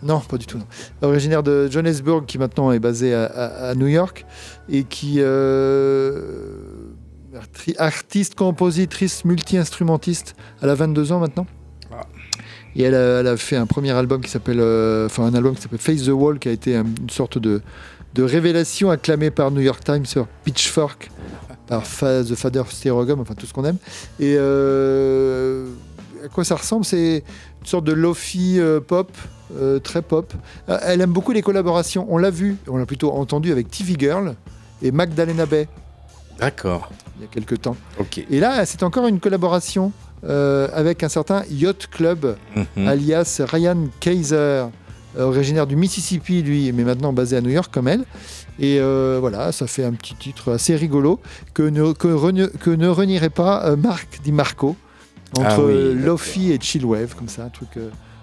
Non, 0.04 0.20
pas 0.20 0.36
du 0.38 0.46
tout. 0.46 0.58
non. 0.58 0.64
Originaire 1.02 1.42
de 1.42 1.66
Johannesburg, 1.68 2.26
qui 2.26 2.38
maintenant 2.38 2.70
est 2.70 2.78
basée 2.78 3.12
à, 3.12 3.24
à- 3.24 3.70
à 3.70 3.74
New 3.74 3.88
York 3.88 4.24
et 4.68 4.84
qui 4.84 5.16
euh, 5.18 6.20
arti- 7.34 7.74
artiste, 7.76 8.36
compositrice, 8.36 9.24
multi-instrumentiste. 9.24 10.36
Elle 10.62 10.70
a 10.70 10.76
22 10.76 11.10
ans 11.10 11.18
maintenant. 11.18 11.46
Et 12.78 12.82
elle 12.84 12.94
a, 12.94 13.20
elle 13.20 13.26
a 13.26 13.36
fait 13.36 13.56
un 13.56 13.66
premier 13.66 13.90
album 13.90 14.22
qui 14.22 14.30
s'appelle, 14.30 14.60
euh, 14.60 15.04
enfin 15.06 15.24
un 15.24 15.34
album 15.34 15.54
qui 15.54 15.60
s'appelle 15.62 15.78
Face 15.80 16.04
the 16.04 16.08
Wall, 16.08 16.38
qui 16.38 16.48
a 16.48 16.52
été 16.52 16.76
un- 16.76 16.84
une 17.00 17.10
sorte 17.10 17.36
de, 17.36 17.60
de 18.14 18.22
révélation 18.22 18.90
acclamée 18.90 19.30
par 19.30 19.50
New 19.50 19.60
York 19.60 19.82
Times 19.84 20.06
sur 20.06 20.26
Pitchfork, 20.44 21.10
par 21.66 21.82
The 21.82 22.34
Father 22.34 22.60
of 22.60 22.72
Stereogum, 22.72 23.20
enfin 23.20 23.34
tout 23.34 23.44
ce 23.46 23.52
qu'on 23.52 23.64
aime. 23.64 23.76
Et 24.20 24.36
euh, 24.38 25.66
à 26.24 26.28
quoi 26.28 26.44
ça 26.44 26.54
ressemble? 26.56 26.84
C'est 26.84 27.24
une 27.60 27.66
sorte 27.66 27.84
de 27.84 27.92
lofi 27.92 28.58
euh, 28.60 28.80
pop, 28.80 29.10
euh, 29.56 29.78
très 29.80 30.00
pop. 30.02 30.32
Euh, 30.68 30.78
Elle 30.84 31.00
aime 31.00 31.12
beaucoup 31.12 31.32
les 31.32 31.42
collaborations. 31.42 32.06
On 32.08 32.16
l'a 32.16 32.30
vu, 32.30 32.56
on 32.68 32.76
l'a 32.76 32.86
plutôt 32.86 33.12
entendu 33.12 33.50
avec 33.52 33.70
TV 33.70 33.96
Girl 33.98 34.34
et 34.82 34.92
Magdalena 34.92 35.46
Bay 35.46 35.68
D'accord. 36.38 36.90
il 37.16 37.22
y 37.22 37.24
a 37.24 37.28
quelques 37.28 37.60
temps. 37.60 37.76
Ok. 37.98 38.24
Et 38.30 38.38
là, 38.40 38.64
c'est 38.64 38.82
encore 38.84 39.08
une 39.08 39.18
collaboration 39.18 39.90
euh, 40.24 40.68
avec 40.72 41.02
un 41.02 41.08
certain 41.08 41.42
Yacht 41.50 41.88
Club, 41.88 42.36
Mhm. 42.76 42.88
alias 42.88 43.40
Ryan 43.50 43.84
Kaiser, 44.00 44.36
euh, 44.36 44.68
originaire 45.18 45.66
du 45.66 45.76
Mississippi, 45.76 46.42
lui, 46.42 46.70
mais 46.72 46.84
maintenant 46.84 47.12
basé 47.12 47.36
à 47.36 47.40
New 47.40 47.50
York 47.50 47.72
comme 47.72 47.88
elle. 47.88 48.04
Et 48.60 48.78
euh, 48.80 49.18
voilà, 49.20 49.52
ça 49.52 49.66
fait 49.66 49.84
un 49.84 49.92
petit 49.92 50.14
titre 50.16 50.52
assez 50.52 50.74
rigolo 50.76 51.20
que 51.54 51.62
ne, 51.62 51.92
que 51.92 52.08
renie- 52.08 52.50
que 52.60 52.70
ne 52.70 52.88
renierait 52.88 53.30
pas 53.30 53.76
Marc 53.76 54.20
Di 54.22 54.32
Marco 54.32 54.76
entre 55.36 55.46
Ah 55.48 55.60
oui, 55.60 55.72
euh, 55.72 55.92
d'accord. 55.94 56.06
Lofi 56.06 56.52
et 56.52 56.58
Chillwave, 56.60 57.14
comme 57.14 57.28
ça, 57.28 57.44
un 57.44 57.48
truc. 57.50 57.68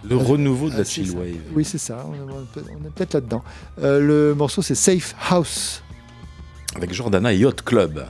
Le 0.07 0.17
renouveau 0.17 0.67
de 0.69 0.75
ah, 0.75 0.79
la 0.79 0.83
chillwave. 0.83 1.33
Oui, 1.55 1.65
c'est 1.65 1.79
ça, 1.79 2.05
on 2.07 2.13
est, 2.13 2.19
on 2.21 2.89
peut-être 2.91 3.15
là-dedans. 3.15 3.43
Euh, 3.81 3.99
le 3.99 4.35
morceau, 4.35 4.61
c'est 4.61 4.75
Safe 4.75 5.15
House. 5.31 5.81
Avec 6.75 6.93
Jordana 6.93 7.33
et 7.33 7.37
Yacht 7.37 7.63
Club. 7.63 8.05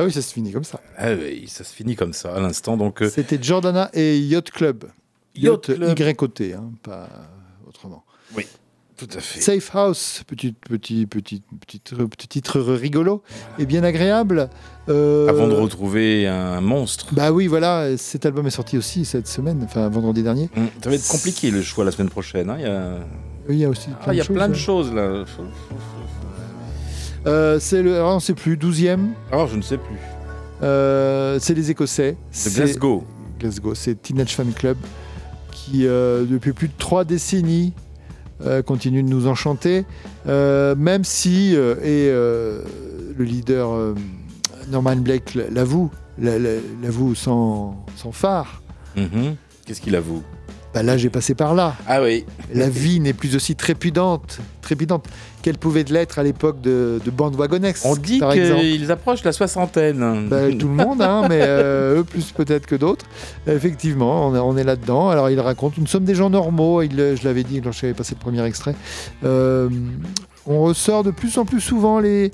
Bah 0.00 0.06
oui, 0.06 0.12
ça 0.12 0.22
se 0.22 0.32
finit 0.32 0.50
comme 0.52 0.64
ça. 0.64 0.80
Ah 0.96 1.12
oui, 1.12 1.44
ça 1.48 1.62
se 1.64 1.74
finit 1.74 1.94
comme 1.96 2.12
ça 2.12 2.34
à 2.34 2.40
l'instant. 2.40 2.76
Donc, 2.76 3.02
euh, 3.02 3.10
C'était 3.10 3.38
Jordana 3.42 3.90
et 3.92 4.18
Yacht 4.18 4.50
Club. 4.50 4.86
Yacht 5.36 5.74
Club. 5.74 5.98
Y-O-T, 5.98 6.54
hein, 6.54 6.70
pas 6.82 7.08
autrement. 7.68 8.04
oui, 8.34 8.46
tout 8.96 9.06
à 9.14 9.20
fait. 9.20 9.40
Safe 9.40 9.70
House, 9.76 10.22
petit, 10.26 10.52
petit, 10.52 11.06
petit, 11.06 11.42
petit, 11.66 11.80
petit 11.80 12.28
titre 12.28 12.60
rigolo 12.60 13.22
et 13.58 13.64
bien 13.66 13.84
agréable. 13.84 14.50
Euh, 14.88 15.28
Avant 15.28 15.48
de 15.48 15.54
retrouver 15.54 16.26
un 16.26 16.60
monstre. 16.60 17.06
Bah 17.12 17.30
oui, 17.32 17.46
voilà, 17.46 17.96
cet 17.96 18.26
album 18.26 18.46
est 18.46 18.50
sorti 18.50 18.76
aussi 18.78 19.04
cette 19.04 19.26
semaine, 19.28 19.60
enfin 19.64 19.88
vendredi 19.88 20.22
dernier. 20.22 20.48
Hum, 20.56 20.68
Ça 20.82 20.90
va 20.90 20.96
être 20.96 21.08
compliqué 21.08 21.50
le 21.50 21.62
choix 21.62 21.84
la 21.84 21.92
semaine 21.92 22.10
prochaine. 22.10 22.50
hein, 22.50 22.56
Il 22.58 22.64
y 22.64 22.68
a, 22.68 22.98
Oui, 23.48 23.54
il 23.56 23.58
y 23.60 23.64
a 23.64 23.68
aussi 23.68 23.88
Ah, 24.00 24.04
plein 24.04 24.12
il 24.12 24.16
y 24.16 24.20
a 24.20 24.24
choses. 24.24 24.36
plein 24.36 24.48
de 24.48 24.52
ouais. 24.54 24.58
choses 24.58 24.92
là. 24.94 25.24
Euh, 27.26 27.58
c'est 27.60 27.82
le, 27.82 27.96
alors, 27.96 28.16
on 28.16 28.20
sait 28.20 28.34
plus, 28.34 28.56
12e. 28.56 29.08
Alors, 29.30 29.46
je 29.48 29.56
ne 29.56 29.62
sais 29.62 29.76
plus. 29.78 29.98
Euh, 30.62 31.38
c'est 31.40 31.54
les 31.54 31.70
Écossais. 31.70 32.16
C'est- 32.30 32.54
Glasgow. 32.54 33.04
Glasgow, 33.38 33.74
c'est 33.74 34.00
Teenage 34.00 34.34
Fan 34.34 34.52
Club 34.52 34.76
qui, 35.52 35.86
euh, 35.86 36.24
depuis 36.24 36.52
plus 36.52 36.68
de 36.68 36.72
trois 36.78 37.04
décennies, 37.04 37.72
continue 38.66 39.02
de 39.02 39.08
nous 39.08 39.26
enchanter, 39.26 39.84
même 40.26 41.04
si, 41.04 41.52
et 41.54 42.08
le 42.10 42.64
leader 43.18 43.94
Norman 44.70 44.96
Blake 44.96 45.34
l'avoue, 45.50 45.90
l'a- 46.18 46.38
l'a- 46.38 46.60
l'avoue 46.82 47.14
sans, 47.14 47.84
sans 47.96 48.12
phare. 48.12 48.62
Mhm. 48.96 49.36
Qu'est-ce 49.66 49.82
qu'il 49.82 49.94
avoue? 49.94 50.22
Bah 50.72 50.84
là, 50.84 50.96
j'ai 50.96 51.10
passé 51.10 51.34
par 51.34 51.54
là. 51.54 51.74
Ah 51.88 52.00
oui. 52.00 52.24
La 52.54 52.68
vie 52.68 53.00
n'est 53.00 53.12
plus 53.12 53.34
aussi 53.34 53.56
trépidante, 53.56 54.38
trépidante 54.62 55.04
qu'elle 55.42 55.58
pouvait 55.58 55.82
l'être 55.82 56.20
à 56.20 56.22
l'époque 56.22 56.60
de, 56.60 57.00
de 57.04 57.10
Bandwagonex, 57.10 57.84
On 57.84 57.96
dit 57.96 58.20
qu'ils 58.20 58.92
approchent 58.92 59.24
la 59.24 59.32
soixantaine. 59.32 60.28
Bah, 60.28 60.48
tout 60.56 60.68
le 60.68 60.74
monde, 60.74 61.02
hein, 61.02 61.26
mais 61.28 61.40
euh, 61.40 62.00
eux 62.00 62.04
plus 62.04 62.30
peut-être 62.30 62.66
que 62.66 62.76
d'autres. 62.76 63.04
Effectivement, 63.48 64.28
on 64.28 64.34
est, 64.36 64.38
on 64.38 64.56
est 64.56 64.62
là-dedans. 64.62 65.08
Alors 65.08 65.28
il 65.28 65.40
raconte, 65.40 65.76
nous 65.78 65.88
sommes 65.88 66.04
des 66.04 66.14
gens 66.14 66.30
normaux, 66.30 66.82
il, 66.82 67.16
je 67.20 67.24
l'avais 67.24 67.42
dit 67.42 67.60
quand 67.60 67.72
j'avais 67.72 67.94
passé 67.94 68.14
le 68.14 68.20
premier 68.20 68.44
extrait. 68.44 68.76
Euh, 69.24 69.68
on 70.46 70.62
ressort 70.62 71.02
de 71.02 71.10
plus 71.10 71.36
en 71.38 71.44
plus 71.44 71.60
souvent 71.60 71.98
les, 71.98 72.30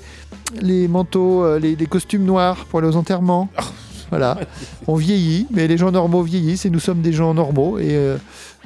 les 0.61 0.87
manteaux, 0.87 1.43
euh, 1.43 1.59
les, 1.59 1.75
les 1.75 1.85
costumes 1.87 2.23
noirs 2.23 2.65
pour 2.69 2.79
aller 2.79 2.87
aux 2.87 2.97
enterrements. 2.97 3.49
Voilà, 4.09 4.39
on 4.87 4.95
vieillit, 4.95 5.47
mais 5.51 5.67
les 5.67 5.77
gens 5.77 5.91
normaux 5.91 6.23
vieillissent 6.23 6.65
et 6.65 6.69
nous 6.69 6.79
sommes 6.79 7.01
des 7.01 7.11
gens 7.13 7.33
normaux. 7.33 7.77
Et 7.77 7.89
euh, 7.91 8.17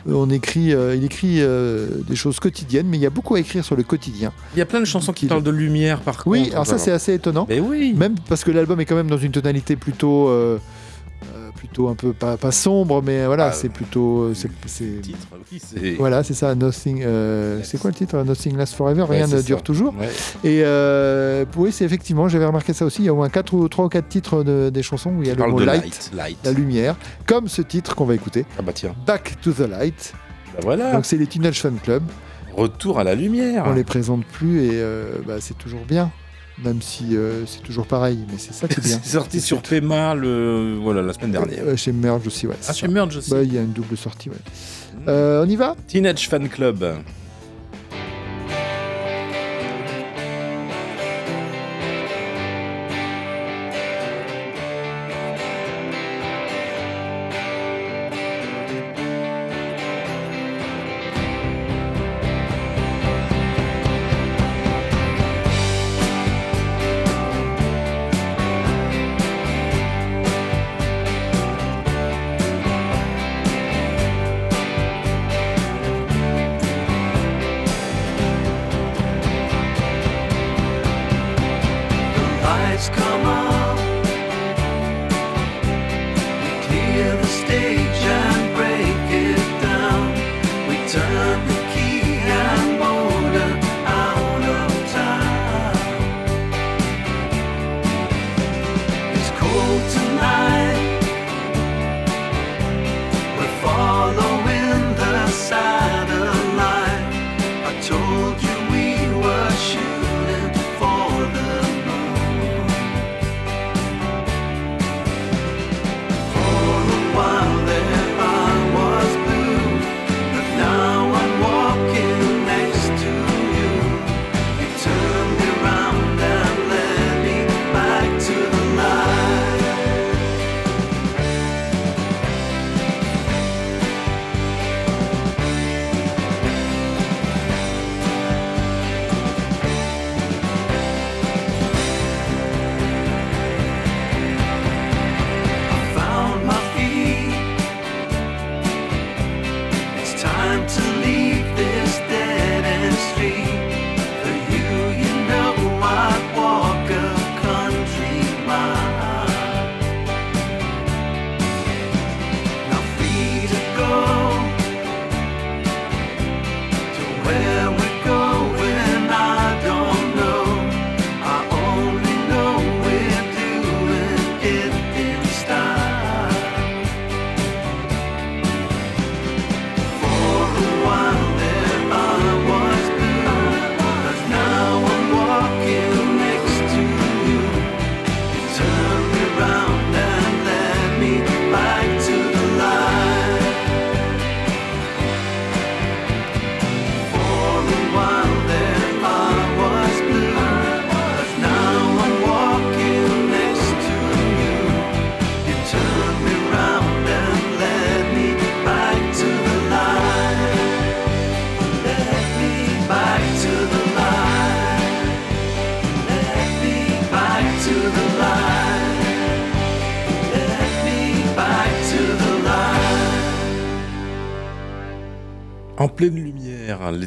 on 0.08 0.30
écrit, 0.30 0.74
euh, 0.74 0.96
il 0.96 1.04
écrit 1.04 1.38
euh, 1.42 1.88
des 2.08 2.16
choses 2.16 2.40
quotidiennes, 2.40 2.88
mais 2.88 2.98
il 2.98 3.02
y 3.02 3.06
a 3.06 3.10
beaucoup 3.10 3.36
à 3.36 3.40
écrire 3.40 3.64
sur 3.66 3.76
le 3.76 3.84
quotidien. 3.84 4.32
Il 4.56 4.60
y 4.60 4.62
a 4.62 4.66
plein 4.66 4.80
de 4.80 4.86
chansons 4.86 5.14
qui 5.14 5.26
parlent 5.26 5.44
de 5.44 5.52
lumière 5.52 6.00
par 6.02 6.22
Oui, 6.26 6.44
contre. 6.44 6.54
alors 6.54 6.68
ça 6.68 6.78
c'est 6.78 6.92
assez 6.92 7.14
étonnant. 7.14 7.46
Mais 7.50 7.60
oui. 7.60 7.94
Même 7.98 8.16
parce 8.30 8.44
que 8.44 8.52
l'album 8.52 8.80
est 8.80 8.86
quand 8.86 8.96
même 8.96 9.10
dans 9.10 9.18
une 9.18 9.32
tonalité 9.32 9.76
plutôt, 9.76 10.30
plutôt 11.62 11.90
un 11.90 11.94
peu 11.96 12.12
pas, 12.12 12.38
pas 12.38 12.52
sombre, 12.52 13.04
mais 13.04 13.24
voilà, 13.28 13.50
Ah, 13.50 13.52
c'est 13.52 13.70
plutôt, 13.70 14.22
euh, 14.22 14.34
c'est, 14.34 14.50
Titre, 15.04 15.20
oui, 15.52 15.62
c'est. 15.64 15.92
voilà, 16.00 16.24
c'est 16.24 16.34
ça. 16.34 16.56
Nothing, 16.56 17.04
euh, 17.06 17.60
c'est 17.64 17.80
quoi 17.80 17.92
le 17.92 17.96
titre 17.96 18.18
Nothing 18.24 18.58
lasts 18.58 18.74
forever. 18.74 19.04
Ouais, 19.04 19.18
Rien 19.18 19.28
ne 19.28 19.38
ça. 19.38 19.44
dure 19.44 19.62
toujours. 19.62 19.94
Ouais. 20.00 20.10
Et 20.44 20.64
euh, 20.66 21.46
oui, 21.56 21.72
c'est 21.72 21.86
effectivement, 21.86 22.28
j'avais 22.28 22.48
remarqué 22.48 22.74
ça 22.74 22.84
aussi. 22.84 23.04
Il 23.04 23.06
y 23.06 23.10
a 23.10 23.14
au 23.14 23.18
moins 23.18 23.30
quatre 23.30 23.54
ou 23.54 23.68
trois 23.70 23.86
ou 23.86 23.90
quatre 23.90 24.10
titres 24.10 24.44
de- 24.44 24.72
des 24.74 24.82
chansons 24.82 25.12
où 25.12 25.22
il 25.22 25.28
y 25.28 25.32
a 25.32 25.36
le 25.36 25.46
mot 25.46 25.60
light, 25.60 25.84
light. 25.84 26.12
light. 26.16 26.38
la 26.44 26.52
lumière, 26.52 26.96
comme 27.28 27.48
ce 27.48 27.62
titre 27.62 27.94
qu'on 27.96 28.06
va 28.06 28.16
écouter, 28.16 28.44
Ah 28.58 28.64
bah 28.64 28.72
tiens. 28.74 28.96
Back 29.06 29.36
to 29.44 29.52
the 29.52 29.60
Light. 29.70 30.14
Bah 30.56 30.60
voilà. 30.64 30.94
Donc 30.94 31.06
c'est 31.06 31.18
les 31.18 31.28
Teenage 31.28 31.62
Fan 31.62 31.78
Club. 31.84 32.02
Retour 32.58 32.98
à 32.98 33.04
la 33.04 33.14
lumière. 33.14 33.66
On 33.68 33.74
les 33.74 33.84
présente 33.84 34.26
plus 34.26 34.64
et 34.66 34.70
euh, 34.74 35.12
bah, 35.28 35.36
c'est 35.40 35.58
toujours 35.60 35.86
bien, 35.88 36.10
même 36.58 36.82
si 36.82 37.16
euh, 37.16 37.46
c'est 37.46 37.62
toujours 37.64 37.88
pareil. 37.88 38.20
Mais 38.32 38.38
c'est 38.38 38.54
ça 38.54 38.68
qui 38.68 38.80
est 38.80 38.84
bien. 38.86 39.00
C'est 39.04 39.12
sorti 39.12 39.42
sur 39.42 39.62
Pema 39.62 40.16
le 40.16 40.78
voilà 40.82 41.02
la 41.02 41.14
semaine 41.14 41.32
dernière. 41.32 41.64
Euh, 41.66 41.76
chez 41.76 41.92
Merge 41.92 42.28
aussi, 42.28 42.48
ouais. 42.48 42.56
Ah, 42.62 42.74
c'est 42.74 42.82
chez 42.82 42.88
ça. 42.88 42.92
Merge 42.92 43.18
aussi. 43.18 43.32
Bah, 43.32 43.44
Il 43.44 43.54
y 43.54 43.58
a 43.58 43.62
une 43.62 43.74
double 43.74 43.98
sortie, 43.98 44.30
ouais. 44.30 44.36
Euh, 45.08 45.44
on 45.46 45.50
y 45.50 45.56
va? 45.56 45.76
Teenage 45.88 46.28
Fan 46.30 46.48
Club. 46.50 46.86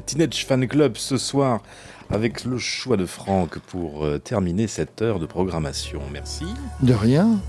Teenage 0.07 0.45
Fan 0.47 0.67
Club 0.67 0.97
ce 0.97 1.17
soir 1.17 1.61
avec 2.11 2.45
le 2.45 2.59
choix 2.59 2.97
de 2.97 3.07
Franck 3.07 3.59
pour 3.59 4.05
euh, 4.05 4.19
terminer 4.19 4.67
cette 4.67 5.01
heure 5.03 5.19
de 5.19 5.27
programmation. 5.27 6.01
Merci. 6.13 6.45
De 6.83 6.93
rien. 6.93 7.41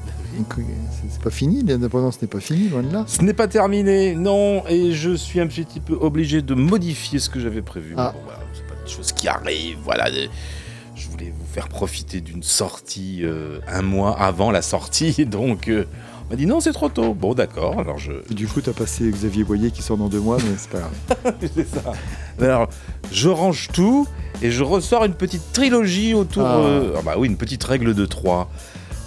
C'est- 1.12 1.22
pas 1.22 1.30
fini, 1.30 1.62
l'indépendance 1.64 2.22
n'est 2.22 2.28
pas 2.28 2.40
finie, 2.40 2.70
loin 2.70 2.82
de 2.84 2.92
là. 2.92 3.04
Ce 3.08 3.22
n'est 3.22 3.34
pas 3.34 3.48
terminé, 3.48 4.16
non, 4.16 4.64
et 4.68 4.92
je 4.94 5.16
suis 5.16 5.40
un 5.40 5.48
petit 5.48 5.80
peu 5.80 5.94
obligé 5.94 6.42
de 6.42 6.54
modifier 6.54 7.20
ce 7.20 7.30
que 7.30 7.40
j'avais 7.40 7.62
prévu. 7.62 7.94
Ah. 7.98 8.12
Bon, 8.14 8.22
voilà, 8.26 8.40
c'est 8.54 8.66
pas 8.68 8.82
des 8.84 8.90
choses 8.92 9.12
qui 9.12 9.28
arrivent, 9.28 9.78
voilà. 9.84 10.10
des- 10.12 10.30
Je 10.96 11.10
voulais 11.10 11.34
vous 11.38 11.46
faire 11.54 11.68
profiter 11.68 12.22
d'une 12.22 12.44
sortie 12.44 13.20
euh, 13.24 13.60
un 13.68 13.82
mois 13.82 14.18
avant 14.20 14.52
la 14.52 14.62
sortie, 14.62 15.26
donc 15.26 15.68
euh, 15.68 15.86
on 16.28 16.34
m'a 16.34 16.36
dit 16.36 16.46
non, 16.46 16.60
c'est 16.60 16.74
trop 16.74 16.90
tôt. 16.90 17.14
Bon, 17.14 17.34
d'accord, 17.34 17.80
alors 17.80 18.00
je. 18.00 18.12
Du 18.34 18.48
coup, 18.48 18.62
t'as 18.62 18.74
passé 18.74 19.10
Xavier 19.10 19.44
Boyer 19.44 19.72
qui 19.72 19.82
sort 19.82 19.98
dans 19.98 20.08
deux 20.08 20.20
mois, 20.20 20.38
mais 20.38 20.56
c'est 20.58 20.70
pas 20.70 20.80
grave. 20.80 21.36
c'est 21.56 21.68
ça. 21.68 21.94
Alors, 22.42 22.70
je 23.12 23.30
range 23.30 23.70
tout 23.74 24.08
et 24.42 24.52
je 24.52 24.64
ressors 24.64 25.06
une 25.06 25.14
petite 25.14 25.54
trilogie 25.54 26.14
autour. 26.14 26.46
Ah. 26.46 26.58
euh, 26.58 26.96
ah 26.98 27.02
bah 27.04 27.16
oui, 27.18 27.28
une 27.28 27.38
petite 27.38 27.64
règle 27.64 27.94
de 27.94 28.06
trois 28.06 28.50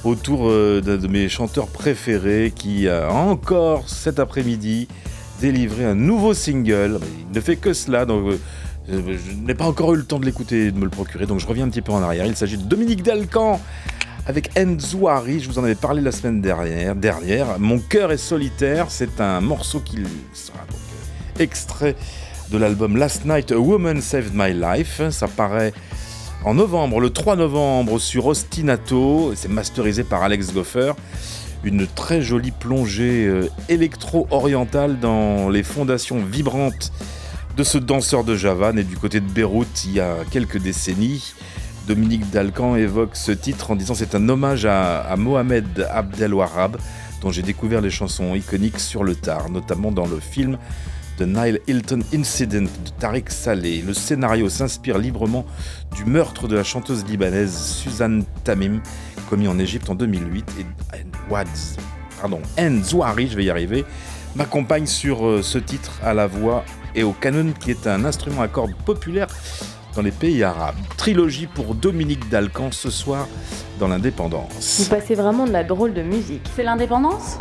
autour 0.05 0.49
euh, 0.49 0.81
d'un 0.81 0.97
de 0.97 1.09
mes 1.09 1.29
chanteurs 1.29 1.67
préférés 1.67 2.53
qui 2.55 2.89
a 2.89 3.11
encore 3.11 3.89
cet 3.89 4.21
après-midi 4.21 4.89
délivré 5.41 5.85
un 5.85 5.95
nouveau 5.95 6.35
single. 6.35 7.01
Il 7.31 7.37
ne 7.37 7.41
fait 7.41 7.57
que 7.57 7.73
cela, 7.73 8.05
donc 8.05 8.33
euh, 8.91 9.19
je 9.19 9.33
n'ai 9.45 9.55
pas 9.55 9.67
encore 9.67 9.95
eu 9.95 9.97
le 9.97 10.05
temps 10.05 10.19
de 10.19 10.25
l'écouter 10.25 10.67
et 10.67 10.71
de 10.71 10.79
me 10.79 10.85
le 10.85 10.91
procurer, 10.91 11.27
donc 11.27 11.41
je 11.41 11.47
reviens 11.47 11.67
un 11.67 11.69
petit 11.69 11.83
peu 11.83 11.93
en 11.93 12.03
arrière. 12.03 12.27
Il 12.27 12.37
s'agit 12.37 12.57
de 12.57 12.63
Dominique 12.63 13.03
Dalcan 13.03 13.61
avec 14.29 14.51
Enzouari, 14.59 15.41
je 15.41 15.49
vous 15.49 15.59
en 15.59 15.65
avais 15.65 15.75
parlé 15.75 16.03
la 16.03 16.13
semaine 16.13 16.43
dernière. 16.43 17.59
Mon 17.59 17.79
cœur 17.79 18.13
est 18.13 18.19
solitaire, 18.19 18.91
c'est 18.91 19.23
un 19.23 19.41
morceau 19.41 19.81
qui 19.81 19.97
sera 20.35 20.59
extrait 21.39 21.97
de 22.51 22.59
l'album 22.59 22.99
Last 22.99 23.25
Night 23.25 23.53
A 23.53 23.59
Woman 23.59 24.03
Saved 24.03 24.33
My 24.35 24.53
Life. 24.53 25.01
Ça 25.09 25.29
paraît 25.29 25.73
en 26.45 26.53
novembre, 26.53 27.01
le 27.01 27.09
3 27.09 27.37
novembre 27.37 27.99
sur 27.99 28.27
Ostinato. 28.27 29.33
C'est 29.35 29.49
masterisé 29.49 30.05
par 30.05 30.23
Alex 30.23 30.53
Goffer. 30.53 30.93
Une 31.65 31.87
très 31.87 32.21
jolie 32.21 32.53
plongée 32.53 33.27
euh, 33.27 33.49
électro-orientale 33.71 35.01
dans 35.01 35.49
les 35.49 35.63
fondations 35.63 36.23
vibrantes 36.23 36.93
de 37.57 37.65
ce 37.65 37.79
danseur 37.79 38.25
de 38.25 38.37
Java 38.37 38.73
né 38.75 38.85
du 38.85 38.97
côté 38.97 39.21
de 39.21 39.27
Beyrouth 39.27 39.85
il 39.87 39.95
y 39.95 40.01
a 40.01 40.17
quelques 40.31 40.59
décennies. 40.59 41.33
Dominique 41.89 42.29
Dalcan 42.31 42.77
évoque 42.77 43.17
ce 43.17 43.33
titre 43.33 43.71
en 43.71 43.75
disant 43.75 43.95
c'est 43.95 44.15
un 44.15 44.29
hommage 44.29 44.67
à, 44.67 45.01
à 45.01 45.17
Mohamed 45.17 45.89
Abdelwahab 45.91 46.77
dont 47.23 47.31
j'ai 47.31 47.41
découvert 47.41 47.81
les 47.81 47.89
chansons 47.89 48.35
iconiques 48.35 48.79
sur 48.79 49.05
le 49.05 49.15
tard, 49.15 49.49
notamment 49.49 49.91
dans 49.91 50.07
le 50.07 50.21
film 50.21 50.59
The 51.17 51.23
Nile 51.23 51.61
Hilton 51.67 52.01
Incident 52.13 52.65
de 52.65 52.91
Tariq 52.99 53.31
Saleh. 53.31 53.83
Le 53.83 53.95
scénario 53.95 54.51
s'inspire 54.51 54.99
librement 54.99 55.47
du 55.97 56.05
meurtre 56.05 56.47
de 56.47 56.57
la 56.57 56.63
chanteuse 56.63 57.07
libanaise 57.07 57.57
Suzanne 57.57 58.25
Tamim, 58.45 58.83
commis 59.31 59.49
en 59.49 59.59
Égypte 59.59 59.89
en 59.89 59.95
2008. 59.95 60.45
Et 60.61 61.07
Wads, 61.31 61.79
pardon, 62.21 62.43
je 62.59 63.37
vais 63.37 63.45
y 63.45 63.51
arriver, 63.51 63.87
m'accompagne 64.37 64.87
sur 64.87 65.27
euh, 65.27 65.43
ce 65.43 65.57
titre 65.57 65.99
à 66.05 66.13
la 66.13 66.27
voix 66.27 66.65
et 66.95 67.03
au 67.03 67.13
canon, 67.13 67.53
qui 67.59 67.71
est 67.71 67.87
un 67.87 68.05
instrument 68.05 68.43
à 68.43 68.49
cordes 68.49 68.75
populaire 68.85 69.29
les 70.03 70.11
pays 70.11 70.43
arabes. 70.43 70.77
Trilogie 70.97 71.47
pour 71.47 71.75
Dominique 71.75 72.29
Dalcan 72.29 72.71
ce 72.73 72.91
soir 72.91 73.27
dans 73.79 73.89
l'Indépendance. 73.89 74.81
Vous 74.81 74.91
passez 74.91 75.15
vraiment 75.15 75.47
de 75.47 75.53
la 75.53 75.65
drôle 75.65 75.95
de 75.95 76.03
musique. 76.03 76.43
C'est 76.55 76.63
l'indépendance? 76.63 77.37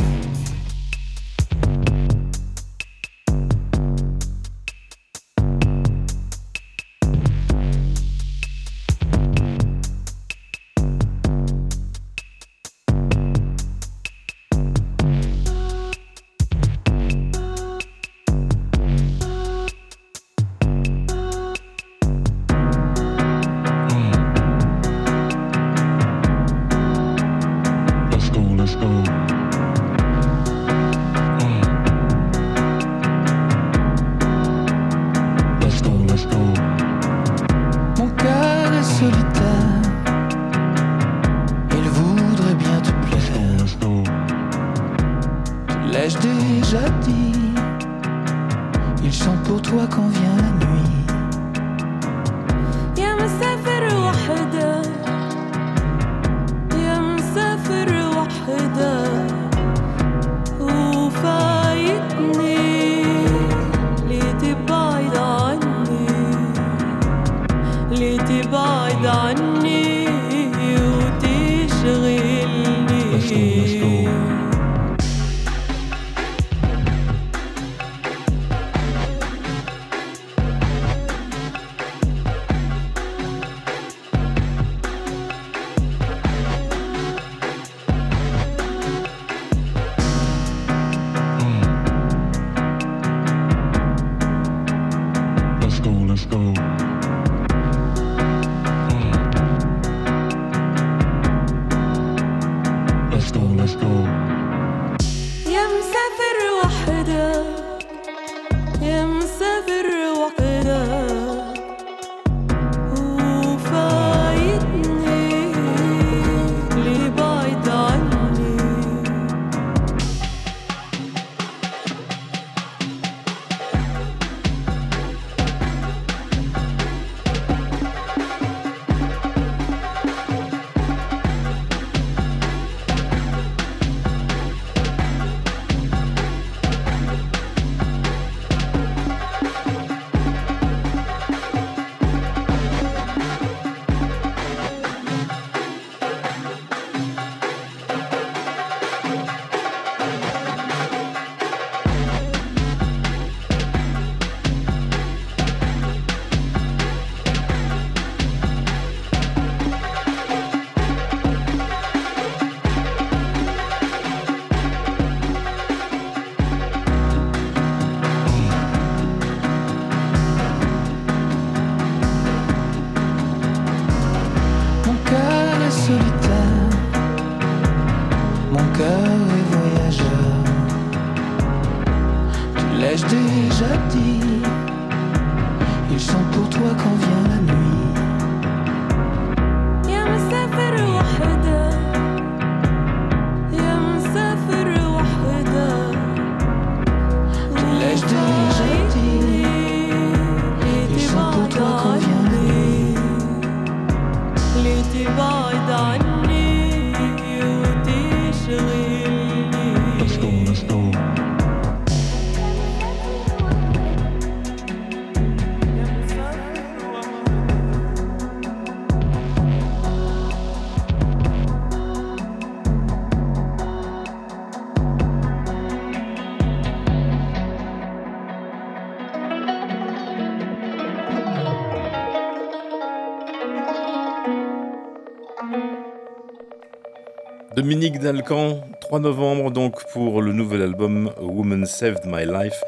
Dominique 237.68 238.00
Dalcan, 238.00 238.62
3 238.80 239.02
novembre 239.02 239.52
donc 239.52 239.84
pour 239.92 240.22
le 240.22 240.32
nouvel 240.32 240.62
album 240.62 241.12
Woman 241.20 241.66
Saved 241.66 242.06
My 242.06 242.26
Life. 242.26 242.64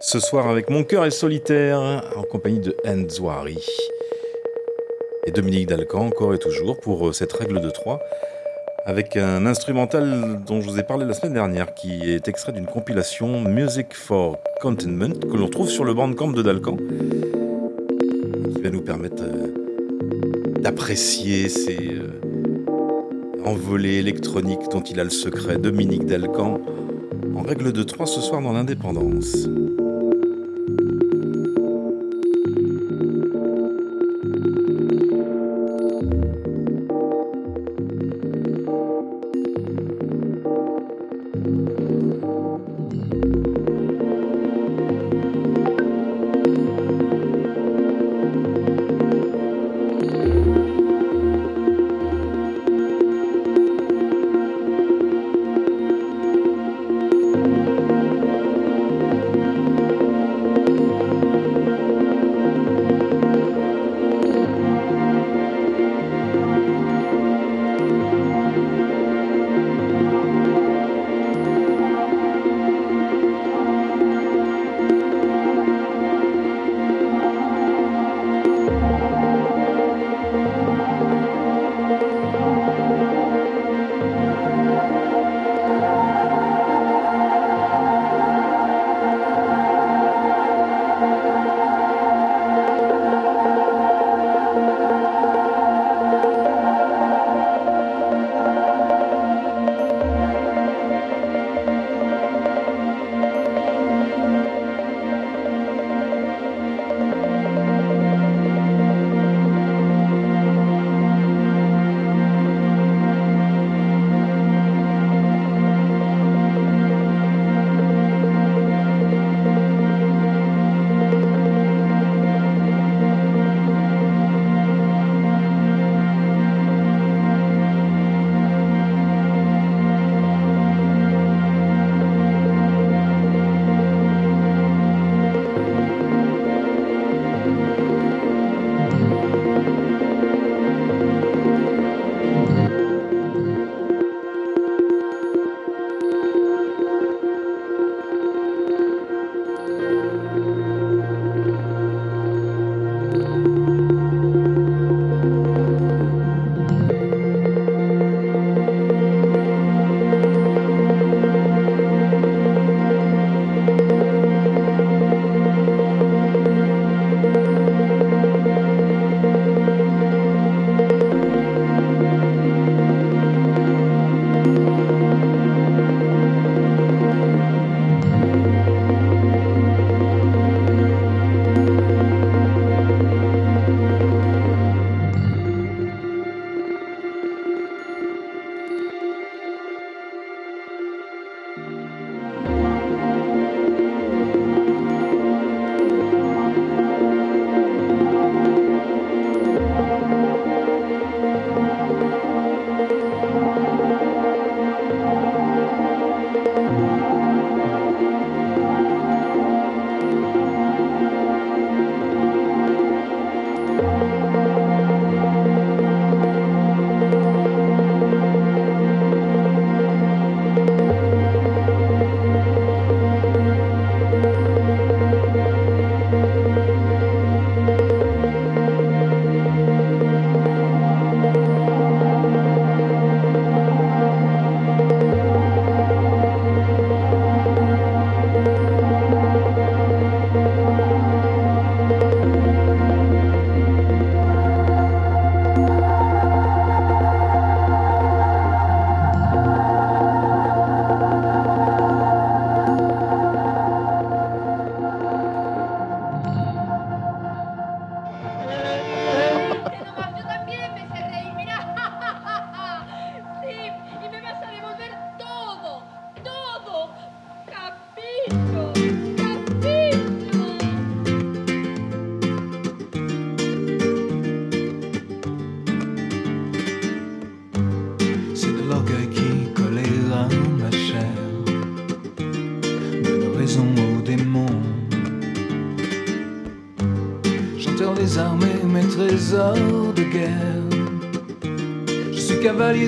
Ce 0.00 0.18
soir 0.18 0.48
avec 0.48 0.70
Mon 0.70 0.82
cœur 0.82 1.04
est 1.04 1.12
solitaire 1.12 1.78
en 2.16 2.24
compagnie 2.24 2.58
de 2.58 2.74
Enzouari. 2.84 3.64
Et 5.24 5.30
Dominique 5.30 5.68
Dalcan 5.68 6.00
encore 6.06 6.34
et 6.34 6.38
toujours 6.38 6.80
pour 6.80 7.06
euh, 7.06 7.12
cette 7.12 7.32
règle 7.32 7.60
de 7.60 7.70
3 7.70 8.00
avec 8.86 9.16
un 9.16 9.46
instrumental 9.46 10.40
dont 10.44 10.60
je 10.60 10.68
vous 10.68 10.80
ai 10.80 10.82
parlé 10.82 11.06
la 11.06 11.14
semaine 11.14 11.34
dernière 11.34 11.72
qui 11.72 12.10
est 12.10 12.26
extrait 12.26 12.50
d'une 12.50 12.66
compilation 12.66 13.42
Music 13.42 13.94
for 13.94 14.36
Contentment 14.60 15.14
que 15.30 15.36
l'on 15.36 15.48
trouve 15.48 15.70
sur 15.70 15.84
le 15.84 15.94
bandcamp 15.94 16.32
de 16.32 16.42
Dalcan 16.42 16.76
qui 16.76 18.62
va 18.62 18.70
nous 18.70 18.82
permettre 18.82 19.22
euh, 19.22 20.58
d'apprécier 20.60 21.48
ces 21.48 22.00
envolées 23.44 23.96
électroniques 23.96 24.68
dont 24.70 24.82
il 24.82 25.00
a 25.00 25.04
le 25.04 25.10
secret, 25.10 25.58
Dominique 25.58 26.06
Dalcan, 26.06 26.60
en 27.34 27.42
règle 27.42 27.72
de 27.72 27.82
3 27.82 28.06
ce 28.06 28.20
soir 28.20 28.42
dans 28.42 28.52
l'indépendance. 28.52 29.48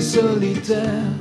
Solitaire. 0.01 1.13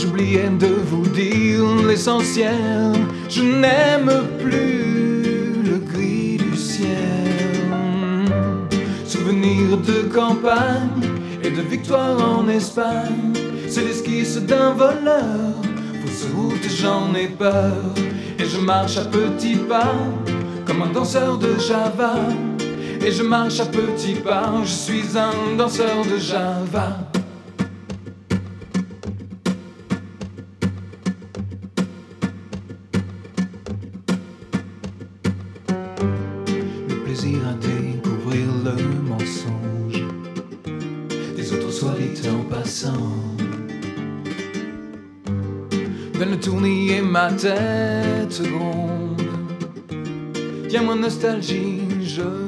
J'oubliais 0.00 0.50
de 0.50 0.66
vous 0.66 1.06
dire 1.08 1.64
l'essentiel? 1.86 2.92
Je 3.28 3.42
n'aime 3.42 4.12
plus 4.38 5.60
le 5.64 5.78
gris 5.78 6.36
du 6.36 6.56
ciel. 6.56 8.24
Souvenir 9.04 9.76
de 9.78 10.02
campagne 10.14 11.02
et 11.42 11.50
de 11.50 11.62
victoire 11.62 12.38
en 12.38 12.48
Espagne. 12.48 13.32
C'est 13.68 13.84
l'esquisse 13.84 14.36
d'un 14.36 14.72
voleur. 14.72 15.56
Fausse 16.04 16.28
route, 16.32 16.68
j'en 16.80 17.12
ai 17.14 17.26
peur. 17.26 17.82
Et 18.38 18.44
je 18.44 18.60
marche 18.60 18.98
à 18.98 19.04
petits 19.04 19.56
pas, 19.56 19.96
comme 20.64 20.82
un 20.82 20.92
danseur 20.92 21.38
de 21.38 21.58
Java. 21.58 22.14
Et 23.08 23.10
je 23.10 23.22
marche 23.22 23.58
à 23.58 23.64
petits 23.64 24.16
pas, 24.16 24.52
je 24.64 24.68
suis 24.68 25.16
un 25.16 25.56
danseur 25.56 26.04
de 26.04 26.18
Java. 26.18 26.98
Le 36.86 36.96
plaisir 37.02 37.38
à 37.48 37.54
découvrir 37.54 38.44
le 38.62 38.74
mensonge 39.08 40.04
des 41.34 41.50
autres 41.54 41.96
dit 41.98 42.28
en 42.28 42.44
passant. 42.44 42.92
Dans 46.20 46.30
le 46.30 46.38
tournis 46.38 46.90
et 46.90 47.00
ma 47.00 47.32
tête 47.32 48.42
gronde. 48.42 49.22
Viens 50.68 50.82
moi 50.82 50.94
nostalgie, 50.94 51.80
je 52.02 52.47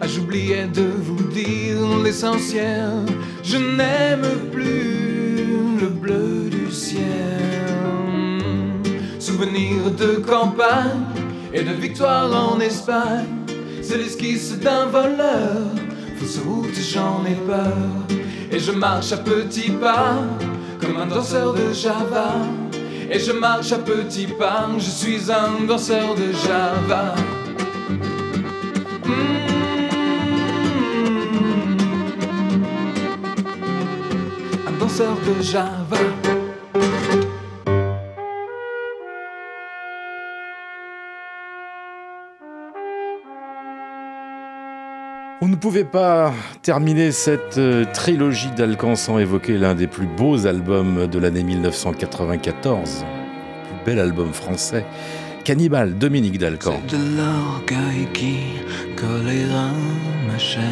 Ah, 0.00 0.06
j'oubliais 0.06 0.66
de 0.66 0.82
vous 0.82 1.22
dire 1.30 1.98
l'essentiel. 2.02 3.06
Je 3.42 3.56
n'aime 3.56 4.26
plus 4.50 5.80
le 5.80 5.88
bleu 5.88 6.50
du 6.50 6.70
ciel. 6.72 7.02
Souvenir 9.18 9.90
de 9.96 10.16
campagne 10.16 11.04
et 11.52 11.62
de 11.62 11.72
victoire 11.72 12.30
en 12.52 12.58
Espagne. 12.60 13.26
C'est 13.80 13.98
l'esquisse 13.98 14.58
d'un 14.58 14.86
voleur. 14.86 15.68
Fausse 16.16 16.38
route, 16.44 16.74
j'en 16.74 17.24
ai 17.24 17.34
peur. 17.46 17.76
Et 18.50 18.58
je 18.58 18.72
marche 18.72 19.12
à 19.12 19.16
petits 19.16 19.70
pas, 19.70 20.18
comme 20.80 20.96
un 20.96 21.06
danseur 21.06 21.54
de 21.54 21.72
Java. 21.72 22.34
Et 23.10 23.18
je 23.18 23.32
marche 23.32 23.72
à 23.72 23.78
petits 23.78 24.26
pas, 24.26 24.68
je 24.78 24.90
suis 24.90 25.30
un 25.30 25.64
danseur 25.66 26.14
de 26.14 26.32
Java. 26.32 27.14
Un 34.66 34.72
danseur 34.78 35.16
de 35.26 35.42
Java. 35.42 35.98
On 45.44 45.48
ne 45.48 45.56
pouvait 45.56 45.82
pas 45.82 46.32
terminer 46.62 47.10
cette 47.10 47.58
euh, 47.58 47.84
trilogie 47.92 48.52
d'Alcan 48.52 48.94
sans 48.94 49.18
évoquer 49.18 49.58
l'un 49.58 49.74
des 49.74 49.88
plus 49.88 50.06
beaux 50.06 50.46
albums 50.46 51.08
de 51.08 51.18
l'année 51.18 51.42
1994. 51.42 53.04
Le 53.04 53.68
plus 53.68 53.84
bel 53.84 53.98
album 53.98 54.32
français. 54.32 54.84
Cannibal, 55.44 55.98
Dominique 55.98 56.38
Dalcan. 56.38 56.80
C'est 56.86 56.96
de 56.96 57.16
l'orgueil 57.16 58.06
qui 58.12 58.36
colléra 58.96 59.70
ma 60.28 60.38
chair. 60.38 60.62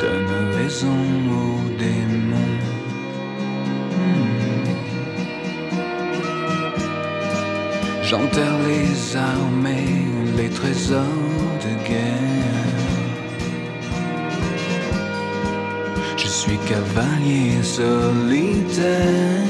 Donne 0.00 0.34
raison 0.56 1.00
aux 1.28 1.62
démons. 1.76 2.58
Hmm. 3.96 4.42
J'enterre 8.04 8.58
les 8.68 9.16
armées, 9.16 10.06
les 10.36 10.50
trésors 10.50 11.02
de 11.64 11.88
guerre. 11.88 12.62
Je 16.16 16.28
suis 16.28 16.58
cavalier 16.68 17.60
solitaire. 17.62 19.42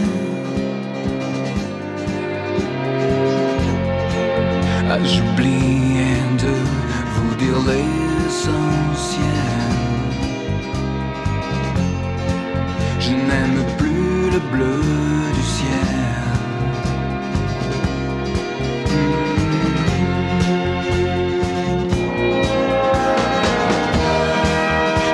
J'oubliais 5.04 6.22
de 6.38 6.54
vous 7.14 7.34
dire 7.34 7.58
l'essentiel. 7.68 9.26
Je 13.00 13.10
n'aime 13.10 13.64
plus 13.78 14.30
le 14.30 14.40
bleu 14.52 14.80
du 15.34 15.42
ciel. 15.42 16.02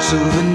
Souvenir 0.01 0.48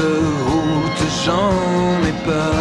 Route, 0.00 1.02
j'en 1.24 2.06
ai 2.08 2.12
peur. 2.24 2.54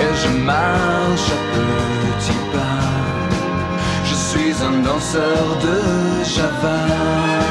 Et 0.00 0.14
je 0.22 0.28
marche 0.44 1.30
à 1.30 1.40
petits 1.54 2.44
pas. 2.52 2.90
Je 4.04 4.14
suis 4.14 4.54
un 4.64 4.82
danseur 4.82 5.58
de 5.62 6.24
Java. 6.24 7.49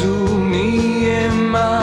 Donne 0.00 0.10
le 0.10 0.28
tout, 0.28 0.38
nier 0.44 1.28
ma 1.50 1.78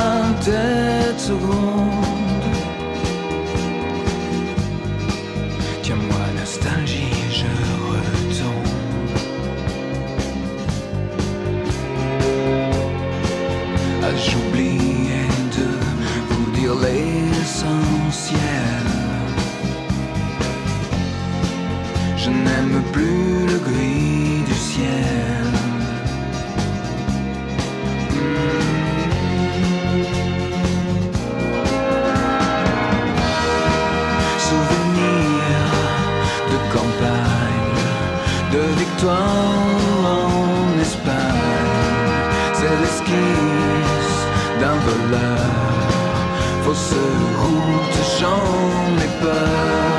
Fausse 46.85 46.97
route, 47.41 47.99
j'en 48.19 49.03
ai 49.03 49.09
peur. 49.21 49.95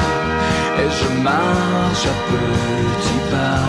Et 0.79 0.91
je 0.99 1.23
marche 1.23 2.07
à 2.07 2.17
petits 2.31 3.23
pas, 3.31 3.65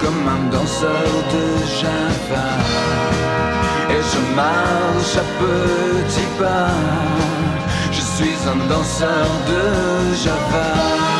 comme 0.00 0.28
un 0.28 0.50
danseur 0.50 1.10
de 1.34 1.44
Java. 1.78 2.48
Et 3.90 4.02
je 4.12 4.20
marche 4.36 5.16
à 5.16 5.26
petits 5.40 6.30
pas, 6.38 6.74
je 7.92 8.00
suis 8.00 8.36
un 8.48 8.68
danseur 8.68 9.28
de 9.48 10.14
Java. 10.24 11.19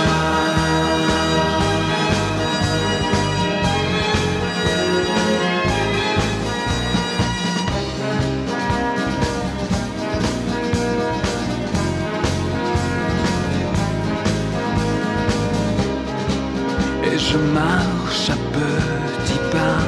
Je 17.32 17.38
marche 17.38 18.28
à 18.28 18.38
petits 18.54 19.38
pas, 19.52 19.82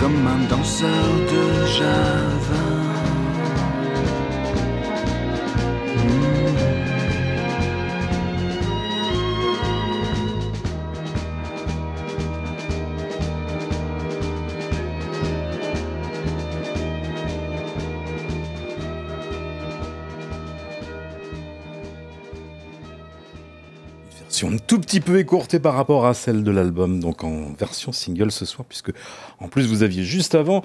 comme 0.00 0.26
un 0.26 0.48
danseur 0.48 1.06
de 1.30 1.66
jazz. 1.66 2.39
Tout 24.70 24.78
petit 24.78 25.00
peu 25.00 25.18
écourtée 25.18 25.58
par 25.58 25.74
rapport 25.74 26.06
à 26.06 26.14
celle 26.14 26.44
de 26.44 26.50
l'album, 26.52 27.00
donc 27.00 27.24
en 27.24 27.52
version 27.58 27.90
single 27.90 28.30
ce 28.30 28.44
soir, 28.44 28.64
puisque 28.68 28.92
en 29.40 29.48
plus 29.48 29.66
vous 29.66 29.82
aviez 29.82 30.04
juste 30.04 30.36
avant 30.36 30.62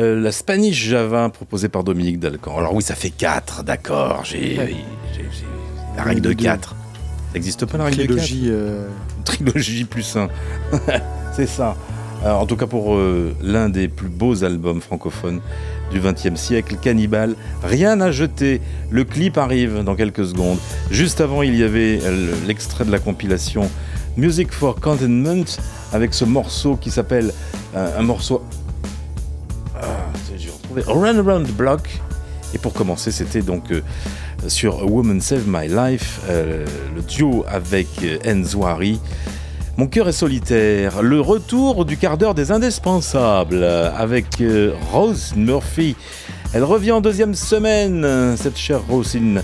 euh, 0.00 0.20
la 0.20 0.32
Spanish 0.32 0.88
Java 0.88 1.28
proposée 1.28 1.68
par 1.68 1.84
Dominique 1.84 2.18
Dalcan. 2.18 2.58
Alors 2.58 2.74
oui, 2.74 2.82
ça 2.82 2.96
fait 2.96 3.10
4, 3.10 3.62
d'accord, 3.62 4.24
j'ai 4.24 4.58
Ouais. 4.58 4.74
la 5.96 6.02
règle 6.02 6.22
de 6.22 6.32
4. 6.32 6.70
Ça 6.70 6.74
n'existe 7.34 7.64
pas 7.64 7.78
la 7.78 7.84
règle 7.84 8.06
Trilogie, 8.08 8.46
de 8.46 8.50
4 8.50 8.56
euh, 8.56 8.88
Trilogie 9.24 9.84
plus 9.84 10.16
1. 10.16 10.28
C'est 11.32 11.46
ça. 11.46 11.76
En 12.24 12.46
tout 12.46 12.56
cas 12.56 12.66
pour 12.66 12.94
euh, 12.94 13.34
l'un 13.40 13.68
des 13.68 13.86
plus 13.86 14.08
beaux 14.08 14.42
albums 14.42 14.80
francophones 14.80 15.40
du 15.92 16.00
XXe 16.00 16.34
siècle, 16.34 16.76
Cannibal, 16.80 17.36
rien 17.62 18.00
à 18.00 18.10
jeter. 18.10 18.60
Le 18.90 19.04
clip 19.04 19.38
arrive 19.38 19.84
dans 19.84 19.94
quelques 19.94 20.26
secondes. 20.26 20.58
Juste 20.90 21.20
avant, 21.20 21.42
il 21.42 21.54
y 21.54 21.62
avait 21.62 22.00
euh, 22.02 22.34
l'extrait 22.46 22.84
de 22.84 22.90
la 22.90 22.98
compilation 22.98 23.70
Music 24.16 24.52
for 24.52 24.80
Contentment 24.80 25.44
avec 25.92 26.12
ce 26.12 26.24
morceau 26.24 26.76
qui 26.76 26.90
s'appelle 26.90 27.32
euh, 27.76 27.98
un 27.98 28.02
morceau. 28.02 28.42
Ah, 29.76 29.86
j'ai 30.36 30.50
Run 30.86 31.18
Around 31.18 31.46
the 31.46 31.56
Block. 31.56 31.88
Et 32.52 32.58
pour 32.58 32.72
commencer, 32.72 33.12
c'était 33.12 33.42
donc 33.42 33.64
sur 34.46 34.80
A 34.80 34.84
Woman 34.84 35.20
Save 35.20 35.44
My 35.46 35.68
Life, 35.68 36.18
le 36.26 37.02
duo 37.02 37.44
avec 37.46 37.86
Enzouari. 38.26 38.98
Mon 39.78 39.86
cœur 39.86 40.08
est 40.08 40.12
solitaire, 40.12 41.02
le 41.02 41.20
retour 41.20 41.84
du 41.84 41.96
quart 41.96 42.18
d'heure 42.18 42.34
des 42.34 42.50
indispensables 42.50 43.62
avec 43.62 44.40
euh, 44.40 44.72
Rose 44.90 45.34
Murphy. 45.36 45.94
Elle 46.52 46.64
revient 46.64 46.90
en 46.90 47.00
deuxième 47.00 47.36
semaine, 47.36 48.36
cette 48.36 48.58
chère 48.58 48.84
Rosine. 48.88 49.40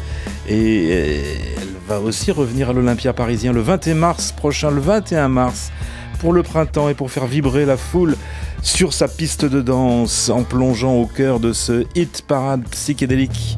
Et 0.48 0.88
euh, 0.90 1.22
elle 1.56 1.68
va 1.86 2.00
aussi 2.00 2.32
revenir 2.32 2.70
à 2.70 2.72
l'Olympia 2.72 3.12
parisien 3.12 3.52
le 3.52 3.60
21 3.60 3.94
mars 3.94 4.32
prochain, 4.32 4.72
le 4.72 4.80
21 4.80 5.28
mars, 5.28 5.70
pour 6.18 6.32
le 6.32 6.42
printemps 6.42 6.88
et 6.88 6.94
pour 6.94 7.12
faire 7.12 7.26
vibrer 7.26 7.64
la 7.64 7.76
foule 7.76 8.16
sur 8.60 8.92
sa 8.92 9.06
piste 9.06 9.44
de 9.44 9.62
danse 9.62 10.30
en 10.30 10.42
plongeant 10.42 10.94
au 10.94 11.06
cœur 11.06 11.38
de 11.38 11.52
ce 11.52 11.84
hit 11.94 12.22
parade 12.26 12.64
psychédélique. 12.72 13.56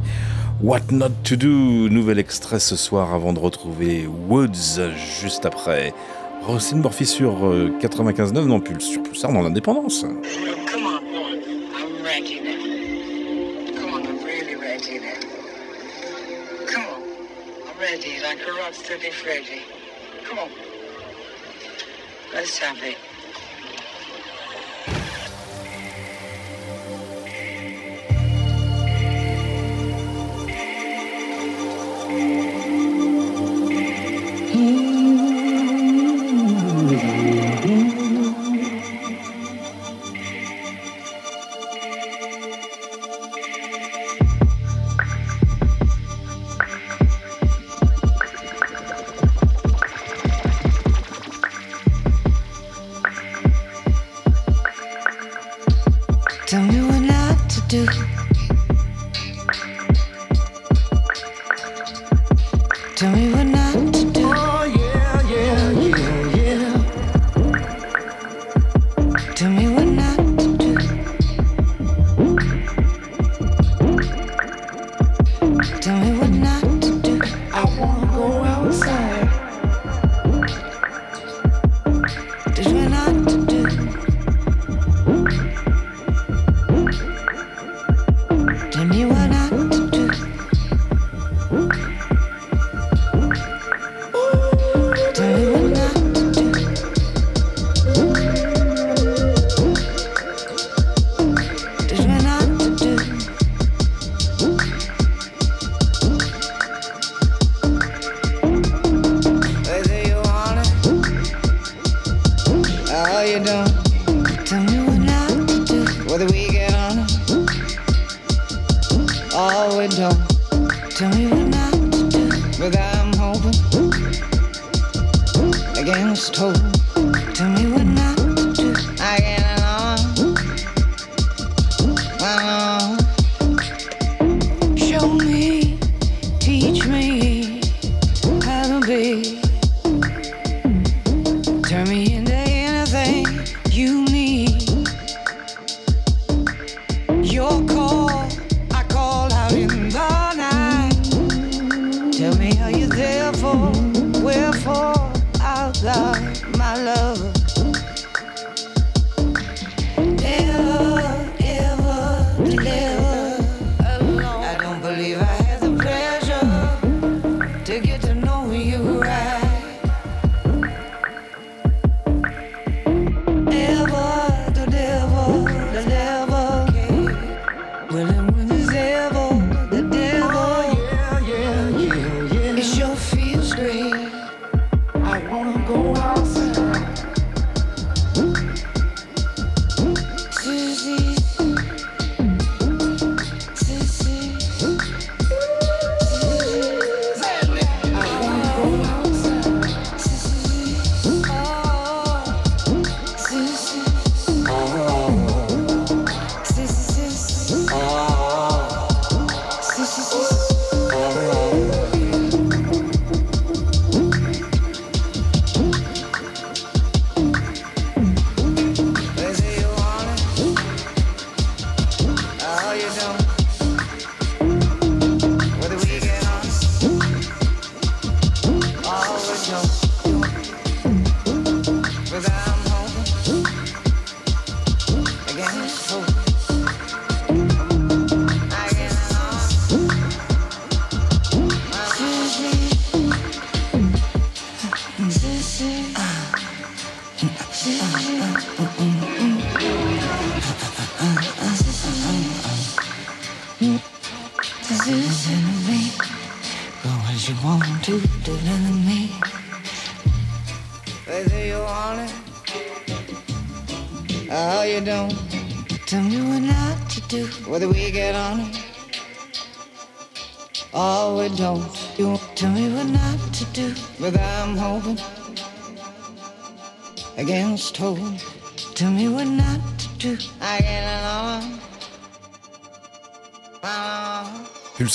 What 0.62 0.90
Not 0.90 1.10
to 1.24 1.36
Do, 1.36 1.48
nouvel 1.88 2.18
extrait 2.18 2.60
ce 2.60 2.76
soir 2.76 3.14
avant 3.14 3.32
de 3.32 3.38
retrouver 3.38 4.06
Woods 4.28 4.80
juste 5.20 5.46
après. 5.46 5.94
Rosine 6.46 6.80
Murphy 6.80 7.04
sur 7.06 7.46
euh, 7.46 7.72
95.9, 7.80 8.44
non 8.44 8.60
plus 8.60 8.80
sur 8.80 9.02
Pulsar 9.02 9.32
dans 9.32 9.42
l'indépendance. 9.42 10.04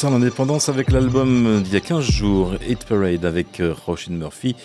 Along. 0.03 0.11
Pulsar 0.11 0.11
l'indépendance 0.11 0.69
avec 0.69 0.91
l'album 0.91 1.61
d'il 1.64 1.73
y 1.73 1.78
a 1.78 1.80
15 1.80 2.03
jours, 2.03 2.53
Hit 2.68 2.86
Parade 2.86 3.26
avec 3.26 3.60
euh, 3.60 3.73
Roisin 3.86 4.14
Murphy. 4.14 4.56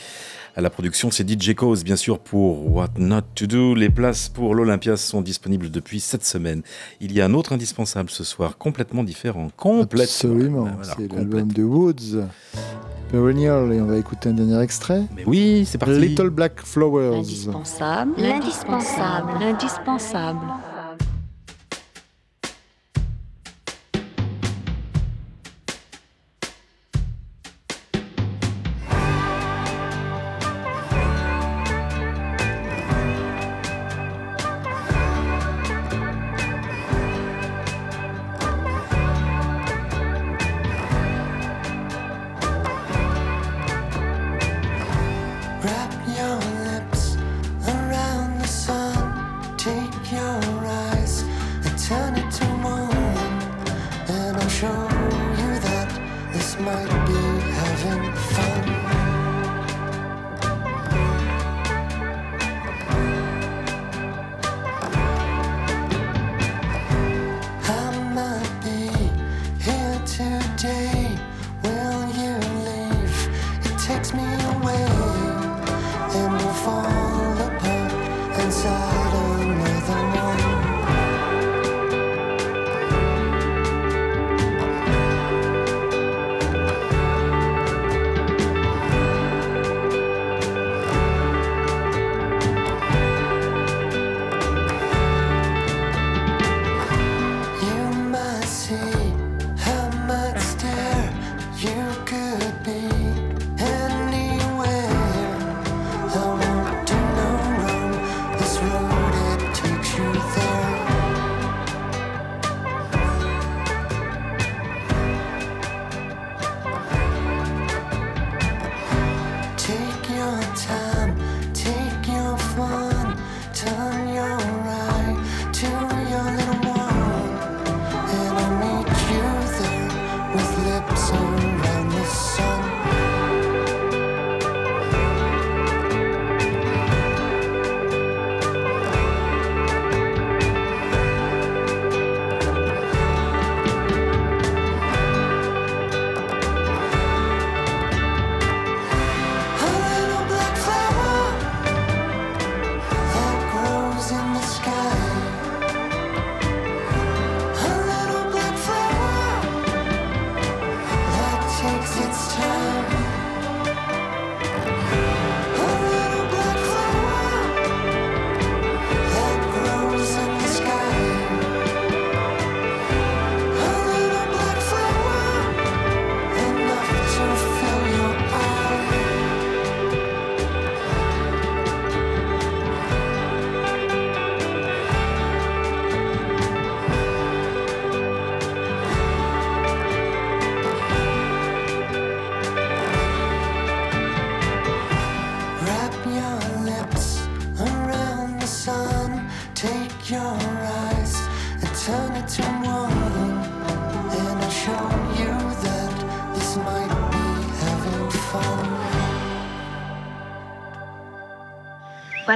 À 0.54 0.62
la 0.62 0.70
production, 0.70 1.10
c'est 1.10 1.28
DJ 1.28 1.54
Cause, 1.54 1.84
bien 1.84 1.96
sûr, 1.96 2.18
pour 2.18 2.74
What 2.74 2.92
Not 2.96 3.20
To 3.34 3.46
Do. 3.46 3.74
Les 3.74 3.90
places 3.90 4.30
pour 4.30 4.54
l'Olympia 4.54 4.96
sont 4.96 5.20
disponibles 5.20 5.70
depuis 5.70 6.00
cette 6.00 6.24
semaine. 6.24 6.62
Il 7.00 7.12
y 7.12 7.20
a 7.20 7.26
un 7.26 7.34
autre 7.34 7.52
indispensable 7.52 8.08
ce 8.08 8.24
soir, 8.24 8.56
complètement 8.56 9.04
différent. 9.04 9.48
Complètement. 9.56 10.04
Absolument, 10.04 10.66
Alors, 10.66 10.96
c'est 10.96 11.12
l'album 11.12 11.52
de 11.52 11.62
Woods. 11.62 12.24
Perennial, 13.10 13.72
et 13.72 13.80
on 13.80 13.86
va 13.86 13.98
écouter 13.98 14.30
un 14.30 14.34
dernier 14.34 14.62
extrait. 14.62 15.02
Mais 15.14 15.24
oui, 15.26 15.64
c'est 15.66 15.76
parti. 15.76 15.98
Little 15.98 16.30
Black 16.30 16.62
Flowers. 16.64 17.16
L'indispensable, 17.16 18.12
l'indispensable, 18.16 19.32
l'indispensable. 19.38 20.40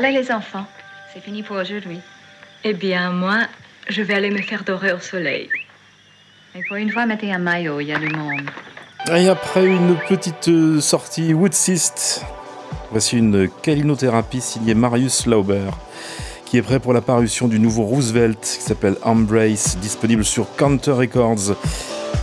Voilà 0.01 0.18
les 0.18 0.32
enfants, 0.32 0.64
c'est 1.12 1.20
fini 1.20 1.43
pour 1.43 1.56
aujourd'hui. 1.56 2.01
Eh 2.64 2.72
bien, 2.72 3.10
moi, 3.10 3.40
je 3.90 4.01
vais 4.01 4.14
aller 4.14 4.31
me 4.31 4.40
faire 4.40 4.64
dorer 4.64 4.93
au 4.93 4.98
soleil. 4.98 5.51
Et 6.55 6.62
pour 6.66 6.78
une 6.78 6.90
fois, 6.90 7.05
mettez 7.05 7.31
un 7.31 7.39
maillot, 7.39 7.81
il 7.81 7.89
y 7.89 7.93
a 7.93 7.98
du 7.98 8.09
monde. 8.09 8.48
Et 9.14 9.28
après 9.28 9.66
une 9.66 9.98
petite 10.09 10.48
euh, 10.48 10.81
sortie 10.81 11.35
Woodsist, 11.35 12.24
voici 12.90 13.18
une 13.18 13.51
calinothérapie 13.62 14.40
signée 14.40 14.72
Marius 14.72 15.27
Lauber, 15.27 15.68
qui 16.47 16.56
est 16.56 16.62
prêt 16.62 16.81
pour 16.81 16.94
la 16.94 17.02
parution 17.02 17.47
du 17.47 17.60
nouveau 17.60 17.82
Roosevelt 17.82 18.40
qui 18.40 18.62
s'appelle 18.62 18.97
Embrace, 19.02 19.77
disponible 19.77 20.24
sur 20.24 20.47
Counter 20.56 20.93
Records. 20.93 21.56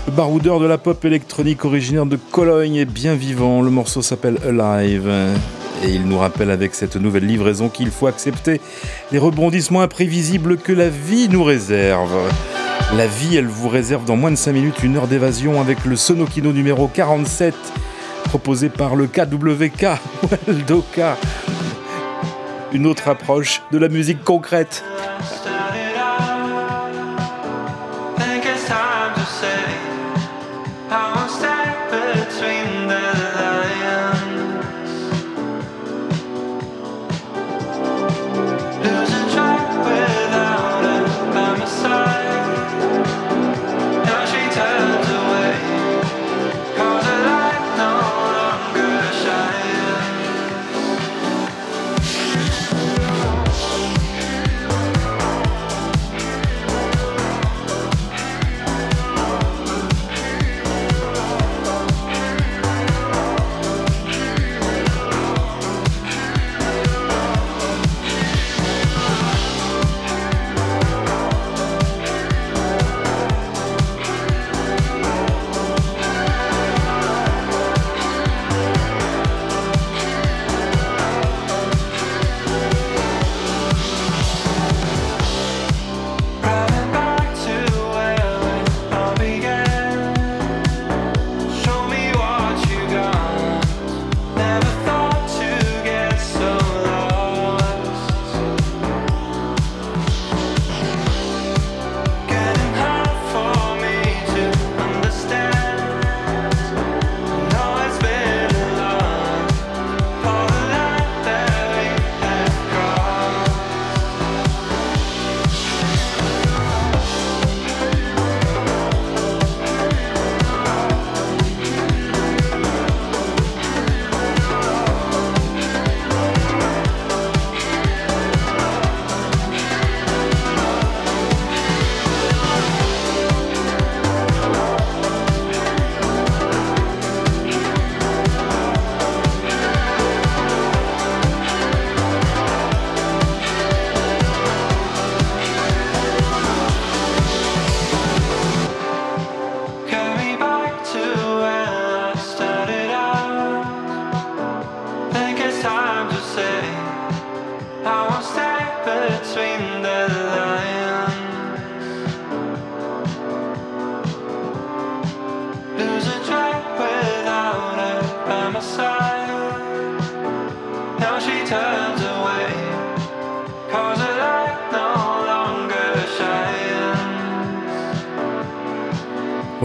Le 0.07 0.11
baroudeur 0.13 0.59
de 0.59 0.65
la 0.65 0.79
pop 0.79 1.05
électronique 1.05 1.63
originaire 1.63 2.07
de 2.07 2.15
Cologne 2.15 2.77
est 2.77 2.85
bien 2.85 3.13
vivant. 3.13 3.61
Le 3.61 3.69
morceau 3.69 4.01
s'appelle 4.01 4.39
Alive. 4.43 5.37
Et 5.83 5.89
il 5.89 6.07
nous 6.07 6.17
rappelle 6.17 6.51
avec 6.51 6.75
cette 6.75 6.95
nouvelle 6.95 7.25
livraison 7.25 7.69
qu'il 7.69 7.91
faut 7.91 8.07
accepter 8.07 8.59
les 9.11 9.19
rebondissements 9.19 9.81
imprévisibles 9.81 10.57
que 10.57 10.71
la 10.73 10.89
vie 10.89 11.29
nous 11.29 11.43
réserve. 11.43 12.31
La 12.95 13.05
vie, 13.05 13.35
elle 13.35 13.47
vous 13.47 13.69
réserve 13.69 14.05
dans 14.05 14.15
moins 14.15 14.31
de 14.31 14.37
5 14.37 14.53
minutes 14.53 14.83
une 14.83 14.97
heure 14.97 15.07
d'évasion 15.07 15.59
avec 15.59 15.85
le 15.85 15.95
Sonokino 15.95 16.53
numéro 16.53 16.87
47, 16.87 17.53
proposé 18.25 18.69
par 18.69 18.95
le 18.95 19.07
KWK, 19.07 19.87
Waldoka. 20.47 21.17
Une 22.73 22.85
autre 22.85 23.07
approche 23.07 23.61
de 23.71 23.77
la 23.77 23.89
musique 23.89 24.23
concrète. 24.23 24.83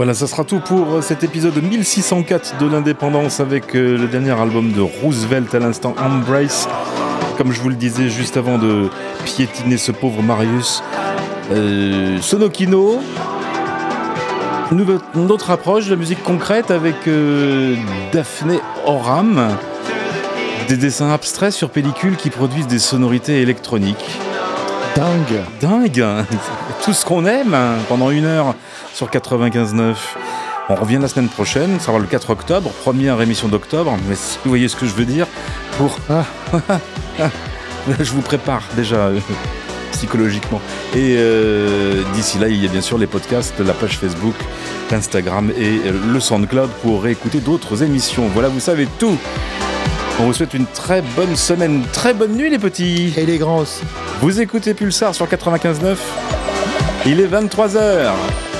Voilà, 0.03 0.15
ça 0.15 0.27
sera 0.27 0.43
tout 0.43 0.59
pour 0.59 1.01
cet 1.01 1.23
épisode 1.23 1.63
1604 1.63 2.57
de 2.57 2.67
l'indépendance 2.67 3.39
avec 3.39 3.73
euh, 3.73 3.97
le 3.97 4.07
dernier 4.07 4.31
album 4.31 4.73
de 4.73 4.81
Roosevelt 4.81 5.55
à 5.55 5.59
l'instant, 5.59 5.95
Embrace. 5.97 6.67
Comme 7.37 7.53
je 7.53 7.61
vous 7.61 7.69
le 7.69 7.75
disais 7.75 8.09
juste 8.09 8.35
avant 8.35 8.57
de 8.57 8.89
piétiner 9.23 9.77
ce 9.77 9.93
pauvre 9.93 10.21
Marius. 10.21 10.83
Euh, 11.53 12.19
Sonokino. 12.19 12.99
Autre 15.29 15.51
approche 15.51 15.85
de 15.85 15.91
la 15.91 15.95
musique 15.95 16.21
concrète 16.21 16.69
avec 16.69 17.07
euh, 17.07 17.77
Daphné 18.11 18.59
Oram. 18.85 19.55
Des 20.67 20.75
dessins 20.75 21.11
abstraits 21.11 21.53
sur 21.53 21.69
pellicule 21.69 22.17
qui 22.17 22.29
produisent 22.29 22.67
des 22.67 22.79
sonorités 22.79 23.41
électroniques. 23.41 24.19
Dingue. 24.97 25.43
Dingue. 25.61 26.05
Tout 26.83 26.91
ce 26.91 27.05
qu'on 27.05 27.25
aime 27.25 27.53
hein, 27.53 27.75
pendant 27.87 28.11
une 28.11 28.25
heure 28.25 28.53
sur 28.93 29.09
95.9. 29.09 29.95
On 30.69 30.75
revient 30.75 30.99
la 31.01 31.07
semaine 31.07 31.27
prochaine, 31.27 31.79
ça 31.79 31.87
sera 31.87 31.99
le 31.99 32.05
4 32.05 32.29
octobre, 32.29 32.69
première 32.69 33.19
émission 33.21 33.49
d'octobre, 33.49 33.97
mais 34.07 34.15
si 34.15 34.37
vous 34.43 34.49
voyez 34.49 34.67
ce 34.67 34.75
que 34.75 34.85
je 34.85 34.93
veux 34.93 35.05
dire, 35.05 35.27
pour... 35.77 35.97
je 37.99 38.11
vous 38.11 38.21
prépare 38.21 38.63
déjà 38.75 38.95
euh, 38.95 39.19
psychologiquement. 39.91 40.61
Et 40.95 41.15
euh, 41.17 42.01
d'ici 42.13 42.39
là, 42.39 42.47
il 42.47 42.63
y 42.63 42.65
a 42.65 42.69
bien 42.69 42.81
sûr 42.81 42.97
les 42.97 43.07
podcasts, 43.07 43.59
la 43.59 43.73
page 43.73 43.97
Facebook, 43.97 44.35
l'Instagram 44.89 45.51
et 45.57 45.81
euh, 45.85 45.91
le 46.11 46.19
SoundCloud 46.19 46.69
pour 46.81 47.03
réécouter 47.03 47.39
d'autres 47.39 47.83
émissions. 47.83 48.27
Voilà, 48.33 48.47
vous 48.47 48.61
savez 48.61 48.87
tout. 48.99 49.17
On 50.19 50.25
vous 50.25 50.33
souhaite 50.33 50.53
une 50.53 50.67
très 50.67 51.01
bonne 51.15 51.35
semaine, 51.35 51.83
très 51.91 52.13
bonne 52.13 52.35
nuit 52.37 52.49
les 52.49 52.59
petits. 52.59 53.13
Et 53.17 53.25
les 53.25 53.37
grands 53.37 53.59
aussi. 53.59 53.81
Vous 54.21 54.39
écoutez 54.39 54.73
Pulsar 54.73 55.13
sur 55.13 55.27
95.9. 55.27 55.97
Il 57.05 57.19
est 57.19 57.27
23h. 57.27 58.52